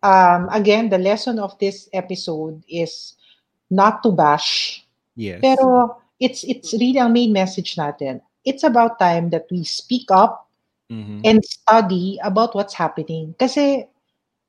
Um, 0.01 0.41
again, 0.49 0.87
the 0.87 0.97
lesson 0.97 1.37
of 1.37 1.53
this 1.59 1.91
episode 1.91 2.63
is 2.65 3.19
not 3.67 3.99
to 4.07 4.15
bash 4.15 4.81
Yes. 5.15 5.39
Pero 5.43 5.97
it's 6.19 6.43
it's 6.47 6.73
really 6.73 6.99
ang 6.99 7.13
main 7.13 7.33
message 7.33 7.75
natin. 7.75 8.21
It's 8.47 8.63
about 8.63 8.97
time 8.97 9.29
that 9.35 9.45
we 9.51 9.63
speak 9.67 10.09
up 10.09 10.49
Mhm. 10.91 11.23
and 11.23 11.39
study 11.47 12.19
about 12.19 12.51
what's 12.51 12.75
happening. 12.75 13.31
Kasi 13.39 13.87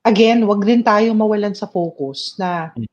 again, 0.03 0.43
wag 0.43 0.59
rin 0.67 0.83
tayo 0.83 1.15
mawalan 1.15 1.55
sa 1.55 1.71
focus 1.71 2.35
na 2.35 2.75
Mm. 2.75 2.87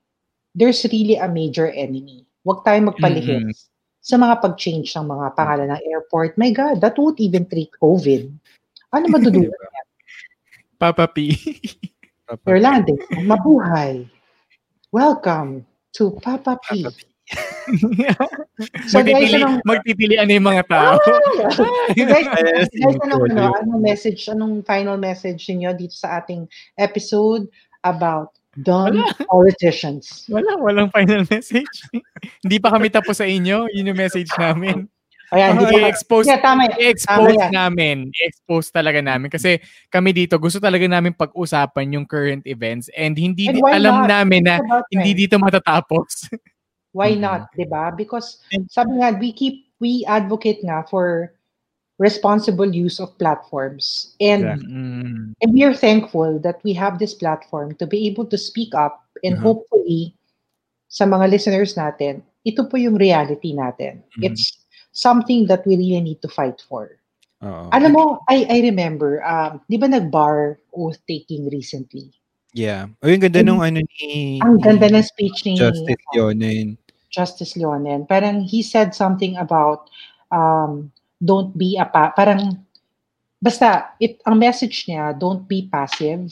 there's 0.54 0.86
really 0.86 1.18
a 1.18 1.26
major 1.26 1.66
enemy. 1.66 2.22
Wag 2.46 2.62
tayong 2.62 2.94
magpalihis 2.94 3.66
sa 4.00 4.16
mga 4.16 4.38
pag-change 4.40 4.94
ng 4.94 5.06
mga 5.10 5.26
pangalan 5.34 5.68
ng 5.74 5.82
airport. 5.90 6.38
My 6.38 6.54
God, 6.54 6.78
that 6.80 6.94
won't 6.94 7.18
even 7.18 7.44
treat 7.50 7.74
COVID. 7.82 8.30
Ano 8.94 9.04
madudulot? 9.10 9.50
Diba? 9.58 9.82
Papa 10.80 11.10
P. 11.10 11.34
Erlande, 12.46 12.94
mabuhay. 13.26 14.06
Welcome 14.94 15.66
to 15.98 16.14
Papa 16.22 16.56
P. 16.70 16.86
Papa 16.86 16.94
P. 16.94 17.09
So 18.88 19.00
guys, 19.00 19.32
magtitili, 19.64 20.20
anong, 20.20 20.28
na 20.28 20.34
yung 20.36 20.48
mga 20.48 20.64
tao. 20.68 20.94
So 21.56 21.64
guys, 21.64 21.96
Yes, 21.96 22.68
guys, 22.72 22.96
anong, 23.04 23.24
ano, 23.32 23.52
anong 23.56 23.82
message, 23.82 24.28
anong 24.28 24.62
final 24.64 24.96
message 25.00 25.48
niyo 25.50 25.72
dito 25.72 25.96
sa 25.96 26.20
ating 26.20 26.44
episode 26.76 27.48
about 27.84 28.36
dumb 28.60 29.00
politicians? 29.28 30.28
Wala, 30.28 30.60
walang 30.60 30.92
final 30.92 31.24
message. 31.28 31.88
Hindi 32.44 32.56
pa 32.60 32.74
kami 32.74 32.92
tapos 32.92 33.18
sa 33.18 33.26
inyo. 33.26 33.70
Yun 33.72 33.90
yung 33.94 34.00
message 34.00 34.30
namin. 34.36 34.90
Ayan, 35.30 35.62
ba? 35.62 35.70
I-expose, 35.70 36.26
Yeah, 36.26 36.42
tama 36.42 36.66
i-expose 36.74 37.38
Tama 37.38 37.54
namin. 37.54 38.10
I-expose 38.10 38.74
talaga 38.74 38.98
namin. 38.98 39.30
Kasi 39.30 39.62
kami 39.86 40.10
dito, 40.10 40.34
gusto 40.42 40.58
talaga 40.58 40.90
namin 40.90 41.14
pag-usapan 41.14 41.94
yung 41.94 42.06
current 42.06 42.42
events 42.50 42.90
and 42.98 43.14
hindi 43.14 43.46
And 43.46 43.62
di- 43.62 43.62
alam 43.62 44.04
not? 44.04 44.08
namin 44.10 44.42
na 44.42 44.58
hindi 44.90 45.14
dito 45.14 45.38
matatapos. 45.38 46.26
Why 46.92 47.14
Mhm. 47.14 47.22
not, 47.22 47.40
'di 47.54 47.66
ba? 47.70 47.94
Because 47.94 48.42
sabi 48.70 48.98
nga 48.98 49.14
we 49.14 49.30
keep 49.30 49.70
we 49.78 50.02
advocate 50.10 50.58
nga 50.66 50.82
for 50.90 51.32
responsible 52.00 52.68
use 52.68 52.98
of 52.98 53.14
platforms. 53.20 54.16
And 54.18 54.42
Exactly. 54.56 54.72
Mm. 54.74 55.18
and 55.38 55.50
we 55.54 55.62
are 55.62 55.76
thankful 55.76 56.40
that 56.42 56.58
we 56.66 56.72
have 56.74 56.98
this 56.98 57.14
platform 57.14 57.76
to 57.78 57.86
be 57.86 58.08
able 58.10 58.26
to 58.32 58.38
speak 58.40 58.74
up 58.74 59.04
and 59.22 59.36
Mhm. 59.38 59.44
hopefully 59.44 60.16
sa 60.90 61.06
mga 61.06 61.30
listeners 61.30 61.76
natin, 61.78 62.24
ito 62.42 62.66
po 62.66 62.74
yung 62.80 62.98
reality 62.98 63.52
natin. 63.54 64.02
Mhm. 64.18 64.32
It's 64.32 64.64
something 64.96 65.46
that 65.46 65.62
we 65.68 65.76
really 65.78 66.00
need 66.02 66.18
to 66.24 66.30
fight 66.32 66.58
for. 66.66 66.98
Oo. 67.44 67.68
Alam 67.70 67.92
mo, 67.94 68.04
I 68.32 68.48
I 68.48 68.58
remember, 68.66 69.20
um, 69.22 69.60
'di 69.70 69.76
ba 69.78 69.86
nag-bar 69.92 70.58
oath 70.74 70.98
taking 71.06 71.46
recently? 71.52 72.10
Yeah. 72.50 72.90
O 72.98 73.06
yung 73.06 73.22
ganda 73.22 73.46
nung 73.46 73.62
ano 73.62 73.78
ni... 74.02 74.40
Ang 74.42 74.58
ganda 74.58 74.90
ng 74.90 75.04
speech 75.06 75.46
ni 75.46 75.54
Justice 75.54 76.02
Leonen. 76.16 76.79
Justice 77.10 77.54
Leonen. 77.58 78.06
Parang 78.08 78.42
he 78.46 78.62
said 78.62 78.94
something 78.94 79.36
about 79.36 79.90
um, 80.30 80.90
don't 81.20 81.52
be 81.58 81.76
a 81.76 81.84
pa- 81.86 82.14
parang 82.16 82.62
basta 83.42 83.92
it 84.00 84.20
ang 84.26 84.38
message 84.38 84.86
niya 84.88 85.12
don't 85.18 85.46
be 85.48 85.68
passive. 85.68 86.30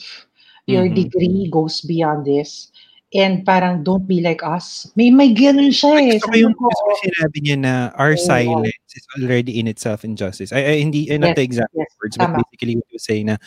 Your 0.69 0.87
Mhm. 0.87 0.95
degree 0.95 1.41
goes 1.51 1.81
beyond 1.81 2.25
this. 2.25 2.71
And 3.09 3.41
parang 3.41 3.81
don't 3.81 4.05
be 4.05 4.21
like 4.21 4.45
us. 4.45 4.93
May 4.93 5.09
may 5.09 5.33
ganun 5.33 5.73
siya 5.73 5.97
eh. 5.97 6.17
Ko 6.21 6.29
Sabi 6.29 6.45
yung 6.45 6.53
ko, 6.53 6.69
ko 6.69 6.91
sinabi 7.01 7.37
niya 7.41 7.57
na 7.57 7.73
our 7.97 8.13
Oo. 8.13 8.21
silence 8.21 8.88
is 8.95 9.05
already 9.17 9.59
in 9.59 9.67
itself 9.67 10.03
injustice. 10.03 10.51
I, 10.51 10.65
I 10.65 10.73
hindi 10.79 11.09
eh, 11.09 11.17
not 11.17 11.29
Yes, 11.29 11.37
the 11.37 11.43
exact 11.43 11.73
yes, 11.75 11.89
words, 12.01 12.17
but 12.17 12.25
tama. 12.25 12.37
basically 12.41 12.75
what 12.75 12.89
you 12.89 12.99
say 12.99 13.23
na 13.23 13.37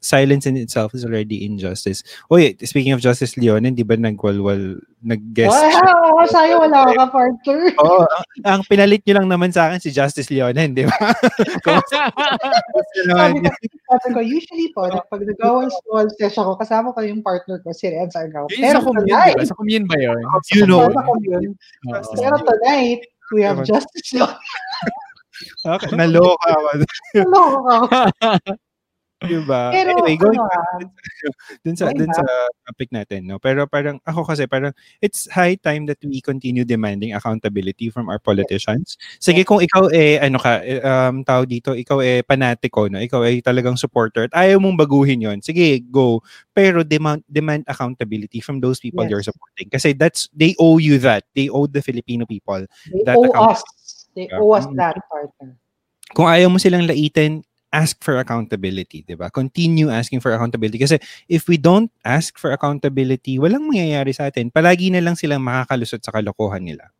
silence 0.00 0.46
in 0.46 0.56
itself 0.56 0.94
is 0.94 1.04
already 1.04 1.44
injustice. 1.44 2.02
Oh 2.30 2.36
yeah, 2.36 2.52
speaking 2.62 2.92
of 2.92 3.00
Justice 3.00 3.34
Leonen, 3.34 3.74
di 3.74 3.82
ba 3.82 3.98
nagwalwal, 3.98 4.78
nag-guest 5.02 5.50
siya? 5.50 5.82
Wow, 6.12 6.28
sa'yo 6.28 6.62
wala 6.62 6.92
ka, 6.92 7.08
partner. 7.08 7.72
Oo, 7.82 8.04
ang, 8.04 8.24
ang 8.46 8.60
pinalit 8.68 9.02
nyo 9.02 9.18
lang 9.18 9.28
naman 9.32 9.50
sa 9.50 9.70
akin 9.70 9.80
si 9.80 9.90
Justice 9.90 10.28
Leonen, 10.30 10.76
di 10.76 10.86
ba? 10.86 10.94
Sabi 13.02 13.38
ko, 13.42 13.48
yun. 13.48 13.48
sabi 13.90 14.06
ko, 14.14 14.20
usually 14.20 14.68
po, 14.76 14.86
pag 14.88 15.22
nag-awal 15.24 15.68
small 15.82 16.06
session 16.14 16.46
ko, 16.46 16.54
kasama 16.54 16.94
ko 16.94 17.00
yung 17.02 17.24
partner 17.24 17.58
ko, 17.64 17.72
si 17.74 17.90
Renz 17.90 18.14
Argao. 18.14 18.46
Yun 18.52 18.76
sa 18.76 18.84
commune? 18.84 19.46
Sa 19.46 19.56
commune 19.56 19.86
ba 19.88 19.96
yun? 19.98 20.20
You 20.54 20.66
know. 20.68 20.86
Sa. 20.92 22.14
Pero 22.14 22.36
tonight, 22.44 23.11
We 23.32 23.42
have 23.42 23.64
Justice 23.64 24.12
Leon. 24.12 24.36
Okay, 25.66 25.90
naloka 25.94 26.54
ako. 26.54 26.70
Naloka. 27.18 27.76
diba? 29.24 29.70
Pero, 29.72 29.90
anyway, 29.94 30.14
going 30.18 30.38
ano, 30.38 30.50
ah, 30.50 30.82
dun 31.62 31.76
sa, 31.76 31.86
dun 31.98 32.10
sa 32.12 32.24
topic 32.66 32.90
natin, 32.90 33.26
no? 33.26 33.38
Pero 33.38 33.66
parang, 33.66 33.98
ako 34.02 34.26
kasi 34.26 34.44
parang, 34.46 34.74
it's 35.00 35.26
high 35.30 35.54
time 35.56 35.86
that 35.86 35.98
we 36.04 36.20
continue 36.20 36.64
demanding 36.66 37.14
accountability 37.14 37.88
from 37.88 38.08
our 38.08 38.18
politicians. 38.18 38.98
Sige, 39.18 39.44
kung 39.46 39.62
ikaw 39.62 39.90
eh, 39.90 40.18
ano 40.22 40.38
ka, 40.38 40.62
eh, 40.62 40.82
um, 40.82 41.22
tao 41.26 41.42
dito, 41.46 41.72
ikaw 41.74 42.02
eh, 42.02 42.22
panatiko, 42.26 42.86
no? 42.90 42.98
Ikaw 43.00 43.20
ay 43.26 43.40
talagang 43.42 43.78
supporter 43.78 44.28
at 44.30 44.34
ayaw 44.34 44.58
mong 44.62 44.78
baguhin 44.78 45.22
yon 45.22 45.38
sige, 45.42 45.82
go. 45.90 46.20
Pero 46.52 46.82
demand, 46.82 47.22
demand 47.30 47.64
accountability 47.66 48.38
from 48.42 48.60
those 48.60 48.78
people 48.78 49.02
Yes. 49.04 49.10
you're 49.10 49.26
supporting. 49.26 49.68
Kasi 49.70 49.92
that's, 49.96 50.28
they 50.36 50.54
owe 50.60 50.78
you 50.78 50.98
that. 51.02 51.24
They 51.34 51.48
owe 51.48 51.66
the 51.66 51.82
Filipino 51.82 52.26
people 52.26 52.64
They 52.90 53.02
that 53.08 53.16
owe 53.18 53.30
us. 53.34 53.60
They 54.14 54.28
owe 54.36 54.52
us 54.52 54.68
Mm. 54.68 54.76
that 54.76 54.96
partner. 55.08 55.56
kung 56.12 56.28
ayaw 56.28 56.52
mo 56.52 56.60
silang 56.60 56.84
laitin, 56.84 57.40
ask 57.72 57.98
for 58.04 58.20
accountability, 58.20 59.02
'di 59.02 59.16
ba? 59.16 59.32
Continue 59.32 59.88
asking 59.88 60.20
for 60.20 60.30
accountability 60.36 60.78
kasi 60.78 61.00
if 61.26 61.48
we 61.48 61.56
don't 61.56 61.88
ask 62.04 62.36
for 62.36 62.52
accountability, 62.52 63.40
walang 63.40 63.66
mangyayari 63.66 64.12
sa 64.12 64.28
atin. 64.28 64.52
Palagi 64.52 64.92
na 64.92 65.00
lang 65.00 65.16
silang 65.16 65.42
makakalusot 65.42 66.04
sa 66.04 66.12
kalokohan 66.12 66.62
nila. 66.62 66.92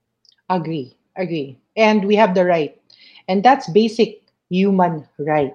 Agree. 0.49 0.97
Agree. 1.16 1.61
And 1.77 2.05
we 2.09 2.16
have 2.16 2.33
the 2.33 2.45
right. 2.45 2.73
And 3.29 3.45
that's 3.45 3.68
basic 3.70 4.25
human 4.49 5.05
right 5.20 5.53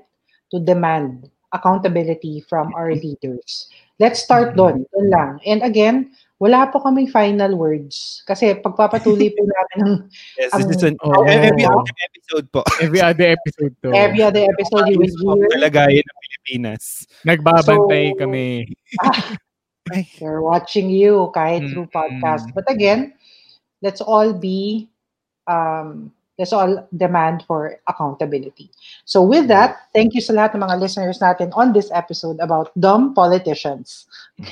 to 0.53 0.61
demand 0.61 1.29
accountability 1.53 2.45
from 2.45 2.73
our 2.77 2.93
leaders. 2.93 3.69
Let's 3.99 4.21
start 4.21 4.53
doon. 4.53 4.85
Doon 4.93 5.07
lang. 5.09 5.31
And 5.45 5.65
again, 5.65 6.13
wala 6.37 6.69
po 6.69 6.77
kaming 6.79 7.09
final 7.09 7.57
words. 7.57 8.21
Kasi 8.25 8.53
pagpapatuloy 8.61 9.33
po 9.33 9.41
namin 9.53 9.77
ng 9.81 9.93
Yes, 10.37 10.53
Ang- 10.53 10.69
this 10.69 10.77
is 10.77 10.85
an 10.85 10.97
Oh. 11.01 11.25
every 11.25 11.65
other 11.65 11.95
episode 12.05 12.45
po. 12.53 12.61
Every 12.77 13.01
other 13.01 13.27
episode 13.33 13.73
to. 13.81 13.89
every 13.93 14.21
other 14.21 14.43
episode 14.45 14.85
you 14.87 14.97
will 15.01 15.37
hear. 15.37 15.49
kalagayan 15.57 16.05
ng 16.05 16.17
Pilipinas. 16.21 16.83
Nagbabantay 17.25 18.13
So- 18.13 18.17
kami. 18.21 18.47
Ay, 19.93 20.03
They're 20.19 20.43
watching 20.43 20.91
you 20.91 21.31
kahit 21.31 21.63
Mm, 21.63 21.69
through 21.71 21.87
podcast. 21.95 22.51
But 22.51 22.67
again, 22.67 23.15
let's 23.79 24.03
all 24.03 24.35
be, 24.35 24.91
um, 25.47 26.11
let's 26.35 26.51
all 26.51 26.83
demand 26.91 27.47
for 27.47 27.79
accountability. 27.87 28.67
So 29.07 29.23
with 29.23 29.47
that, 29.47 29.87
thank 29.95 30.11
you 30.11 30.19
sa 30.19 30.35
lahat 30.35 30.59
ng 30.59 30.67
mga 30.67 30.75
listeners 30.83 31.23
natin 31.23 31.55
on 31.55 31.71
this 31.71 31.87
episode 31.95 32.35
about 32.43 32.75
dumb 32.75 33.15
politicians. 33.15 34.11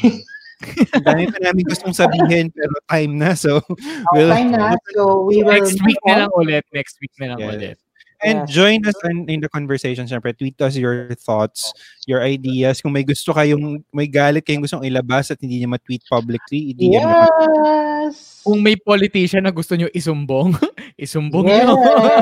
ang 0.95 1.03
dami 1.03 1.23
pa 1.27 1.37
namin 1.43 1.63
gustong 1.67 1.91
sabihin 1.95 2.47
pero 2.51 2.71
time 2.87 3.13
na. 3.19 3.35
So, 3.35 3.59
we'll, 4.15 4.31
Time 4.31 4.55
na, 4.55 4.75
so 4.95 5.23
we 5.27 5.43
will 5.43 5.59
Next 5.59 5.79
week 5.83 5.99
na 6.07 6.25
lang 6.25 6.31
ulit. 6.35 6.63
Next 6.71 6.95
week 7.03 7.11
na 7.19 7.35
lang 7.35 7.39
Yes. 7.43 7.51
ulit. 7.55 7.77
And 8.23 8.47
Yes. 8.47 8.55
join 8.55 8.79
us 8.87 8.95
in, 9.05 9.27
in 9.27 9.39
the 9.43 9.51
conversation. 9.51 10.07
Siyempre, 10.07 10.31
tweet 10.31 10.55
us 10.63 10.79
your 10.79 11.11
thoughts, 11.19 11.75
your 12.07 12.23
ideas. 12.23 12.79
Kung 12.79 12.95
may 12.95 13.03
gusto 13.03 13.35
kayong, 13.35 13.83
may 13.91 14.07
galit 14.07 14.47
kayong 14.47 14.63
gustong 14.63 14.87
ilabas 14.87 15.35
at 15.35 15.37
hindi 15.43 15.59
niya 15.61 15.69
ma-tweet 15.69 16.01
publicly, 16.07 16.71
i-DM. 16.73 17.03
Yes! 17.05 18.39
Kung 18.41 18.63
may 18.63 18.79
politician 18.79 19.43
na 19.43 19.51
gusto 19.51 19.75
nyo 19.75 19.91
isumbong, 19.91 20.55
isumbong 20.95 21.43
Yes! 21.51 21.67
nyo. 21.67 21.75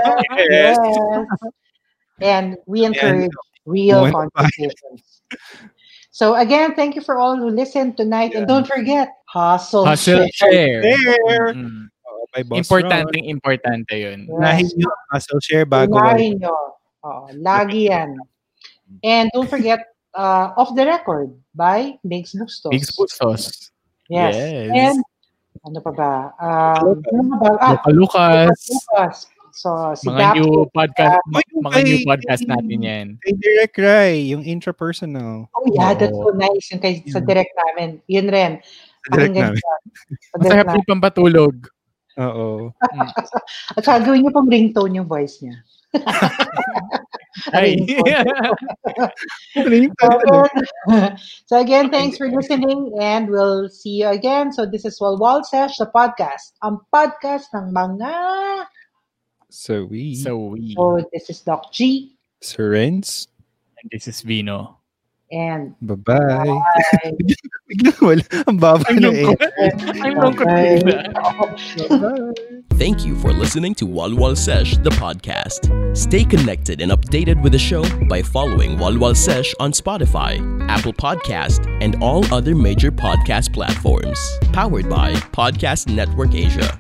yes! 0.50 0.78
And 2.20 2.58
we 2.66 2.84
encourage 2.90 3.32
real 3.70 4.02
Moment 4.04 4.28
of 4.28 4.34
conversations. 4.34 5.22
So 6.14 6.38
again, 6.38 6.78
thank 6.78 6.94
you 6.94 7.02
for 7.02 7.18
all 7.18 7.34
who 7.36 7.50
listened 7.50 7.98
tonight. 7.98 8.38
And 8.38 8.46
don't 8.46 8.70
forget, 8.70 9.18
hustle, 9.26 9.82
Hustle 9.84 10.30
share. 10.30 10.86
share. 10.86 10.94
Share! 10.94 11.58
Mm. 11.58 11.90
Oh, 12.06 12.26
by 12.30 12.46
Boss 12.46 12.62
Importante, 12.62 13.18
importante 13.26 13.98
yun. 13.98 14.30
Yes. 14.30 14.78
nyo 14.78 14.94
ang 14.94 15.10
hustle 15.10 15.42
share 15.42 15.66
bago 15.66 15.98
Unahin 15.98 16.38
nyo. 16.38 16.54
Oo, 17.02 17.34
lagi 17.42 17.90
yan. 17.90 18.14
And 19.02 19.34
don't 19.34 19.50
forget, 19.50 19.90
uh, 20.14 20.54
Off 20.54 20.78
the 20.78 20.86
Record 20.86 21.34
by 21.58 21.98
Bigs 22.06 22.38
Bustos. 22.38 22.70
Big 22.70 22.86
Bustos. 22.94 23.74
Yes. 24.06 24.38
Yes. 24.38 24.70
And 24.70 24.98
ano 25.66 25.82
pa 25.82 25.92
ba? 25.98 26.14
Um, 26.38 27.02
ano 27.10 27.22
ba? 27.42 27.50
Ah, 27.58 27.82
Luca 27.90 27.90
Lucas. 27.90 28.70
Lucas. 28.70 29.16
So, 29.54 29.70
si 29.94 30.10
Mga 30.10 30.18
Daphne, 30.18 30.42
new 30.42 30.66
podcast, 30.74 31.18
yung 31.30 31.64
mga 31.64 31.80
new 31.86 31.98
kay- 32.02 32.08
podcast 32.10 32.44
natin 32.50 32.80
yan. 32.82 33.08
Kay 33.22 33.34
Direct 33.38 33.78
Rai, 33.78 34.14
yung 34.34 34.42
intrapersonal. 34.42 35.46
Oh 35.54 35.66
yeah, 35.78 35.94
that's 35.94 36.18
Oo. 36.18 36.34
so 36.34 36.36
nice. 36.36 36.74
Yung 36.74 36.82
kay, 36.82 37.06
sa 37.06 37.22
Yeah. 37.22 37.28
direct 37.30 37.54
namin. 37.54 37.90
Yun 38.10 38.28
rin. 38.34 38.52
Sa 39.06 39.10
direct 39.14 39.36
namin. 39.38 39.62
Sa 39.62 40.36
direct 40.42 40.42
Masarap 40.42 40.68
namin. 40.74 40.90
pampatulog. 40.90 41.56
Oo. 42.18 42.74
At 43.78 43.82
saka 43.86 44.10
gawin 44.10 44.26
niyo 44.26 44.34
pong 44.34 44.50
ringtone 44.50 44.98
yung 44.98 45.10
voice 45.10 45.38
niya. 45.46 45.62
Ay. 47.54 47.78
So 49.54 50.10
again, 50.10 51.18
so 51.46 51.54
again, 51.62 51.86
thanks 51.90 52.18
for 52.18 52.30
listening 52.30 52.94
and 52.98 53.30
we'll 53.30 53.70
see 53.70 54.02
you 54.02 54.10
again. 54.10 54.50
So 54.54 54.66
this 54.66 54.86
is 54.86 54.98
Walwal 55.02 55.46
Sesh, 55.46 55.78
the 55.78 55.90
podcast. 55.90 56.58
Ang 56.62 56.82
podcast 56.90 57.50
ng 57.54 57.70
mga... 57.74 58.12
So 59.54 59.86
we, 59.86 60.16
so 60.16 60.58
we. 60.58 60.74
So 60.74 60.98
this 61.14 61.30
is 61.30 61.42
Doc 61.42 61.72
G 61.72 62.18
Sir 62.42 62.74
And 62.74 63.06
this 63.92 64.08
is 64.08 64.22
Vino. 64.22 64.80
and 65.34 65.74
bye-bye. 65.82 66.18
bye. 66.18 67.14
Biglang 67.70 68.02
wala. 68.06 68.24
Ang 68.50 68.58
baba 68.58 68.86
Ang 68.90 68.98
na 69.02 69.10
eh. 69.14 69.30
Ang 70.02 70.14
lungkot 70.22 70.46
Bye. 70.50 72.34
Thank 72.82 73.06
you 73.06 73.14
for 73.22 73.30
listening 73.34 73.74
to 73.78 73.86
Walwal 73.86 74.34
Sesh, 74.38 74.78
the 74.82 74.90
podcast. 74.98 75.70
Stay 75.94 76.26
connected 76.26 76.82
and 76.82 76.90
updated 76.90 77.42
with 77.42 77.54
the 77.54 77.62
show 77.62 77.86
by 78.10 78.22
following 78.22 78.78
Walwal 78.78 79.14
Sesh 79.14 79.54
on 79.62 79.70
Spotify, 79.74 80.42
Apple 80.66 80.94
Podcast, 80.94 81.66
and 81.82 81.98
all 82.02 82.26
other 82.34 82.54
major 82.58 82.90
podcast 82.90 83.54
platforms. 83.54 84.18
Powered 84.54 84.90
by 84.90 85.14
Podcast 85.34 85.90
Network 85.94 86.34
Asia. 86.34 86.78